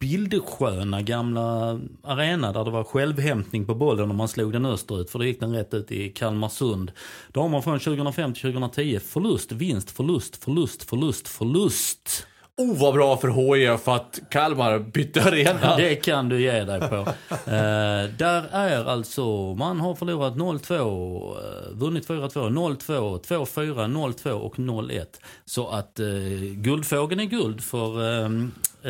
bildsköna 0.00 1.02
gamla 1.02 1.80
arena 2.02 2.52
där 2.52 2.64
det 2.64 2.70
var 2.70 2.84
självhämtning 2.84 3.66
på 3.66 3.74
bollen 3.74 4.10
om 4.10 4.16
man 4.16 4.28
slog 4.28 4.52
den 4.52 4.66
österut 4.66 5.10
för 5.10 5.18
då 5.18 5.24
gick 5.24 5.40
den 5.40 5.52
rätt 5.52 5.74
ut 5.74 5.92
i 5.92 6.08
Kalmarsund. 6.08 6.92
Då 7.32 7.42
har 7.42 7.48
man 7.48 7.62
från 7.62 7.78
2005 7.78 8.32
till 8.32 8.42
2010 8.42 8.98
förlust, 8.98 9.52
vinst, 9.52 9.90
förlust, 9.90 10.44
förlust, 10.44 10.82
förlust, 10.82 11.28
förlust. 11.28 12.26
Oh, 12.56 12.78
vad 12.78 12.94
bra 12.94 13.16
för 13.16 13.28
HIF 13.28 13.88
att 13.88 14.20
Kalmar 14.30 14.78
bytte 14.78 15.22
arena. 15.24 15.76
Det 15.76 15.94
kan 15.94 16.28
du 16.28 16.40
ge 16.42 16.64
dig 16.64 16.80
på. 16.80 16.96
Eh, 17.30 18.10
där 18.18 18.48
är 18.50 18.84
alltså, 18.84 19.54
man 19.54 19.80
har 19.80 19.94
förlorat 19.94 20.34
0-2, 20.34 21.36
eh, 21.38 21.72
vunnit 21.72 22.08
4-2, 22.08 22.50
0-2, 22.50 23.20
2-4, 23.20 23.88
0-2 23.88 24.30
och 24.30 24.58
0-1. 24.58 25.06
Så 25.44 25.68
att 25.68 26.00
eh, 26.00 26.06
guldfågeln 26.54 27.20
är 27.20 27.24
guld 27.24 27.60
för 27.60 28.02
eh, 28.02 28.30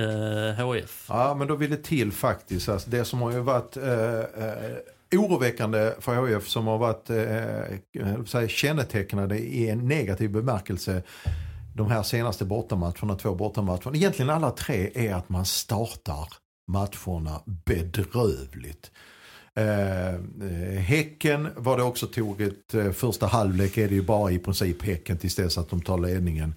eh, 0.03 0.73
HIF. 0.73 1.07
Ja, 1.09 1.35
men 1.39 1.49
då 1.49 1.57
vill 1.57 1.71
det 1.71 1.83
till 1.83 2.12
faktiskt. 2.12 2.69
Alltså, 2.69 2.91
det 2.91 3.05
som 3.05 3.23
har 3.23 3.33
ju 3.33 3.41
varit 3.41 3.77
eh, 3.77 5.21
oroväckande 5.21 5.93
för 6.01 6.27
HIF 6.27 6.49
som 6.49 6.67
har 6.67 6.79
varit 6.79 7.11
eh, 7.11 8.47
kännetecknade 8.49 9.39
i 9.39 9.71
en 9.71 9.89
negativ 9.89 10.31
bemärkelse 10.31 11.03
de 11.75 11.91
här 11.91 12.03
senaste 12.03 12.45
bortamatcherna, 12.45 13.16
två 13.16 13.35
bortamatcherna, 13.35 13.97
egentligen 13.97 14.31
alla 14.31 14.51
tre, 14.51 14.91
är 14.95 15.14
att 15.14 15.29
man 15.29 15.45
startar 15.45 16.29
matcherna 16.66 17.41
bedrövligt. 17.47 18.91
Eh, 19.57 20.14
eh, 20.14 20.79
häcken 20.79 21.49
var 21.57 21.77
det 21.77 21.83
också 21.83 22.07
tog 22.07 22.41
ett 22.41 22.75
eh, 22.75 22.91
första 22.91 23.27
halvlek 23.27 23.79
är 23.79 23.89
det 23.89 23.95
ju 23.95 24.03
bara 24.03 24.31
i 24.31 24.39
princip 24.39 24.83
Häcken 24.83 25.18
tills 25.18 25.37
dess 25.37 25.59
att 25.59 25.70
de 25.70 25.81
tar 25.81 25.99
ledningen. 25.99 26.55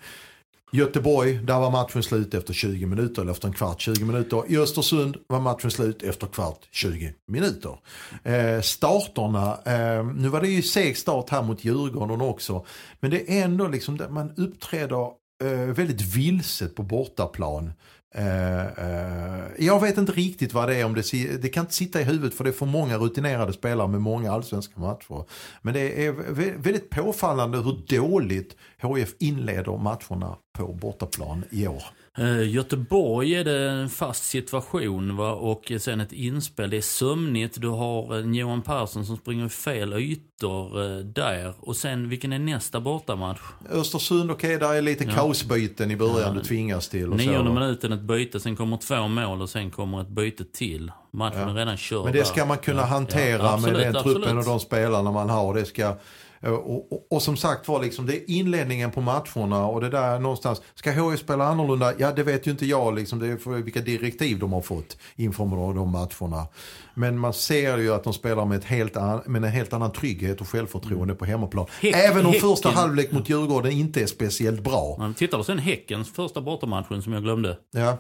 Göteborg, 0.72 1.34
där 1.34 1.60
var 1.60 1.72
matchen 1.72 2.04
slut 2.04 2.34
efter 2.34 2.54
20 2.54 2.86
minuter, 2.86 3.22
eller 3.22 3.32
efter 3.32 3.48
en 3.48 3.54
kvart 3.54 3.82
20 3.82 4.06
minuter. 4.06 4.44
I 4.48 4.58
Östersund 4.58 5.18
var 5.28 5.40
matchen 5.40 5.72
slut 5.72 6.04
efter 6.04 6.28
kvart 6.28 6.68
20 6.72 7.14
minuter. 7.28 7.78
Eh, 8.24 8.62
starterna, 8.62 9.58
eh, 9.66 10.06
nu 10.06 10.28
var 10.28 10.42
det 10.42 10.48
ju 10.48 10.62
seg 10.62 10.98
start 10.98 11.30
här 11.30 11.44
mot 11.44 11.66
Djurgården 11.66 12.22
också, 12.22 12.66
men 13.00 13.12
det 13.12 13.40
är 13.40 13.44
ändå 13.44 13.68
liksom 13.68 14.00
man 14.10 14.34
uppträder 14.38 15.08
eh, 15.44 15.74
väldigt 15.76 16.02
vilset 16.02 16.76
på 16.76 16.84
bortaplan. 16.84 17.66
Eh, 17.68 17.74
Eh, 18.18 18.62
eh, 18.62 19.46
jag 19.58 19.82
vet 19.82 19.98
inte 19.98 20.12
riktigt 20.12 20.54
vad 20.54 20.70
det 20.70 20.76
är, 20.76 20.86
om 20.86 20.94
det, 20.94 21.42
det 21.42 21.50
kan 21.50 21.64
inte 21.64 21.74
sitta 21.74 22.02
i 22.02 22.04
huvudet 22.04 22.34
för 22.34 22.44
det 22.44 22.50
är 22.50 22.54
för 22.54 22.66
många 22.66 22.98
rutinerade 22.98 23.54
spelare 23.54 23.88
med 23.88 24.02
många 24.02 24.32
allsvenska 24.32 24.80
matcher. 24.80 25.26
Men 25.62 25.74
det 25.74 26.06
är 26.06 26.12
väldigt 26.58 26.90
påfallande 26.90 27.58
hur 27.58 27.98
dåligt 27.98 28.56
HF 28.82 29.14
inleder 29.20 29.78
matcherna 29.78 30.38
på 30.54 30.74
bortaplan 30.74 31.44
i 31.50 31.68
år. 31.68 31.84
Eh, 32.20 32.50
Göteborg 32.50 33.36
är 33.36 33.44
det 33.44 33.70
en 33.70 33.90
fast 33.90 34.24
situation 34.26 35.18
va? 35.18 35.32
och 35.32 35.72
sen 35.80 36.02
ett 36.02 36.12
inspel. 36.14 36.70
Det 36.70 36.78
är 36.78 36.82
sömnigt. 36.82 37.62
Du 37.62 37.68
har 37.68 38.16
en 38.16 38.36
Johan 38.36 38.62
Persson 38.62 39.06
som 39.06 39.18
springer 39.18 39.46
i 39.46 39.50
fel 39.50 39.94
ytor 39.94 40.82
eh, 40.84 40.98
där. 40.98 41.54
Och 41.60 41.76
sen 41.76 42.10
vilken 42.10 42.34
är 42.34 42.40
nästa 42.40 42.80
bortamatch? 42.80 43.40
Östersund, 43.72 44.32
okej, 44.32 44.58
där 44.58 44.74
är 44.74 44.82
lite 44.82 45.04
Ja. 45.04 45.12
kaosbyten 45.12 45.92
i 45.92 45.96
början 45.96 46.20
Ja. 46.22 46.30
du 46.32 46.42
tvingas 46.44 46.90
till. 46.90 47.12
Och 47.12 47.18
Nionde 47.18 47.52
minuten 47.54 47.92
ett 47.94 48.02
byte, 48.02 48.40
sen 48.40 48.56
kommer 48.56 48.78
två 48.78 49.08
mål 49.08 49.42
och 49.42 49.50
sen 49.50 49.72
kommer 49.72 50.02
ett 50.02 50.10
byte 50.10 50.44
till. 50.46 50.92
Matchen 51.12 51.40
Ja. 51.40 51.50
är 51.50 51.54
redan 51.54 51.78
körd. 51.78 52.04
Men 52.04 52.14
det 52.14 52.26
ska 52.26 52.46
man 52.46 52.58
kunna 52.58 52.86
hantera 52.86 53.58
med 53.58 53.74
den 53.74 53.94
truppen 53.94 54.24
absolut. 54.24 54.38
och 54.38 54.46
de 54.46 54.60
spelarna 54.60 55.12
man 55.12 55.30
har. 55.30 55.54
Det 55.54 55.66
ska, 55.66 55.96
och, 56.42 56.92
och, 56.94 57.08
och 57.12 57.22
som 57.22 57.38
sagt 57.38 57.68
var, 57.68 57.84
liksom, 57.84 58.06
det 58.06 58.16
är 58.16 58.32
inledningen 58.32 58.92
på 58.92 59.02
matcherna 59.02 59.66
och 59.66 59.82
det 59.82 59.90
där 59.90 60.20
någonstans. 60.20 60.62
Ska 60.76 60.92
HIF 60.92 61.20
spela 61.20 61.46
annorlunda? 61.48 61.94
Ja, 61.98 62.12
det 62.12 62.24
vet 62.24 62.48
ju 62.48 62.52
inte 62.52 62.66
jag. 62.66 62.96
Liksom, 62.96 63.20
det 63.20 63.28
är 63.28 63.38
för 63.38 63.52
vilka 63.52 63.82
direktiv 63.82 64.40
de 64.40 64.54
har 64.54 64.62
fått 64.62 64.98
inför 65.16 65.74
de 65.76 65.90
matcherna. 65.92 66.48
Men 66.94 67.18
man 67.20 67.34
ser 67.34 67.78
ju 67.78 67.94
att 67.94 68.04
de 68.04 68.14
spelar 68.14 68.46
med, 68.46 68.58
ett 68.58 68.64
helt 68.66 68.98
an, 68.98 69.22
med 69.26 69.44
en 69.46 69.52
helt 69.52 69.74
annan 69.74 69.92
trygghet 69.92 70.42
och 70.42 70.48
självförtroende 70.50 71.16
på 71.16 71.26
hemmaplan. 71.26 71.66
Häck- 71.82 71.96
Även 71.96 72.26
om 72.26 72.32
Häcken- 72.32 72.42
första 72.50 72.70
halvlek 72.70 73.12
mot 73.12 73.30
Djurgården 73.30 73.72
inte 73.72 74.02
är 74.02 74.06
speciellt 74.08 74.62
bra. 74.64 74.96
Men 75.00 75.14
tittar 75.14 75.38
du 75.38 75.44
sen 75.44 75.60
Häckens 75.60 76.12
första 76.14 76.42
bortamatchen 76.42 77.02
som 77.02 77.14
jag 77.14 77.24
glömde. 77.24 77.58
Ja. 77.72 77.98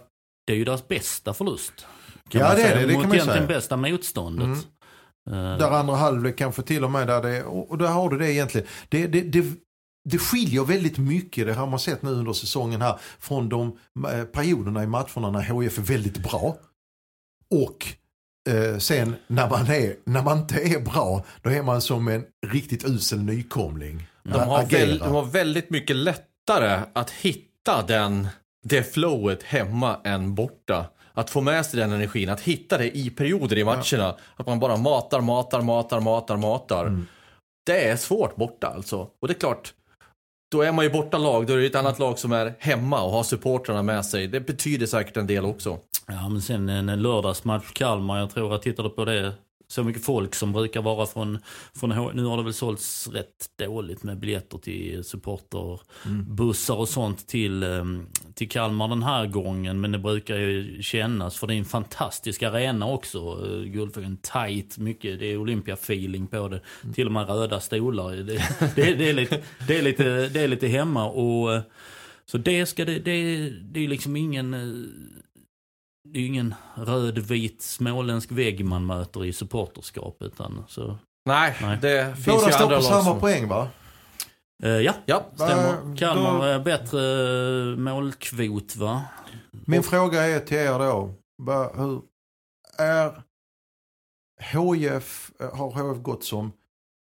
Det 0.47 0.53
är 0.53 0.57
ju 0.57 0.65
deras 0.65 0.87
bästa 0.87 1.33
förlust. 1.33 1.73
Kan 2.29 2.41
Ja, 2.41 2.47
man 2.47 2.55
det 2.55 2.61
säga, 2.61 2.75
det, 2.75 2.81
det 2.81 2.87
kan 2.87 2.93
mot 2.93 3.03
man 3.07 3.13
egentligen 3.15 3.47
säga. 3.47 3.57
bästa 3.57 3.77
motståndet. 3.77 4.45
Mm. 4.45 4.59
Eh, 5.27 5.57
Där 5.57 5.71
andra 5.71 5.95
halvlek 5.95 6.37
kanske 6.37 6.61
till 6.61 6.83
och 6.83 6.91
med 6.91 7.07
där 7.07 7.21
det, 7.21 7.43
och 7.43 7.77
där 7.77 7.87
har 7.87 8.09
du 8.09 8.17
det 8.17 8.33
egentligen. 8.33 8.67
Det, 8.89 9.07
det, 9.07 9.21
det, 9.21 9.45
det 10.09 10.17
skiljer 10.17 10.63
väldigt 10.63 10.97
mycket, 10.97 11.47
det 11.47 11.53
har 11.53 11.67
man 11.67 11.79
sett 11.79 12.01
nu 12.01 12.11
under 12.11 12.33
säsongen 12.33 12.81
här, 12.81 12.99
från 13.19 13.49
de 13.49 13.77
eh, 14.11 14.23
perioderna 14.23 14.83
i 14.83 14.87
matcherna 14.87 15.31
när 15.31 15.61
HIF 15.61 15.77
är 15.77 15.81
väldigt 15.81 16.17
bra. 16.17 16.57
Och 17.49 17.87
eh, 18.49 18.77
sen 18.77 19.15
när 19.27 19.49
man, 19.49 19.67
är, 19.67 19.95
när 20.05 20.23
man 20.23 20.37
inte 20.37 20.55
är 20.55 20.79
bra, 20.79 21.25
då 21.41 21.49
är 21.49 21.61
man 21.63 21.81
som 21.81 22.07
en 22.07 22.23
riktigt 22.47 22.85
usel 22.85 23.19
nykomling. 23.19 24.07
De 24.23 24.39
har, 24.39 24.65
väl, 24.65 24.97
de 24.97 25.11
har 25.11 25.25
väldigt 25.25 25.69
mycket 25.69 25.95
lättare 25.95 26.79
att 26.93 27.09
hitta 27.11 27.85
den, 27.87 28.27
det 28.63 28.93
flowet 28.93 29.43
hemma 29.43 29.97
än 30.03 30.35
borta. 30.35 30.85
Att 31.17 31.29
få 31.29 31.41
med 31.41 31.65
sig 31.65 31.79
den 31.79 31.91
energin, 31.91 32.29
att 32.29 32.41
hitta 32.41 32.77
det 32.77 32.97
i 32.97 33.09
perioder 33.09 33.57
i 33.57 33.63
matcherna. 33.63 34.15
Att 34.35 34.47
man 34.47 34.59
bara 34.59 34.77
matar, 34.77 35.21
matar, 35.21 35.61
matar, 35.61 35.99
matar, 35.99 36.37
matar. 36.37 36.85
Mm. 36.85 37.07
Det 37.65 37.87
är 37.87 37.95
svårt 37.95 38.35
borta 38.35 38.67
alltså. 38.67 39.07
Och 39.21 39.27
det 39.27 39.33
är 39.33 39.39
klart, 39.39 39.73
då 40.51 40.61
är 40.61 40.71
man 40.71 40.85
ju 40.85 40.91
borta 40.91 41.17
lag, 41.17 41.47
då 41.47 41.53
är 41.53 41.57
det 41.57 41.65
ett 41.65 41.75
annat 41.75 41.99
lag 41.99 42.19
som 42.19 42.31
är 42.31 42.55
hemma 42.59 43.01
och 43.03 43.11
har 43.11 43.23
supportrarna 43.23 43.83
med 43.83 44.05
sig. 44.05 44.27
Det 44.27 44.39
betyder 44.39 44.85
säkert 44.85 45.17
en 45.17 45.27
del 45.27 45.45
också. 45.45 45.79
Ja, 46.07 46.29
men 46.29 46.41
sen 46.41 46.69
en 46.69 47.01
lördagsmatch 47.01 47.71
Kalmar. 47.73 48.19
Jag 48.19 48.29
tror 48.29 48.55
att 48.55 48.61
tittar 48.61 48.83
du 48.83 48.89
på 48.89 49.05
det, 49.05 49.33
så 49.69 49.83
mycket 49.83 50.05
folk 50.05 50.35
som 50.35 50.53
brukar 50.53 50.81
vara 50.81 51.05
från, 51.05 51.39
från 51.75 51.89
Nu 52.15 52.23
har 52.23 52.37
det 52.37 52.43
väl 52.43 52.53
sålts 52.53 53.07
rätt 53.07 53.49
dåligt 53.59 54.03
med 54.03 54.19
biljetter 54.19 54.57
till 54.57 55.03
supporterbussar 55.03 56.75
och 56.75 56.89
sånt 56.89 57.27
till, 57.27 57.63
ehm, 57.63 58.07
till 58.33 58.49
Kalmar 58.49 58.87
den 58.87 59.03
här 59.03 59.25
gången. 59.27 59.81
Men 59.81 59.91
det 59.91 59.99
brukar 59.99 60.35
ju 60.35 60.81
kännas, 60.81 61.37
för 61.37 61.47
det 61.47 61.53
är 61.53 61.57
en 61.57 61.65
fantastisk 61.65 62.43
arena 62.43 62.87
också. 62.87 63.17
Eh, 63.17 63.63
Guldfågeln 63.63 64.17
tight, 64.17 64.77
mycket. 64.77 65.19
Det 65.19 65.25
är 65.25 65.37
Olympia-feeling 65.37 66.27
på 66.27 66.47
det. 66.47 66.61
Till 66.93 67.05
och 67.05 67.13
med 67.13 67.29
röda 67.29 67.59
stolar. 67.59 68.15
Det, 68.15 68.23
det, 68.75 68.93
det, 68.93 69.09
är, 69.09 69.13
lite, 69.13 69.41
det, 69.67 69.77
är, 69.77 69.81
lite, 69.81 70.29
det 70.29 70.41
är 70.41 70.47
lite 70.47 70.67
hemma. 70.67 71.09
och 71.09 71.53
eh, 71.53 71.61
Så 72.25 72.37
det 72.37 72.65
ska 72.65 72.85
det, 72.85 72.99
det, 72.99 73.49
det 73.49 73.83
är 73.83 73.87
liksom 73.87 74.15
ingen 74.15 74.53
eh, 74.53 74.59
det 76.11 76.17
är 76.19 76.21
ju 76.21 76.27
ingen 76.27 76.55
röd-vit 76.75 77.61
småländsk 77.61 78.31
vägg 78.31 78.65
man 78.65 78.85
möter 78.85 79.25
i 79.25 79.33
supporterskap. 79.33 80.17
Utan, 80.19 80.63
så, 80.67 80.97
Nej, 81.25 81.55
Nej. 81.61 81.77
det 81.81 82.13
finns 82.15 82.25
Båda 82.27 82.47
ju 82.47 82.53
står 82.53 82.75
på 82.75 82.81
samma 82.81 83.03
som... 83.03 83.19
poäng 83.19 83.47
va? 83.47 83.69
eh, 84.63 84.69
ja, 84.69 84.93
Ja, 85.05 85.25
stämmer. 85.35 85.81
Va- 85.83 85.95
Kalmar 85.97 86.37
då- 86.37 86.43
är 86.43 86.59
bättre 86.59 87.01
eh, 87.71 87.77
målkvot 87.77 88.75
va? 88.75 89.03
Min 89.51 89.83
fråga 89.83 90.23
är 90.23 90.39
till 90.39 90.57
er 90.57 90.79
då. 90.79 91.13
Hur 91.75 92.01
är 92.77 93.21
HIF, 94.41 95.31
har 95.53 95.93
HIF 95.93 96.03
gått 96.03 96.23
som 96.23 96.51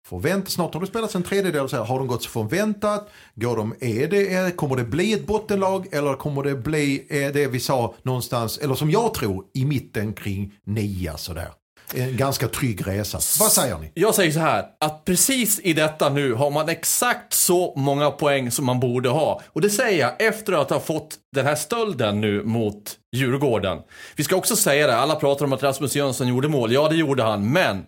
förväntat? 0.08 0.52
Snart 0.52 0.74
har 0.74 0.80
det 0.80 0.86
spelats 0.86 1.14
en 1.14 1.22
tredjedel. 1.22 1.68
Så 1.68 1.76
här, 1.76 1.84
har 1.84 1.98
de 1.98 2.06
gått 2.06 2.22
så 2.22 2.30
förväntat? 2.30 3.08
Går 3.34 3.56
de, 3.56 3.74
är 3.80 4.08
det, 4.08 4.34
är, 4.34 4.50
kommer 4.50 4.76
det 4.76 4.84
bli 4.84 5.12
ett 5.12 5.26
bottenlag 5.26 5.86
eller 5.92 6.14
kommer 6.14 6.42
det 6.42 6.54
bli 6.54 7.06
är 7.10 7.32
det 7.32 7.46
vi 7.46 7.60
sa 7.60 7.94
någonstans, 8.02 8.58
eller 8.58 8.74
som 8.74 8.90
jag 8.90 9.14
tror, 9.14 9.44
i 9.54 9.64
mitten 9.64 10.12
kring 10.12 10.52
nia 10.64 11.16
sådär? 11.16 11.48
En 11.94 12.16
ganska 12.16 12.48
trygg 12.48 12.86
resa. 12.86 13.18
Vad 13.40 13.52
säger 13.52 13.78
ni? 13.78 13.92
Jag 13.94 14.14
säger 14.14 14.32
så 14.32 14.40
här, 14.40 14.64
att 14.80 15.04
precis 15.04 15.60
i 15.60 15.72
detta 15.72 16.08
nu 16.08 16.32
har 16.32 16.50
man 16.50 16.68
exakt 16.68 17.32
så 17.32 17.74
många 17.76 18.10
poäng 18.10 18.50
som 18.50 18.64
man 18.64 18.80
borde 18.80 19.08
ha. 19.08 19.40
Och 19.52 19.60
det 19.60 19.70
säger 19.70 20.00
jag 20.00 20.22
efter 20.22 20.52
att 20.52 20.70
ha 20.70 20.80
fått 20.80 21.14
den 21.34 21.46
här 21.46 21.54
stölden 21.54 22.20
nu 22.20 22.42
mot 22.42 22.96
Djurgården. 23.16 23.78
Vi 24.16 24.24
ska 24.24 24.36
också 24.36 24.56
säga 24.56 24.86
det, 24.86 24.96
alla 24.96 25.14
pratar 25.14 25.44
om 25.44 25.52
att 25.52 25.62
Rasmus 25.62 25.96
Jönsson 25.96 26.28
gjorde 26.28 26.48
mål. 26.48 26.72
Ja, 26.72 26.88
det 26.88 26.96
gjorde 26.96 27.22
han, 27.22 27.52
men 27.52 27.84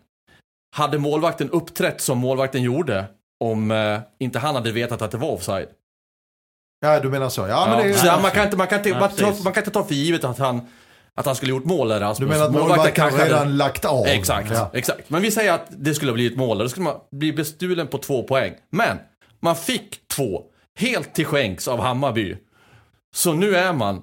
hade 0.73 0.99
målvakten 0.99 1.51
uppträtt 1.51 2.01
som 2.01 2.19
målvakten 2.19 2.62
gjorde 2.62 3.05
om 3.45 3.71
eh, 3.71 4.01
inte 4.19 4.39
han 4.39 4.55
hade 4.55 4.73
vetat 4.73 5.03
att 5.03 5.11
det 5.11 5.16
var 5.19 5.31
offside? 5.31 5.69
Ja, 6.81 7.01
du 7.01 7.09
menar 7.11 7.29
så. 7.29 7.47
Ja, 7.49 7.66
men 7.71 7.79
det 7.79 7.95
är, 7.95 7.97
så 8.16 8.21
man, 8.23 8.31
kan 8.31 8.45
inte, 8.45 8.57
man, 8.57 8.66
kan 8.66 8.79
inte, 8.79 8.89
Ja, 8.89 9.01
man, 9.01 9.09
ta, 9.11 9.16
precis. 9.16 9.45
man 9.45 9.53
kan 9.53 9.61
inte 9.61 9.71
ta 9.71 9.85
för 9.85 9.95
givet 9.95 10.25
att 10.25 10.39
han, 10.39 10.61
att 11.14 11.27
han 11.27 11.35
skulle 11.35 11.51
gjort 11.51 11.64
mål 11.64 11.89
där, 11.89 12.01
Rasmus. 12.01 12.19
du 12.29 12.33
menar 12.35 12.45
att 12.47 12.53
målvakten 12.53 13.11
redan 13.11 13.57
lagt 13.57 13.85
av? 13.85 14.07
Exakt, 14.07 14.51
Ja. 14.53 14.71
exakt. 14.75 15.11
Men 15.11 15.23
vi 15.23 15.31
säger 15.31 15.53
att 15.53 15.66
det 15.71 15.95
skulle 15.95 16.12
bli 16.12 16.27
ett 16.27 16.37
mål, 16.37 16.59
då 16.59 16.69
skulle 16.69 16.85
man 16.85 16.97
bli 17.12 17.33
bestulen 17.33 17.87
på 17.87 17.99
två 17.99 18.23
poäng. 18.23 18.55
Men, 18.71 18.99
man 19.41 19.57
fick 19.57 20.09
två, 20.09 20.43
helt 20.79 21.14
till 21.14 21.27
skänks 21.27 21.69
av 21.69 21.81
Hammarby. 21.81 22.37
Så 23.14 23.33
nu 23.33 23.57
är 23.57 23.73
man 23.73 24.03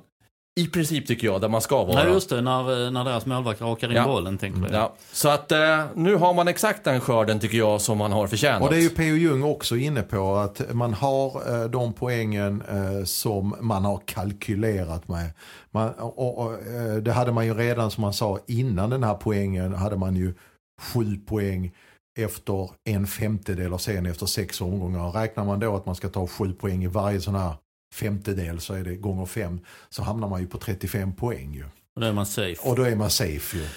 i 0.59 0.67
princip 0.67 1.07
tycker 1.07 1.27
jag, 1.27 1.41
där 1.41 1.49
man 1.49 1.61
ska 1.61 1.83
vara. 1.83 2.03
Nej, 2.03 2.13
just 2.13 2.29
det. 2.29 2.41
När, 2.41 2.91
när 2.91 3.03
deras 3.03 3.25
målvakt 3.25 3.61
rakar 3.61 3.89
in 3.89 3.95
Ja. 3.95 4.05
bollen, 4.05 4.37
tänker 4.37 4.61
du. 4.61 4.67
Ja. 4.75 4.93
Så 5.11 5.29
att 5.29 5.51
eh, 5.51 5.85
nu 5.95 6.15
har 6.15 6.33
man 6.33 6.47
exakt 6.47 6.83
den 6.83 7.01
skörden 7.01 7.39
tycker 7.39 7.57
jag 7.57 7.81
som 7.81 7.97
man 7.97 8.11
har 8.11 8.27
förtjänat. 8.27 8.61
Och 8.61 8.69
det 8.69 8.77
är 8.77 8.81
ju 8.81 8.89
P.O. 8.89 9.15
Jung 9.15 9.43
också 9.43 9.75
inne 9.77 10.01
på 10.01 10.35
att 10.35 10.73
man 10.73 10.93
har 10.93 11.53
eh, 11.63 11.69
de 11.69 11.93
poängen 11.93 12.63
eh, 12.69 13.03
som 13.05 13.55
man 13.61 13.85
har 13.85 14.01
kalkylerat 14.05 15.07
med. 15.07 15.29
Man, 15.71 15.89
och, 15.89 16.37
och, 16.37 16.53
eh, 16.53 16.95
det 16.95 17.11
hade 17.11 17.31
man 17.31 17.45
ju 17.45 17.53
redan 17.53 17.91
som 17.91 18.01
man 18.01 18.13
sa 18.13 18.39
innan 18.47 18.89
den 18.89 19.03
här 19.03 19.13
poängen 19.15 19.73
hade 19.73 19.95
man 19.95 20.15
ju 20.15 20.33
sju 20.81 21.17
poäng 21.27 21.71
efter 22.19 22.69
en 22.85 23.07
femtedel 23.07 23.73
och 23.73 23.81
sen 23.81 24.05
efter 24.05 24.25
sex 24.25 24.61
omgångar. 24.61 25.11
Räknar 25.11 25.45
man 25.45 25.59
då 25.59 25.75
att 25.75 25.85
man 25.85 25.95
ska 25.95 26.09
ta 26.09 26.27
sju 26.27 26.53
poäng 26.53 26.83
i 26.83 26.87
varje 26.87 27.21
sån 27.21 27.35
här 27.35 27.53
femtedel 27.95 28.59
så 28.59 28.73
är 28.73 28.83
det 28.83 28.95
gånger 28.95 29.25
fem 29.25 29.59
så 29.89 30.03
hamnar 30.03 30.29
man 30.29 30.41
ju 30.41 30.47
på 30.47 30.57
35 30.57 31.15
poäng 31.15 31.53
ju. 31.53 31.63
Och 31.95 32.01
då 32.01 32.07
är 32.07 32.13
man 32.13 32.25
safe. 32.25 32.69
Och 32.69 32.75
då 32.75 32.83
är 32.83 32.95
man 32.95 33.09
safe 33.09 33.57
ju. 33.57 33.67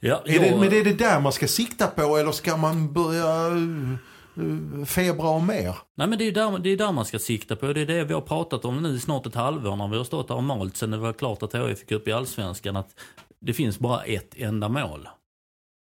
ja, 0.00 0.22
Är 0.26 0.40
det, 0.40 0.56
men 0.56 0.72
är 0.72 0.84
det 0.84 0.92
där 0.92 1.20
man 1.20 1.32
ska 1.32 1.48
sikta 1.48 1.86
på 1.86 2.16
eller 2.16 2.32
ska 2.32 2.56
man 2.56 2.92
börja 2.92 3.48
uh, 3.48 4.84
febra 4.84 5.28
och 5.28 5.42
mer? 5.42 5.76
Nej 5.96 6.08
men 6.08 6.18
det 6.18 6.24
är, 6.24 6.32
där, 6.32 6.58
det 6.58 6.70
är 6.70 6.76
där 6.76 6.92
man 6.92 7.04
ska 7.04 7.18
sikta 7.18 7.56
på. 7.56 7.72
Det 7.72 7.80
är 7.80 7.86
det 7.86 8.04
vi 8.04 8.14
har 8.14 8.20
pratat 8.20 8.64
om 8.64 8.82
nu 8.82 8.94
i 8.94 9.00
snart 9.00 9.26
ett 9.26 9.34
halvår 9.34 9.76
när 9.76 9.88
vi 9.88 9.96
har 9.96 10.04
stått 10.04 10.28
där 10.28 10.34
och 10.34 10.44
malt 10.44 10.76
sen 10.76 10.90
det 10.90 10.96
var 10.96 11.12
klart 11.12 11.42
att 11.42 11.54
HIF 11.54 11.78
fick 11.78 11.92
upp 11.92 12.08
i 12.08 12.12
Allsvenskan. 12.12 12.76
Att 12.76 12.90
det 13.40 13.52
finns 13.52 13.78
bara 13.78 14.02
ett 14.02 14.34
enda 14.36 14.68
mål. 14.68 15.08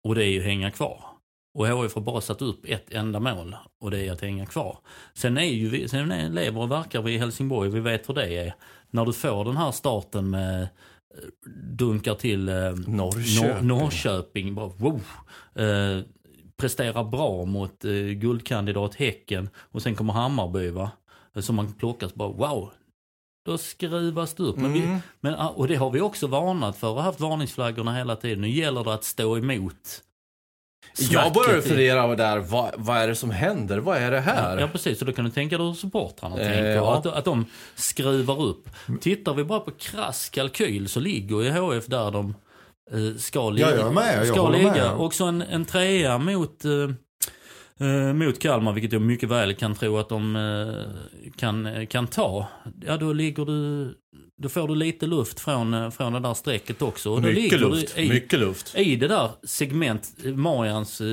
Och 0.04 0.16
det 0.16 0.26
är 0.26 0.30
ju 0.30 0.40
att 0.40 0.46
hänga 0.46 0.72
kvar. 0.72 1.13
Och 1.54 1.68
HIF 1.68 1.94
har 1.96 2.02
bara 2.02 2.22
satt 2.22 2.42
upp 2.42 2.66
ett 2.66 2.92
enda 2.94 3.20
mål. 3.20 3.56
Och 3.82 3.92
det 3.92 4.08
är 4.08 4.12
att 4.12 4.22
hänga 4.22 4.46
kvar. 4.46 4.78
Sen, 5.14 5.38
är 5.38 5.42
ju 5.44 5.70
vi, 5.70 5.88
sen 5.90 6.12
är, 6.12 6.30
lever 6.30 6.62
och 6.62 6.72
verkar 6.72 7.02
vi 7.02 7.14
i 7.14 7.18
Helsingborg 7.18 7.70
vi 7.70 7.80
vet 7.80 8.10
hur 8.10 8.14
det 8.14 8.38
är. 8.38 8.54
När 8.90 9.06
du 9.06 9.14
får 9.14 9.46
den 9.46 9.58
här 9.58 9.72
starten 9.72 10.30
med 10.30 10.62
eh, 10.62 10.68
dunkar 11.64 12.16
till 12.16 12.50
eh, 12.50 12.56
Norrköping. 12.88 13.50
Nor- 13.50 13.62
Norrköping. 13.62 14.56
Bara, 14.56 14.68
wow. 14.78 15.02
eh, 15.56 16.02
presterar 16.58 17.04
bra 17.04 17.46
mot 17.46 17.86
eh, 17.86 17.92
guldkandidat 17.94 18.96
Häcken 18.96 19.50
och 19.58 19.82
sen 19.82 19.96
kommer 19.96 20.14
Hammarby 20.14 20.70
va. 20.70 20.92
Som 21.40 21.56
man 21.56 21.74
plockas 21.74 22.14
bara 22.16 22.30
wow. 22.30 22.70
Då 23.46 23.58
skruvas 23.58 24.34
det 24.34 24.44
upp. 24.44 24.58
Men 24.58 24.74
vi, 24.74 24.82
Mm. 24.84 25.00
men, 25.20 25.36
ah, 25.36 25.50
och 25.50 25.68
det 25.68 25.76
har 25.76 25.90
vi 25.92 26.02
också 26.02 26.28
varnat 26.28 26.78
för 26.78 26.90
och 26.90 27.04
haft 27.04 27.20
varningsflaggorna 27.20 27.96
hela 27.98 28.16
tiden. 28.16 28.42
Nu 28.42 28.50
gäller 28.50 28.84
det 28.84 28.94
att 28.94 29.04
stå 29.04 29.38
emot. 29.38 30.02
Jag 30.98 31.28
i- 31.58 31.62
fundera 31.62 32.16
där, 32.16 32.40
vad, 32.40 32.72
vad 32.78 32.98
är 32.98 33.08
det 33.08 33.16
som 33.16 33.32
händer? 33.32 33.78
Vad 33.78 33.98
är 33.98 34.12
det 34.12 34.20
här? 34.20 34.58
Ja 34.60 34.68
precis, 34.68 35.00
så 35.00 35.06
då 35.06 35.12
kan 35.12 35.26
du 35.26 35.32
tänka 35.32 35.58
dig 35.58 35.68
hur 35.68 35.74
supportrarna 35.74 36.36
Eh, 36.40 36.48
tänker. 36.48 36.70
ja. 36.76 36.98
Att, 36.98 37.06
att 37.06 37.26
de 37.26 37.46
skruvar 37.76 38.42
upp. 38.42 38.70
Tittar 39.02 39.34
vi 39.34 39.44
bara 39.44 39.60
på 39.60 39.72
krass 39.72 40.30
kalkyl 40.30 40.88
så 40.90 41.00
ligger 41.00 41.42
ju 41.42 41.50
HF 41.52 41.86
där 41.86 42.12
de 42.12 42.36
eh, 42.92 43.18
ska 43.18 43.50
ligga. 43.50 43.70
jag 43.76 43.88
är 43.88 43.92
med, 43.92 44.18
jag 44.18 44.28
ska 44.28 44.50
ligga. 44.50 44.72
med. 44.74 44.92
Också 44.98 45.24
en, 45.24 45.42
en 45.42 45.66
trea 45.66 46.18
mot, 46.18 46.66
eh, 46.66 47.88
eh, 47.88 48.14
mot 48.14 48.40
Kalmar, 48.40 48.74
vilket 48.74 48.92
jag 48.94 49.02
mycket 49.02 49.30
väl 49.30 49.54
kan 49.56 49.76
tro 49.76 49.98
att 49.98 50.10
de 50.10 50.36
eh, 50.36 51.30
kan, 51.38 51.88
kan 51.88 52.08
ta. 52.08 52.48
Ja, 52.86 52.98
då 52.98 53.14
ligger 53.14 53.46
du... 53.46 53.94
Då 54.42 54.50
får 54.50 54.68
du 54.68 54.76
lite 54.76 55.06
luft 55.06 55.40
från, 55.40 55.74
eh, 55.74 55.90
från 55.90 56.14
det 56.14 56.20
där 56.20 56.34
strecket 56.34 56.82
också. 56.82 57.12
Och 57.12 57.22
mycket 57.22 57.60
luft. 57.60 57.98
I, 57.98 58.10
Mycket 58.10 58.40
luft. 58.40 58.76
i 58.76 58.96
det 58.96 59.08
där 59.08 59.30
segment, 59.44 60.14
Marians, 60.24 61.02
eh, 61.02 61.06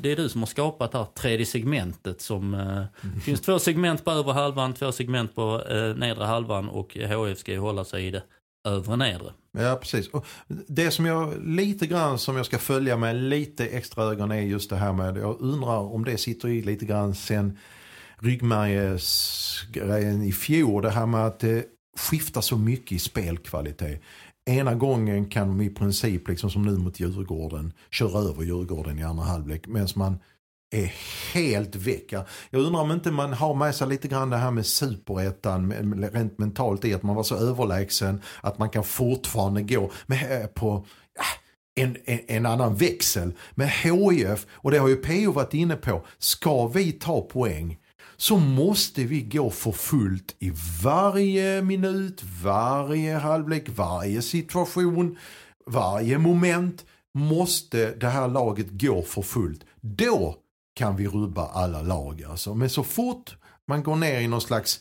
det 0.00 0.12
är 0.12 0.16
du 0.16 0.28
som 0.28 0.40
har 0.40 0.46
skapat 0.46 0.92
det 0.92 0.98
här 0.98 1.04
tredje 1.04 1.46
segmentet 1.46 2.20
som, 2.20 2.54
eh, 2.54 2.82
det 3.14 3.20
finns 3.20 3.40
två 3.40 3.58
segment 3.58 4.04
på 4.04 4.10
övre 4.10 4.32
halvan, 4.32 4.74
två 4.74 4.92
segment 4.92 5.34
på 5.34 5.62
eh, 5.70 5.94
nedre 5.96 6.24
halvan 6.24 6.68
och 6.68 6.96
HF 6.96 7.38
ska 7.38 7.52
ju 7.52 7.58
hålla 7.58 7.84
sig 7.84 8.06
i 8.06 8.10
det 8.10 8.22
övre 8.68 8.96
nedre. 8.96 9.32
Ja, 9.58 9.78
precis. 9.80 10.08
Och 10.08 10.26
det 10.66 10.90
som 10.90 11.06
jag 11.06 11.34
lite 11.46 11.86
grann 11.86 12.18
som 12.18 12.36
jag 12.36 12.46
ska 12.46 12.58
följa 12.58 12.96
med 12.96 13.16
lite 13.16 13.66
extra 13.66 14.04
ögon 14.04 14.32
är 14.32 14.40
just 14.40 14.70
det 14.70 14.76
här 14.76 14.92
med, 14.92 15.16
jag 15.16 15.40
undrar 15.40 15.94
om 15.94 16.04
det 16.04 16.18
sitter 16.18 16.48
i 16.48 16.62
lite 16.62 16.84
grann 16.84 17.14
sen 17.14 17.58
ryggmärgesgrejen 18.18 20.22
i 20.22 20.32
fjol. 20.32 20.82
Det 20.82 20.90
här 20.90 21.06
med 21.06 21.26
att 21.26 21.44
skiftar 21.96 22.40
så 22.40 22.56
mycket 22.56 22.92
i 22.92 22.98
spelkvalitet. 22.98 24.02
Ena 24.50 24.74
gången 24.74 25.26
kan 25.26 25.48
de 25.48 25.60
i 25.60 25.70
princip, 25.70 26.28
liksom 26.28 26.50
som 26.50 26.62
nu 26.62 26.78
mot 26.78 27.00
Djurgården, 27.00 27.72
köra 27.90 28.18
över 28.18 28.42
Djurgården 28.42 28.98
i 28.98 29.02
andra 29.02 29.24
halvlek. 29.24 29.66
Medan 29.66 29.88
man 29.94 30.18
är 30.70 30.92
helt 31.34 31.76
väck. 31.76 32.12
Jag 32.50 32.62
undrar 32.62 32.80
om 32.80 32.92
inte 32.92 33.10
man 33.10 33.32
har 33.32 33.54
med 33.54 33.74
sig 33.74 33.88
lite 33.88 34.08
grann 34.08 34.30
det 34.30 34.36
här 34.36 34.50
med 34.50 34.66
superettan 34.66 35.72
rent 36.12 36.38
mentalt 36.38 36.84
i 36.84 36.94
att 36.94 37.02
man 37.02 37.16
var 37.16 37.22
så 37.22 37.36
överlägsen 37.36 38.20
att 38.40 38.58
man 38.58 38.70
kan 38.70 38.84
fortfarande 38.84 39.62
gå 39.62 39.90
med, 40.06 40.42
eh, 40.42 40.46
på 40.46 40.86
en, 41.80 41.96
en, 42.04 42.20
en 42.26 42.46
annan 42.46 42.74
växel. 42.74 43.32
med 43.54 43.70
HIF, 43.70 44.46
och 44.50 44.70
det 44.70 44.78
har 44.78 44.88
ju 44.88 44.96
PO 44.96 45.32
varit 45.32 45.54
inne 45.54 45.76
på, 45.76 46.06
ska 46.18 46.66
vi 46.66 46.92
ta 46.92 47.20
poäng 47.20 47.78
så 48.16 48.38
måste 48.38 49.04
vi 49.04 49.22
gå 49.22 49.50
för 49.50 49.72
fullt 49.72 50.36
i 50.38 50.52
varje 50.82 51.62
minut, 51.62 52.22
varje 52.42 53.14
halvlek, 53.14 53.68
varje 53.68 54.22
situation, 54.22 55.18
varje 55.66 56.18
moment 56.18 56.84
måste 57.14 57.94
det 57.94 58.08
här 58.08 58.28
laget 58.28 58.66
gå 58.70 59.02
för 59.02 59.22
fullt. 59.22 59.64
Då 59.80 60.36
kan 60.74 60.96
vi 60.96 61.08
rubba 61.08 61.46
alla 61.46 61.82
lag 61.82 62.24
alltså. 62.24 62.54
Men 62.54 62.70
så 62.70 62.82
fort 62.82 63.36
man 63.68 63.82
går 63.82 63.96
ner 63.96 64.20
i 64.20 64.28
någon 64.28 64.40
slags 64.40 64.80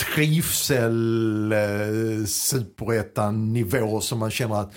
trivsel 0.00 1.52
eh, 1.52 2.24
superettan 2.26 3.52
nivå 3.52 4.00
som 4.00 4.18
man 4.18 4.30
känner 4.30 4.60
att 4.60 4.74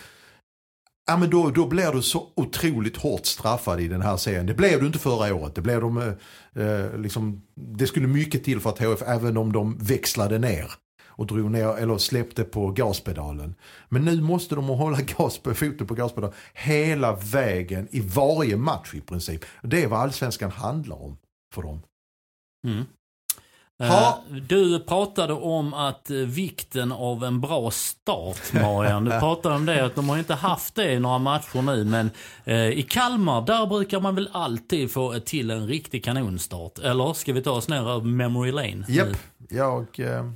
Ja 1.10 1.18
men 1.18 1.30
då, 1.30 1.49
då 1.49 1.68
blir 1.68 1.91
du 1.91 2.01
så 2.01 2.28
otroligt 2.36 2.97
hårt 2.97 3.26
straffad 3.26 3.82
i 3.82 3.88
den 3.88 4.01
här 4.01 4.18
serien. 4.18 4.45
Det 4.45 4.53
blev 4.53 4.80
du 4.80 4.88
inte 4.88 4.99
förra 4.99 5.36
året. 5.36 5.55
Det, 5.55 5.62
blev 5.62 5.82
de, 5.82 5.97
eh, 5.97 6.64
eh 6.64 6.97
liksom, 6.99 7.41
det 7.55 7.88
skulle 7.88 8.08
mycket 8.08 8.43
till 8.43 8.60
för 8.60 8.70
att 8.70 8.80
HF, 8.80 9.01
även 9.01 9.38
om 9.38 9.51
de 9.51 9.78
växlade 9.78 10.39
ner 10.39 10.72
och 11.18 11.28
drog 11.28 11.51
ner 11.51 11.78
eller 11.78 11.97
släppte 11.97 12.43
på 12.43 12.72
gaspedalen. 12.72 13.55
Men 13.89 14.05
nu 14.05 14.22
måste 14.22 14.55
de 14.55 14.66
hålla 14.68 15.01
gas 15.18 15.38
på, 15.38 15.53
foten 15.53 15.88
på 15.88 15.93
gaspedalen 15.93 16.36
hela 16.53 17.16
vägen 17.16 17.88
i 17.91 17.99
varje 17.99 18.58
match 18.58 18.93
i 18.93 19.01
princip. 19.01 19.45
Det 19.64 19.84
är 19.84 19.88
vad 19.88 19.99
allsvenskan 19.99 20.51
handlar 20.51 21.03
om 21.03 21.18
för 21.53 21.62
dem. 21.62 21.82
Mm. 22.68 22.84
Ha. 23.80 24.23
Eh, 24.30 24.36
Du 24.36 24.80
pratade 24.80 25.34
om 25.34 25.73
att 25.73 26.09
eh, 26.09 26.15
vikten 26.17 26.91
av 26.91 27.23
en 27.23 27.41
bra 27.41 27.71
start, 27.71 28.53
Marian. 28.53 29.05
Du 29.05 29.11
pratade 29.19 29.55
om 29.55 29.65
det, 29.65 29.86
att 29.86 29.95
de 29.95 30.09
har 30.09 30.17
inte 30.17 30.34
haft 30.34 30.75
det 30.75 30.91
i 30.93 30.99
några 30.99 31.17
matcher 31.17 31.61
nu, 31.61 31.84
men 31.84 32.09
eh, 32.45 32.67
i 32.69 32.84
Kalmar, 32.89 33.41
där 33.45 33.65
brukar 33.65 33.99
man 33.99 34.15
väl 34.15 34.30
alltid 34.32 34.91
få 34.91 35.19
till 35.19 35.51
en 35.51 35.67
riktig 35.67 36.03
kanonstart. 36.03 36.80
Eller 36.80 37.13
ska 37.13 37.34
vi 37.34 37.41
ta 37.41 37.51
oss 37.51 37.67
ner 37.67 37.89
över 37.89 38.05
memory 38.05 38.51
lane? 38.51 38.86
Japp, 38.88 39.17
jag... 39.49 39.99
Eh, 39.99 40.32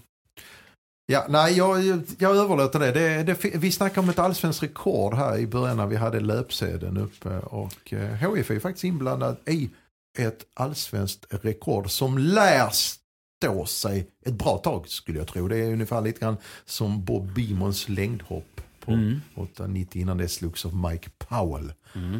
ja, 1.05 1.25
nej, 1.29 1.57
jag, 1.57 2.01
jag 2.17 2.37
överlåter 2.37 2.79
det. 2.79 2.91
det, 2.91 3.23
det 3.23 3.45
vi 3.55 3.71
snackade 3.71 3.99
om 3.99 4.09
ett 4.09 4.19
allsvenskt 4.19 4.63
rekord 4.63 5.13
här 5.13 5.37
i 5.37 5.47
början 5.47 5.77
när 5.77 5.87
vi 5.87 5.95
hade 5.95 6.19
löpsedeln 6.19 6.97
uppe. 6.97 7.29
Och 7.39 7.93
eh, 7.93 8.33
HIF 8.33 8.49
är 8.49 8.53
ju 8.53 8.59
faktiskt 8.59 8.83
inblandad 8.83 9.37
i 9.47 9.69
ett 10.19 10.45
allsvenskt 10.53 11.25
rekord 11.29 11.91
som 11.91 12.17
lär 12.17 12.69
stå 13.41 13.65
sig 13.65 14.07
ett 14.25 14.33
bra 14.33 14.57
tag 14.57 14.87
skulle 14.87 15.17
jag 15.17 15.27
tro. 15.27 15.47
Det 15.47 15.57
är 15.57 15.73
ungefär 15.73 16.01
lite 16.01 16.19
grann 16.19 16.37
som 16.65 17.03
Bob 17.05 17.33
Beamons 17.33 17.89
längdhopp 17.89 18.61
på 18.85 18.91
Mm. 18.91 19.21
8,90 19.35 19.97
innan 19.97 20.17
det 20.17 20.27
slogs 20.27 20.65
av 20.65 20.75
Mike 20.75 21.09
Powell. 21.17 21.73
Mm. 21.95 22.15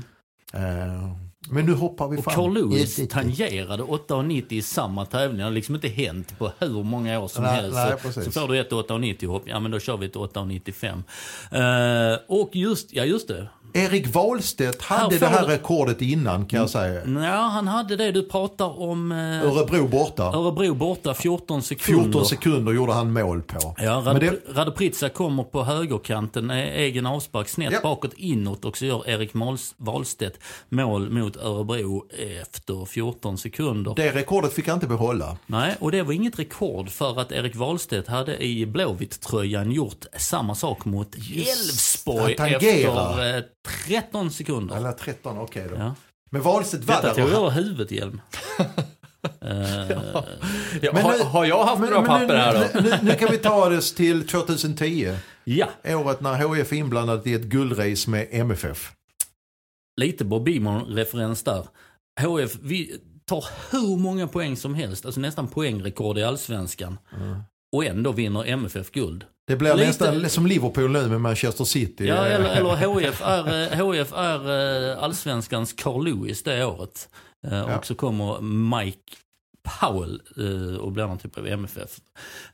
Eh, 0.54 1.12
men 1.50 1.66
nu 1.66 1.74
hoppar 1.74 2.08
vi 2.08 2.18
Och 2.18 2.24
fram. 2.24 2.34
Carl 2.36 2.54
Lewis 2.54 3.00
Yes, 3.00 3.10
tangerade 3.10 3.84
8,90 3.84 4.46
i 4.54 4.62
samma 4.62 5.06
tävling. 5.06 5.38
Det 5.38 5.44
har 5.44 5.52
liksom 5.52 5.76
inte 5.76 5.88
hänt 5.88 6.38
på 6.38 6.52
hur 6.60 6.84
många 6.84 7.20
år 7.20 7.28
som 7.28 7.44
Nej, 7.44 7.54
helst. 7.56 7.76
nej, 7.76 7.92
så, 7.92 7.98
precis. 7.98 8.24
så 8.26 8.32
får 8.32 8.48
du 8.48 8.60
ett 8.60 8.72
8,90 8.72 9.26
hopp, 9.28 9.44
ja 9.46 9.60
men 9.60 9.72
då 9.72 9.80
kör 9.80 9.98
vi 9.98 10.06
ett 10.06 10.16
8,95. 10.16 12.14
Eh, 12.14 12.20
och 12.28 12.56
just, 12.56 12.94
ja 12.94 13.06
just 13.06 13.28
det. 13.28 13.48
Erik 13.74 14.08
Wahlstedt 14.08 14.82
hade 14.82 15.02
Här 15.16 15.20
det 15.20 15.28
här 15.28 15.48
du- 15.48 15.54
rekordet 15.54 16.02
innan 16.02 16.46
kan 16.46 16.60
jag 16.60 16.70
säga. 16.70 17.02
Ja, 17.08 17.42
han 17.42 17.68
hade 17.68 17.96
det. 17.96 18.12
Du 18.12 18.24
pratar 18.24 18.80
om 18.82 19.12
eh, 19.12 19.18
Örebro 19.52 19.88
borta. 19.88 20.24
Örebro 20.24 20.74
borta, 20.74 21.14
14 21.14 21.62
sekunder. 21.62 22.04
14 22.04 22.26
sekunder 22.26 22.72
gjorde 22.74 22.94
han 22.94 23.14
mål 23.14 23.42
på. 23.42 23.76
Ja, 23.78 24.04
Rad 24.06 24.20
det, 24.20 24.34
Radoprica 24.54 25.10
kommer 25.10 25.44
på 25.44 25.64
högerkanten, 25.64 26.50
eh, 26.52 26.58
egen 26.58 27.06
avspark, 27.06 27.50
snett 27.50 27.72
Ja. 27.74 27.80
bakåt 27.84 28.14
inåt 28.18 28.66
och 28.66 28.78
så 28.78 28.86
gör 28.86 29.10
Erik 29.10 29.34
Mals- 29.34 29.74
Wahlstedt 29.78 30.40
mål 30.70 31.10
mot 31.10 31.38
Örebro 31.38 32.06
efter 32.42 32.86
14 32.86 33.38
sekunder. 33.38 33.94
det 33.96 34.12
rekordet 34.12 34.54
fick 34.54 34.68
han 34.68 34.76
inte 34.76 34.88
behålla. 34.88 35.38
Nej, 35.46 35.76
och 35.80 35.92
det 35.92 36.02
var 36.04 36.14
inget 36.14 36.40
rekord 36.40 36.90
för 36.90 37.20
att 37.22 37.32
Erik 37.32 37.56
Wahlstedt 37.56 38.08
hade 38.08 38.44
i 38.44 38.66
Blåvitt-tröjan 38.66 39.72
gjort 39.72 40.06
samma 40.18 40.56
sak 40.56 40.86
mot 40.86 41.16
Elfsborg 41.16 42.34
efter 42.34 43.36
eh, 43.38 43.44
13 43.86 44.32
sekunder. 44.32 44.76
Eller 44.76 44.92
13, 44.92 45.38
okej 45.40 45.68
då. 45.70 45.76
Ja. 45.76 45.96
Men 46.32 46.42
Wahlstedt 46.42 46.84
var 46.84 46.96
Detta 46.96 47.08
där. 47.08 47.22
tog 47.22 47.32
jag 47.32 47.38
över 47.40 47.50
huvudet, 47.50 47.92
Hjelm. 47.92 48.22
Eh, 49.42 49.90
Ja, 50.82 50.92
Men 50.94 51.04
har, 51.04 51.18
nu- 51.18 51.24
har 51.24 51.46
jag 51.46 51.64
haft 51.66 51.82
Men- 51.82 51.90
några 51.90 52.02
men 52.02 52.10
papper 52.10 52.28
nu, 52.28 52.34
här 52.34 52.70
då? 52.74 52.82
Nu, 52.82 52.98
nu, 53.02 53.12
kan 53.18 53.32
vi 53.32 53.38
ta 53.38 53.70
det 53.70 53.82
till 53.82 54.28
2010. 54.28 55.16
Ja, 55.44 55.68
Året 55.86 56.22
när 56.22 56.44
HF 56.48 56.72
är 56.72 56.76
inblandat 56.76 57.28
i 57.28 57.34
ett 57.34 57.42
guldrace 57.42 58.10
med 58.10 58.28
MFF. 58.32 58.92
lite 60.02 60.26
Bob 60.26 60.48
Beamon-referens 60.48 61.44
där. 61.44 61.68
HF, 62.22 62.56
vi 62.62 63.00
tar 63.26 63.46
hur 63.72 63.98
många 63.98 64.28
poäng 64.28 64.58
som 64.58 64.76
helst, 64.76 65.06
alltså 65.06 65.20
nästan 65.22 65.48
poängrekord 65.48 66.18
i 66.18 66.24
allsvenskan. 66.24 66.98
Och 67.76 67.86
ändå 67.86 68.12
vinner 68.12 68.46
MFF 68.46 68.92
guld. 68.92 69.26
Det 69.52 69.58
blir 69.58 69.74
Lite- 69.76 69.88
nästan 69.88 70.30
som 70.30 70.46
Liverpool 70.48 70.92
nu 70.92 71.08
med 71.08 71.22
Manchester 71.22 71.64
City. 71.64 72.08
Ja, 72.08 72.26
eller, 72.26 72.50
eller 72.50 72.76
HF 72.76 73.22
är, 73.22 73.74
eh, 73.80 73.86
HF 73.86 74.14
är 74.14 74.92
eh, 74.92 75.04
allsvenskans 75.04 75.74
Carl 75.74 76.04
Lewis 76.06 76.44
det 76.44 76.66
året. 76.66 77.10
Eh, 77.48 77.58
Ja. 77.58 77.78
Och 77.78 77.86
så 77.86 77.96
kommer 77.96 78.42
Mike 78.42 79.00
Powell 79.80 80.22
eh, 80.38 80.78
och 80.80 80.92
blir 80.92 81.04
någon 81.08 81.18
typ 81.18 81.38
av 81.38 81.48
MFF. 81.48 81.98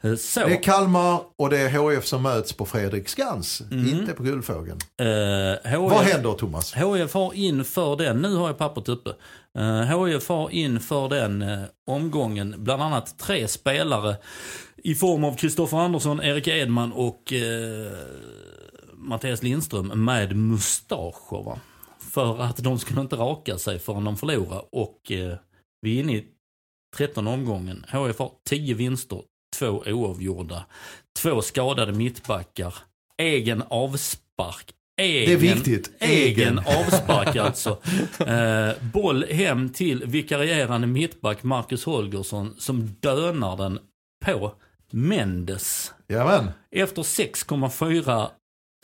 Eh, 0.01 0.15
Så, 0.15 0.39
Det 0.39 0.53
är 0.55 0.63
Kalmar 0.63 1.19
och 1.37 1.49
det 1.49 1.57
är 1.59 1.69
HF 1.69 2.05
som 2.05 2.21
möts 2.23 2.53
på 2.53 2.65
Fredriksskans, 2.65 3.61
inte 3.71 4.13
på 4.13 4.23
Guldfågeln. 4.23 4.77
eh, 5.01 5.69
HF, 5.71 5.91
Vad 5.91 6.03
händer 6.05 6.33
Thomas? 6.33 6.73
HF 6.73 7.13
har 7.13 7.33
inför 7.33 7.95
den, 7.95 8.17
nu 8.21 8.35
har 8.35 8.47
jag 8.47 8.57
pappret 8.57 8.89
uppe. 8.89 9.09
Uh, 9.59 9.81
HF 9.81 10.29
har 10.29 10.49
inför 10.49 11.09
den 11.09 11.41
eh, 11.41 11.59
omgången 11.87 12.55
bland 12.57 12.81
annat 12.83 13.19
tre 13.19 13.47
spelare 13.47 14.15
i 14.83 14.95
form 14.95 15.23
av 15.23 15.35
Kristoffer 15.35 15.77
Andersson, 15.77 16.21
Erik 16.23 16.47
Edman 16.47 16.91
och 16.91 17.33
eh, 17.33 17.91
Mattias 18.93 19.43
Lindström 19.43 20.05
med 20.05 20.35
mustascher. 20.35 21.43
Va? 21.43 21.59
För 21.99 22.41
att 22.41 22.57
de 22.57 22.79
skulle 22.79 23.01
inte 23.01 23.15
raka 23.15 23.57
sig 23.57 23.79
förrän 23.79 24.03
de 24.03 24.17
förlorade. 24.17 24.61
Och 24.71 25.11
eh, 25.11 25.37
vi 25.81 25.97
är 25.97 26.03
inne 26.03 26.13
i 26.13 26.25
13 26.97 27.27
omgången. 27.27 27.85
HF 27.91 28.19
har 28.19 28.31
10 28.49 28.73
vinster, 28.73 29.21
två 29.59 29.83
oavgjorda, 29.87 30.65
två 31.19 31.41
skadade 31.41 31.91
mittbackar, 31.93 32.73
egen 33.17 33.63
avspark. 33.69 34.73
Egen, 35.01 35.25
Det 35.39 35.47
är 35.47 35.55
viktigt. 35.55 35.91
Egen 35.99 36.59
Egen. 36.59 36.59
avspark 36.59 37.35
alltså. 37.35 37.77
Eh, 38.27 38.69
boll 38.93 39.25
hem 39.31 39.69
till 39.69 40.03
vikarierande 40.05 40.87
mittback 40.87 41.43
Marcus 41.43 41.85
Holgersson 41.85 42.55
som 42.57 42.87
dönar 42.99 43.57
den 43.57 43.79
på 44.25 44.53
Mendes. 44.91 45.93
Jajamän. 46.07 46.51
Efter 46.71 47.01
6,4 47.03 48.27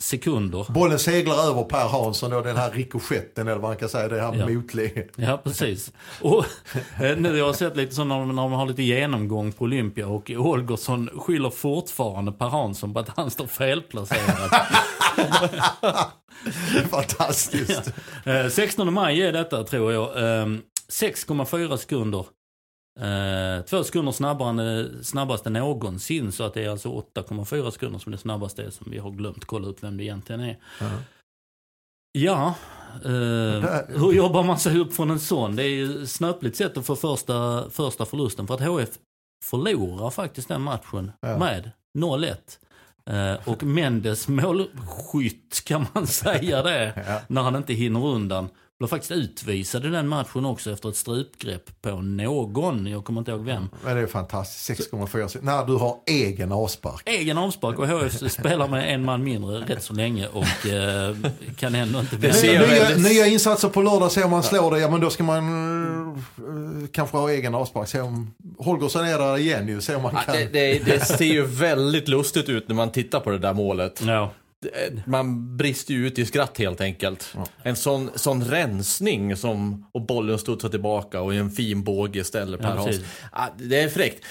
sekunder. 0.02 0.66
Bollen 0.72 0.98
seglar 0.98 1.34
över 1.50 1.62
Per 1.62 1.88
Hansson 1.88 2.30
då, 2.30 2.40
den 2.40 2.56
här 2.56 2.70
rikoschetten 2.70 3.48
eller 3.48 3.58
vad 3.60 3.70
man 3.70 3.76
kan 3.76 3.88
säga, 3.88 4.08
det 4.08 4.20
här 4.20 4.34
Ja. 4.34 4.48
motlig. 4.48 5.08
Ja, 5.16 5.40
precis. 5.44 5.92
Och 6.20 6.44
eh, 7.00 7.16
nu 7.16 7.30
har 7.30 7.36
jag 7.36 7.54
sett 7.56 7.76
lite 7.76 7.94
så 7.94 8.04
när 8.04 8.18
de, 8.18 8.28
när 8.36 8.42
de 8.42 8.52
har 8.52 8.66
lite 8.66 8.82
genomgång 8.82 9.52
på 9.52 9.64
Olympia 9.64 10.06
och 10.08 10.30
Holgersson 10.30 11.10
skyller 11.16 11.50
fortfarande 11.50 12.32
Per 12.32 12.46
Hansson 12.48 12.94
på 12.94 13.00
att 13.00 13.08
han 13.16 13.30
står 13.30 13.46
felplacerad. 13.46 14.50
Fantastiskt. 16.90 17.92
Eh, 18.24 18.48
16 18.48 18.92
maj 18.94 19.22
är 19.22 19.32
detta 19.32 19.64
tror 19.64 19.92
jag. 19.92 20.16
Eh, 20.18 20.46
6,4 20.90 21.76
sekunder. 21.76 22.26
Eh, 23.00 23.64
två 23.64 23.84
sekunder 23.84 24.12
snabbare 24.12 24.50
än 24.50 25.04
snabbaste 25.04 25.50
någonsin. 25.50 26.32
Så 26.32 26.44
att 26.44 26.54
det 26.54 26.64
är 26.64 26.68
alltså 26.70 26.88
8,4 26.88 27.70
sekunder 27.70 27.98
som 27.98 28.12
det 28.12 28.18
snabbaste 28.18 28.62
är 28.64 28.70
som 28.70 28.90
vi 28.90 28.98
har 28.98 29.10
glömt 29.10 29.44
kolla 29.44 29.68
upp 29.68 29.82
vem 29.82 29.96
det 29.96 30.04
egentligen 30.04 30.40
är. 30.40 30.56
Ja, 32.12 32.54
eh, 33.04 33.10
hur 33.88 34.12
jobbar 34.12 34.42
man 34.42 34.58
sig 34.58 34.78
upp 34.78 34.94
från 34.94 35.10
en 35.10 35.20
sån? 35.20 35.56
Det 35.56 35.62
är 35.62 35.68
ju 35.68 36.06
snöpligt 36.06 36.56
sätt 36.56 36.76
att 36.76 36.86
få 36.86 36.96
första, 36.96 37.70
första 37.70 38.04
förlusten. 38.04 38.46
För 38.46 38.54
att 38.54 38.60
HF 38.60 38.88
förlorar 39.44 40.10
faktiskt 40.10 40.48
den 40.48 40.62
matchen 40.62 41.12
Ja. 41.20 41.38
med 41.38 41.70
0-1. 41.98 42.58
Eh, 43.06 43.48
och 43.48 43.62
Mendes 43.62 44.28
målskytt 44.28 45.62
kan 45.64 45.86
man 45.94 46.06
säga 46.22 46.62
det, 46.62 47.02
Ja. 47.08 47.20
när 47.28 47.42
han 47.42 47.56
inte 47.56 47.72
hinner 47.74 48.04
undan. 48.06 48.48
Blev 48.84 48.88
faktiskt 48.88 49.12
utvisad 49.12 49.86
i 49.86 49.88
den 49.88 50.08
matchen 50.08 50.44
också 50.44 50.70
efter 50.72 50.88
ett 50.88 50.96
strupgrepp 50.96 51.82
på 51.82 51.90
någon, 52.00 52.86
jag 52.86 53.04
kommer 53.04 53.20
inte 53.20 53.30
ihåg 53.30 53.44
vem. 53.44 53.68
Men 53.84 53.96
det 53.96 54.02
är 54.02 54.06
fantastiskt, 54.06 54.90
6,4 54.92 55.28
sekunder. 55.28 55.52
När 55.56 55.66
du 55.66 55.72
har 55.76 55.96
egen 56.06 56.52
avspark. 56.52 57.02
Egen 57.04 57.38
avspark 57.38 57.78
och 57.78 57.88
HF 57.88 58.30
spelar 58.32 58.68
med 58.68 58.94
en 58.94 59.04
man 59.04 59.24
mindre 59.24 59.58
rätt 59.58 59.82
så 59.82 59.92
länge 59.94 60.26
och 60.28 60.66
eh, 60.66 61.16
kan 61.56 61.74
ändå 61.74 62.00
inte 62.00 62.16
Det 62.16 62.32
ser 62.32 62.48
vinna. 62.60 62.74
jag 62.76 62.98
Nya, 62.98 63.08
nya 63.08 63.26
insatser 63.26 63.68
på 63.68 63.82
lördag, 63.82 64.12
se 64.12 64.22
om 64.24 64.30
man 64.30 64.42
slår 64.42 64.70
det. 64.70 64.78
Ja 64.78 64.90
men 64.90 65.00
då 65.00 65.10
ska 65.10 65.24
man 65.24 65.44
eh, 66.16 66.88
kanske 66.92 67.16
ha 67.16 67.30
egen 67.30 67.54
avspark. 67.54 67.88
Se 67.88 68.00
om 68.00 68.34
Holgersson 68.58 69.04
är 69.04 69.18
där 69.18 69.38
igen 69.38 69.68
ju, 69.68 69.80
se 69.80 69.94
om 69.94 70.02
man 70.02 70.12
Ja, 70.14 70.20
kan. 70.20 70.34
det, 70.34 70.44
det, 70.52 70.78
det 70.84 71.00
ser 71.04 71.24
ju 71.24 71.46
väldigt 71.46 72.08
lustigt 72.08 72.48
ut 72.48 72.68
när 72.68 72.74
man 72.74 72.92
tittar 72.92 73.20
på 73.20 73.30
det 73.30 73.38
där 73.38 73.54
målet. 73.54 74.02
Ja. 74.06 74.30
Man 75.04 75.56
brister 75.56 75.94
ju 75.94 76.06
ut 76.06 76.18
i 76.18 76.26
skratt 76.26 76.58
helt 76.58 76.80
enkelt. 76.80 77.36
En 77.62 77.76
sån, 77.76 78.10
sån 78.14 78.44
rensning 78.44 79.36
som, 79.36 79.86
och 79.92 80.06
bollen 80.06 80.38
studsar 80.38 80.68
tillbaka 80.68 81.20
och 81.20 81.34
en 81.34 81.50
fin 81.50 81.84
båge 81.84 82.18
istället 82.18 82.60
per 82.60 82.76
Ja. 82.76 82.90
Ja, 83.32 83.48
det 83.56 83.80
är 83.80 83.88
fräckt. 83.88 84.24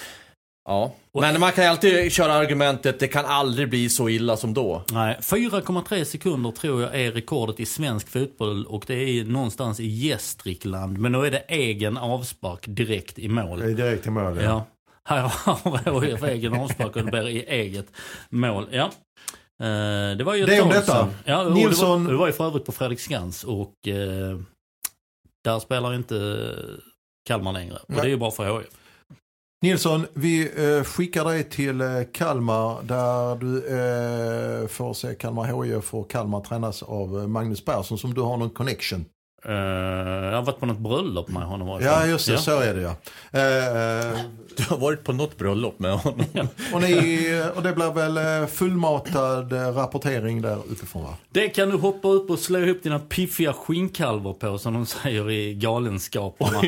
Ja, 0.68 0.94
men 1.20 1.40
man 1.40 1.52
kan 1.52 1.66
alltid 1.66 2.12
köra 2.12 2.32
argumentet, 2.32 3.00
det 3.00 3.08
kan 3.08 3.24
aldrig 3.24 3.70
bli 3.70 3.88
så 3.88 4.08
illa 4.08 4.36
som 4.36 4.54
då. 4.54 4.82
Nej, 4.92 5.18
4,3 5.20 6.04
sekunder 6.04 6.50
tror 6.50 6.82
jag 6.82 7.00
är 7.00 7.12
rekordet 7.12 7.60
i 7.60 7.66
svensk 7.66 8.08
fotboll 8.08 8.66
och 8.66 8.84
det 8.86 8.94
är 8.94 9.24
någonstans 9.24 9.80
i 9.80 9.86
Gästrikland. 9.86 10.98
Men 10.98 11.12
då 11.12 11.22
är 11.22 11.30
det 11.30 11.44
egen 11.48 11.96
avspark 11.96 12.64
direkt 12.66 13.18
i 13.18 13.28
mål. 13.28 13.58
Det 13.58 13.66
är 13.66 13.74
direkt 13.74 14.06
i 14.06 14.10
mål. 14.10 14.36
Ja. 14.36 14.42
Ja. 14.42 14.66
Här 15.04 15.20
har 15.92 16.02
HIF 16.02 16.22
egen 16.22 16.54
avspark 16.54 16.96
och 16.96 17.04
det 17.04 17.10
blir 17.10 17.28
i 17.28 17.44
eget 17.44 17.86
mål. 18.30 18.68
Ja. 18.70 18.90
Eh, 19.62 20.16
det 20.18 20.24
var 20.24 20.34
ju 20.34 20.42
ett 20.42 20.48
Det 20.48 20.60
om 20.60 20.70
tag 20.70 20.80
detta. 20.80 21.08
Ja, 21.24 21.44
Nilsson- 21.48 21.98
Det 22.00 22.04
var, 22.04 22.12
det 22.12 22.18
var 22.18 22.26
ju 22.26 22.32
för 22.32 22.46
övrigt 22.46 22.64
på 22.66 22.72
Fredriksskans 22.72 23.44
och 23.44 23.88
eh, 23.88 24.38
där 25.44 25.58
spelar 25.60 25.94
inte 25.94 26.48
Kalmar 27.28 27.52
längre. 27.52 27.74
Och 27.76 27.90
Nej. 27.90 27.98
det 28.00 28.06
är 28.06 28.10
ju 28.10 28.16
bara 28.16 28.30
för 28.30 28.58
HIF. 28.60 28.68
Nilsson, 29.62 30.06
vi 30.14 30.50
eh, 30.76 30.84
skickar 30.84 31.24
dig 31.24 31.44
till 31.44 31.80
eh, 31.80 31.86
Kalmar 32.12 32.82
där 32.82 33.36
du 33.36 33.56
eh, 34.62 34.66
får 34.68 34.94
se 34.94 35.14
Kalmar 35.14 35.62
HIF 35.64 35.94
och 35.94 36.10
Kalmar 36.10 36.40
tränas 36.40 36.82
av 36.82 37.28
Magnus 37.28 37.64
Persson 37.64 37.98
som 37.98 38.14
du 38.14 38.20
har 38.20 38.36
någon 38.36 38.50
connection. 38.50 39.04
Eh, 39.44 39.54
jag 39.54 40.32
har 40.36 40.42
varit 40.42 40.60
på 40.60 40.66
något 40.66 40.78
bröllop 40.78 41.28
med 41.28 41.42
honom. 41.42 41.68
alla 41.70 41.84
Ja 41.84 42.06
just 42.06 42.26
det, 42.26 42.38
så 42.38 42.60
är 42.60 42.74
det 42.74 42.80
ja. 42.80 42.90
Eh, 43.40 44.18
Du 44.56 44.62
har 44.68 44.76
varit 44.78 45.04
på 45.04 45.12
något 45.12 45.38
bröllop 45.38 45.78
med 45.78 45.92
honom. 45.98 46.26
och, 46.72 46.82
ni, 46.82 47.42
och 47.54 47.62
det 47.62 47.72
blir 47.72 47.92
väl 47.92 48.46
fullmatad 48.46 49.52
rapportering 49.52 50.42
där 50.42 50.56
uppifrån 50.56 51.02
va? 51.02 51.14
Det 51.30 51.48
kan 51.48 51.68
du 51.70 51.76
hoppa 51.76 52.08
upp 52.08 52.30
och 52.30 52.38
slå 52.38 52.58
ihop 52.58 52.82
dina 52.82 52.98
piffiga 52.98 53.52
skinnkalvar 53.52 54.32
på 54.32 54.58
som 54.58 54.74
de 54.74 54.86
säger 54.86 55.30
i 55.30 55.54
Galenskaperna. 55.54 56.64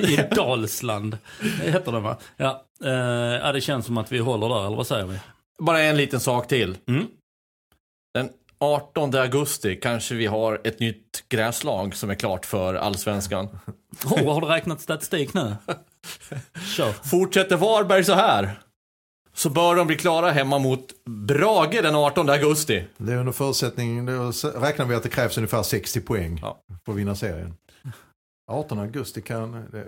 I 0.00 0.34
Dalsland. 0.36 1.18
Heter 1.62 1.92
det 1.92 2.00
va? 2.00 2.16
Ja. 2.36 2.64
Ja, 3.42 3.52
det 3.52 3.60
känns 3.60 3.86
som 3.86 3.98
att 3.98 4.12
vi 4.12 4.18
håller 4.18 4.48
där, 4.48 4.66
eller 4.66 4.76
vad 4.76 4.86
säger 4.86 5.06
vi? 5.06 5.18
Bara 5.62 5.80
en 5.82 5.96
liten 5.96 6.20
sak 6.20 6.48
till. 6.48 6.76
Mm. 6.88 7.06
Den 8.14 8.28
18 8.60 9.14
augusti 9.14 9.76
kanske 9.76 10.14
vi 10.14 10.26
har 10.26 10.60
ett 10.64 10.80
nytt 10.80 11.24
gräslag 11.28 11.94
som 11.94 12.10
är 12.10 12.14
klart 12.14 12.46
för 12.46 12.74
Allsvenskan. 12.74 13.48
Oh, 14.04 14.32
har 14.34 14.40
du 14.40 14.46
räknat 14.46 14.80
statistik 14.80 15.34
nu? 15.34 15.56
Kör. 16.76 16.92
Fortsätter 16.92 17.56
Varberg 17.56 18.04
så 18.04 18.14
här 18.14 18.60
så 19.34 19.50
bör 19.50 19.74
de 19.76 19.86
bli 19.86 19.96
klara 19.96 20.30
hemma 20.30 20.58
mot 20.58 21.04
Brage 21.04 21.82
den 21.82 21.94
18 21.94 22.30
augusti. 22.30 22.84
Det 22.96 23.12
är 23.12 23.16
under 23.16 23.32
förutsättning, 23.32 24.06
då 24.06 24.32
räknar 24.54 24.84
vi 24.86 24.94
att 24.94 25.02
det 25.02 25.08
krävs 25.08 25.36
ungefär 25.38 25.62
60 25.62 26.00
poäng 26.00 26.38
Ja. 26.42 26.58
för 26.84 26.92
att 26.92 26.98
vinna 26.98 27.14
serien. 27.14 27.54
18 28.50 28.78
augusti 28.78 29.22
kan, 29.22 29.52
det 29.72 29.86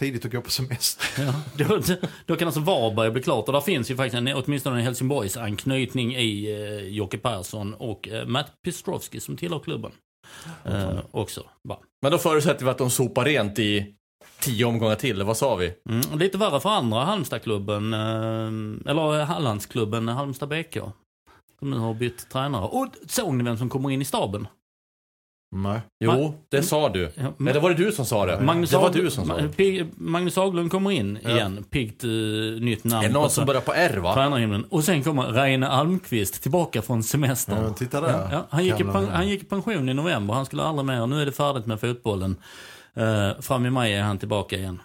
tidigt 0.00 0.24
att 0.24 0.32
gå 0.32 0.40
på 0.40 0.50
semester. 0.50 1.22
Ja, 1.22 1.34
då, 1.68 1.96
då 2.26 2.36
kan 2.36 2.48
alltså 2.48 2.60
Varberg 2.60 3.10
bli 3.10 3.22
klart. 3.22 3.46
Och 3.46 3.52
där 3.52 3.60
finns 3.60 3.90
ju 3.90 3.96
faktiskt 3.96 4.14
en, 4.14 4.28
åtminstone 4.28 4.76
en 4.76 4.84
Helsingborgs 4.84 5.36
anknytning 5.36 6.14
i 6.16 6.52
eh, 6.52 6.88
Jocke 6.88 7.18
Persson 7.18 7.74
och 7.74 8.08
eh, 8.08 8.26
Matt 8.26 8.52
Pistrovski 8.64 9.20
som 9.20 9.36
tillhör 9.36 9.58
klubben. 9.58 9.92
Eh, 10.64 10.98
också. 11.10 11.44
Va? 11.68 11.78
Men 12.02 12.12
då 12.12 12.18
förutsätter 12.18 12.64
vi 12.64 12.70
att 12.70 12.78
de 12.78 12.90
sopar 12.90 13.24
rent 13.24 13.58
i 13.58 13.94
tio 14.40 14.64
omgångar 14.64 14.94
till, 14.94 15.16
eller 15.16 15.24
vad 15.24 15.36
sa 15.36 15.56
vi? 15.56 15.74
Mm, 15.88 16.18
lite 16.18 16.38
värre 16.38 16.60
för 16.60 16.68
andra 16.68 17.04
Halmstadklubben, 17.04 17.94
eh, 17.94 18.90
eller 18.90 19.24
Hallandsklubben 19.24 20.08
Halmstad 20.08 20.48
BK. 20.48 20.78
Som 21.58 21.70
nu 21.70 21.76
har 21.76 21.94
bytt 21.94 22.30
tränare. 22.30 22.64
Och 22.64 22.86
såg 23.08 23.34
ni 23.34 23.44
vem 23.44 23.56
som 23.56 23.68
kommer 23.68 23.90
in 23.90 24.02
i 24.02 24.04
staben? 24.04 24.48
Nej. 25.54 25.80
Jo, 26.00 26.10
Ma- 26.10 26.32
det 26.48 26.62
sa 26.62 26.88
du. 26.88 27.10
Ja, 27.14 27.52
det 27.52 27.60
var 27.60 27.70
det 27.70 27.76
du 27.84 27.92
som 27.92 28.04
sa 28.06 28.26
det. 28.26 28.40
Magnus, 28.40 28.70
det 28.70 28.76
var 28.76 28.90
du 28.90 29.10
som 29.10 29.26
sa 29.26 29.36
det. 29.36 29.48
Pig- 29.56 29.86
Magnus 29.96 30.36
Haglund 30.36 30.70
kommer 30.70 30.90
in 30.90 31.16
igen. 31.16 31.64
Piggt 31.70 32.04
uh, 32.04 32.60
nytt 32.60 32.84
namn. 32.84 33.04
Är 33.04 33.08
det 33.08 33.14
någon 33.14 33.30
som 33.30 33.46
börjar 33.46 33.60
på 33.60 33.72
R 33.74 33.96
va? 33.96 34.14
Tränarhimlen. 34.14 34.64
Och 34.64 34.84
sen 34.84 35.02
kommer 35.02 35.22
Reine 35.22 35.68
Almqvist 35.68 36.42
tillbaka 36.42 36.82
från 36.82 37.02
semestern. 37.02 37.64
Ja, 37.64 37.70
titta 37.72 38.00
där. 38.00 38.08
Ja, 38.12 38.28
ja, 38.32 38.46
han, 38.50 38.64
gick 38.64 38.80
i 38.80 38.84
han- 38.84 39.28
gick 39.28 39.42
i 39.42 39.44
pension 39.44 39.88
i 39.88 39.94
november. 39.94 40.34
Han 40.34 40.46
skulle 40.46 40.62
aldrig 40.62 40.86
mer. 40.86 41.06
Nu 41.06 41.22
är 41.22 41.26
det 41.26 41.32
färdigt 41.32 41.66
med 41.66 41.80
fotbollen. 41.80 42.36
Eh, 42.94 43.40
fram 43.40 43.66
i 43.66 43.70
maj 43.70 43.94
är 43.94 44.02
han 44.02 44.18
tillbaka 44.18 44.56
igen. 44.56 44.80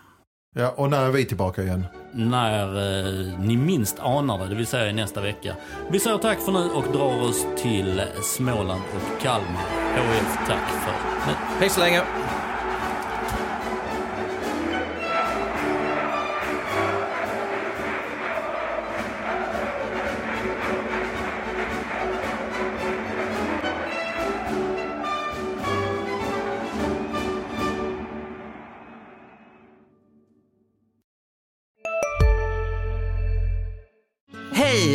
Ja, 0.57 0.73
och 0.75 0.89
när 0.89 1.05
är 1.05 1.11
vi 1.11 1.25
tillbaka 1.25 1.63
igen? 1.63 1.85
när 2.17 2.65
eh, 2.65 3.39
ni 3.39 3.57
minst 3.57 3.99
anar 3.99 4.37
det, 4.37 4.47
det 4.47 4.55
vill 4.55 4.67
säga 4.67 4.89
i 4.89 4.93
nästa 4.93 5.21
vecka. 5.21 5.55
Vi 5.89 5.99
säger 5.99 6.17
tack 6.17 6.39
för 6.39 6.51
nu 6.51 6.69
och 6.69 6.83
drar 6.93 7.21
oss 7.29 7.45
till 7.57 8.01
Småland 8.23 8.81
och 8.95 9.21
Kalmar. 9.21 9.61
HF, 9.95 10.37
tack 10.47 10.69
för 10.69 10.91
nu. 11.27 11.37
Hej 11.59 11.69
så 11.69 11.79
länge! 11.79 12.01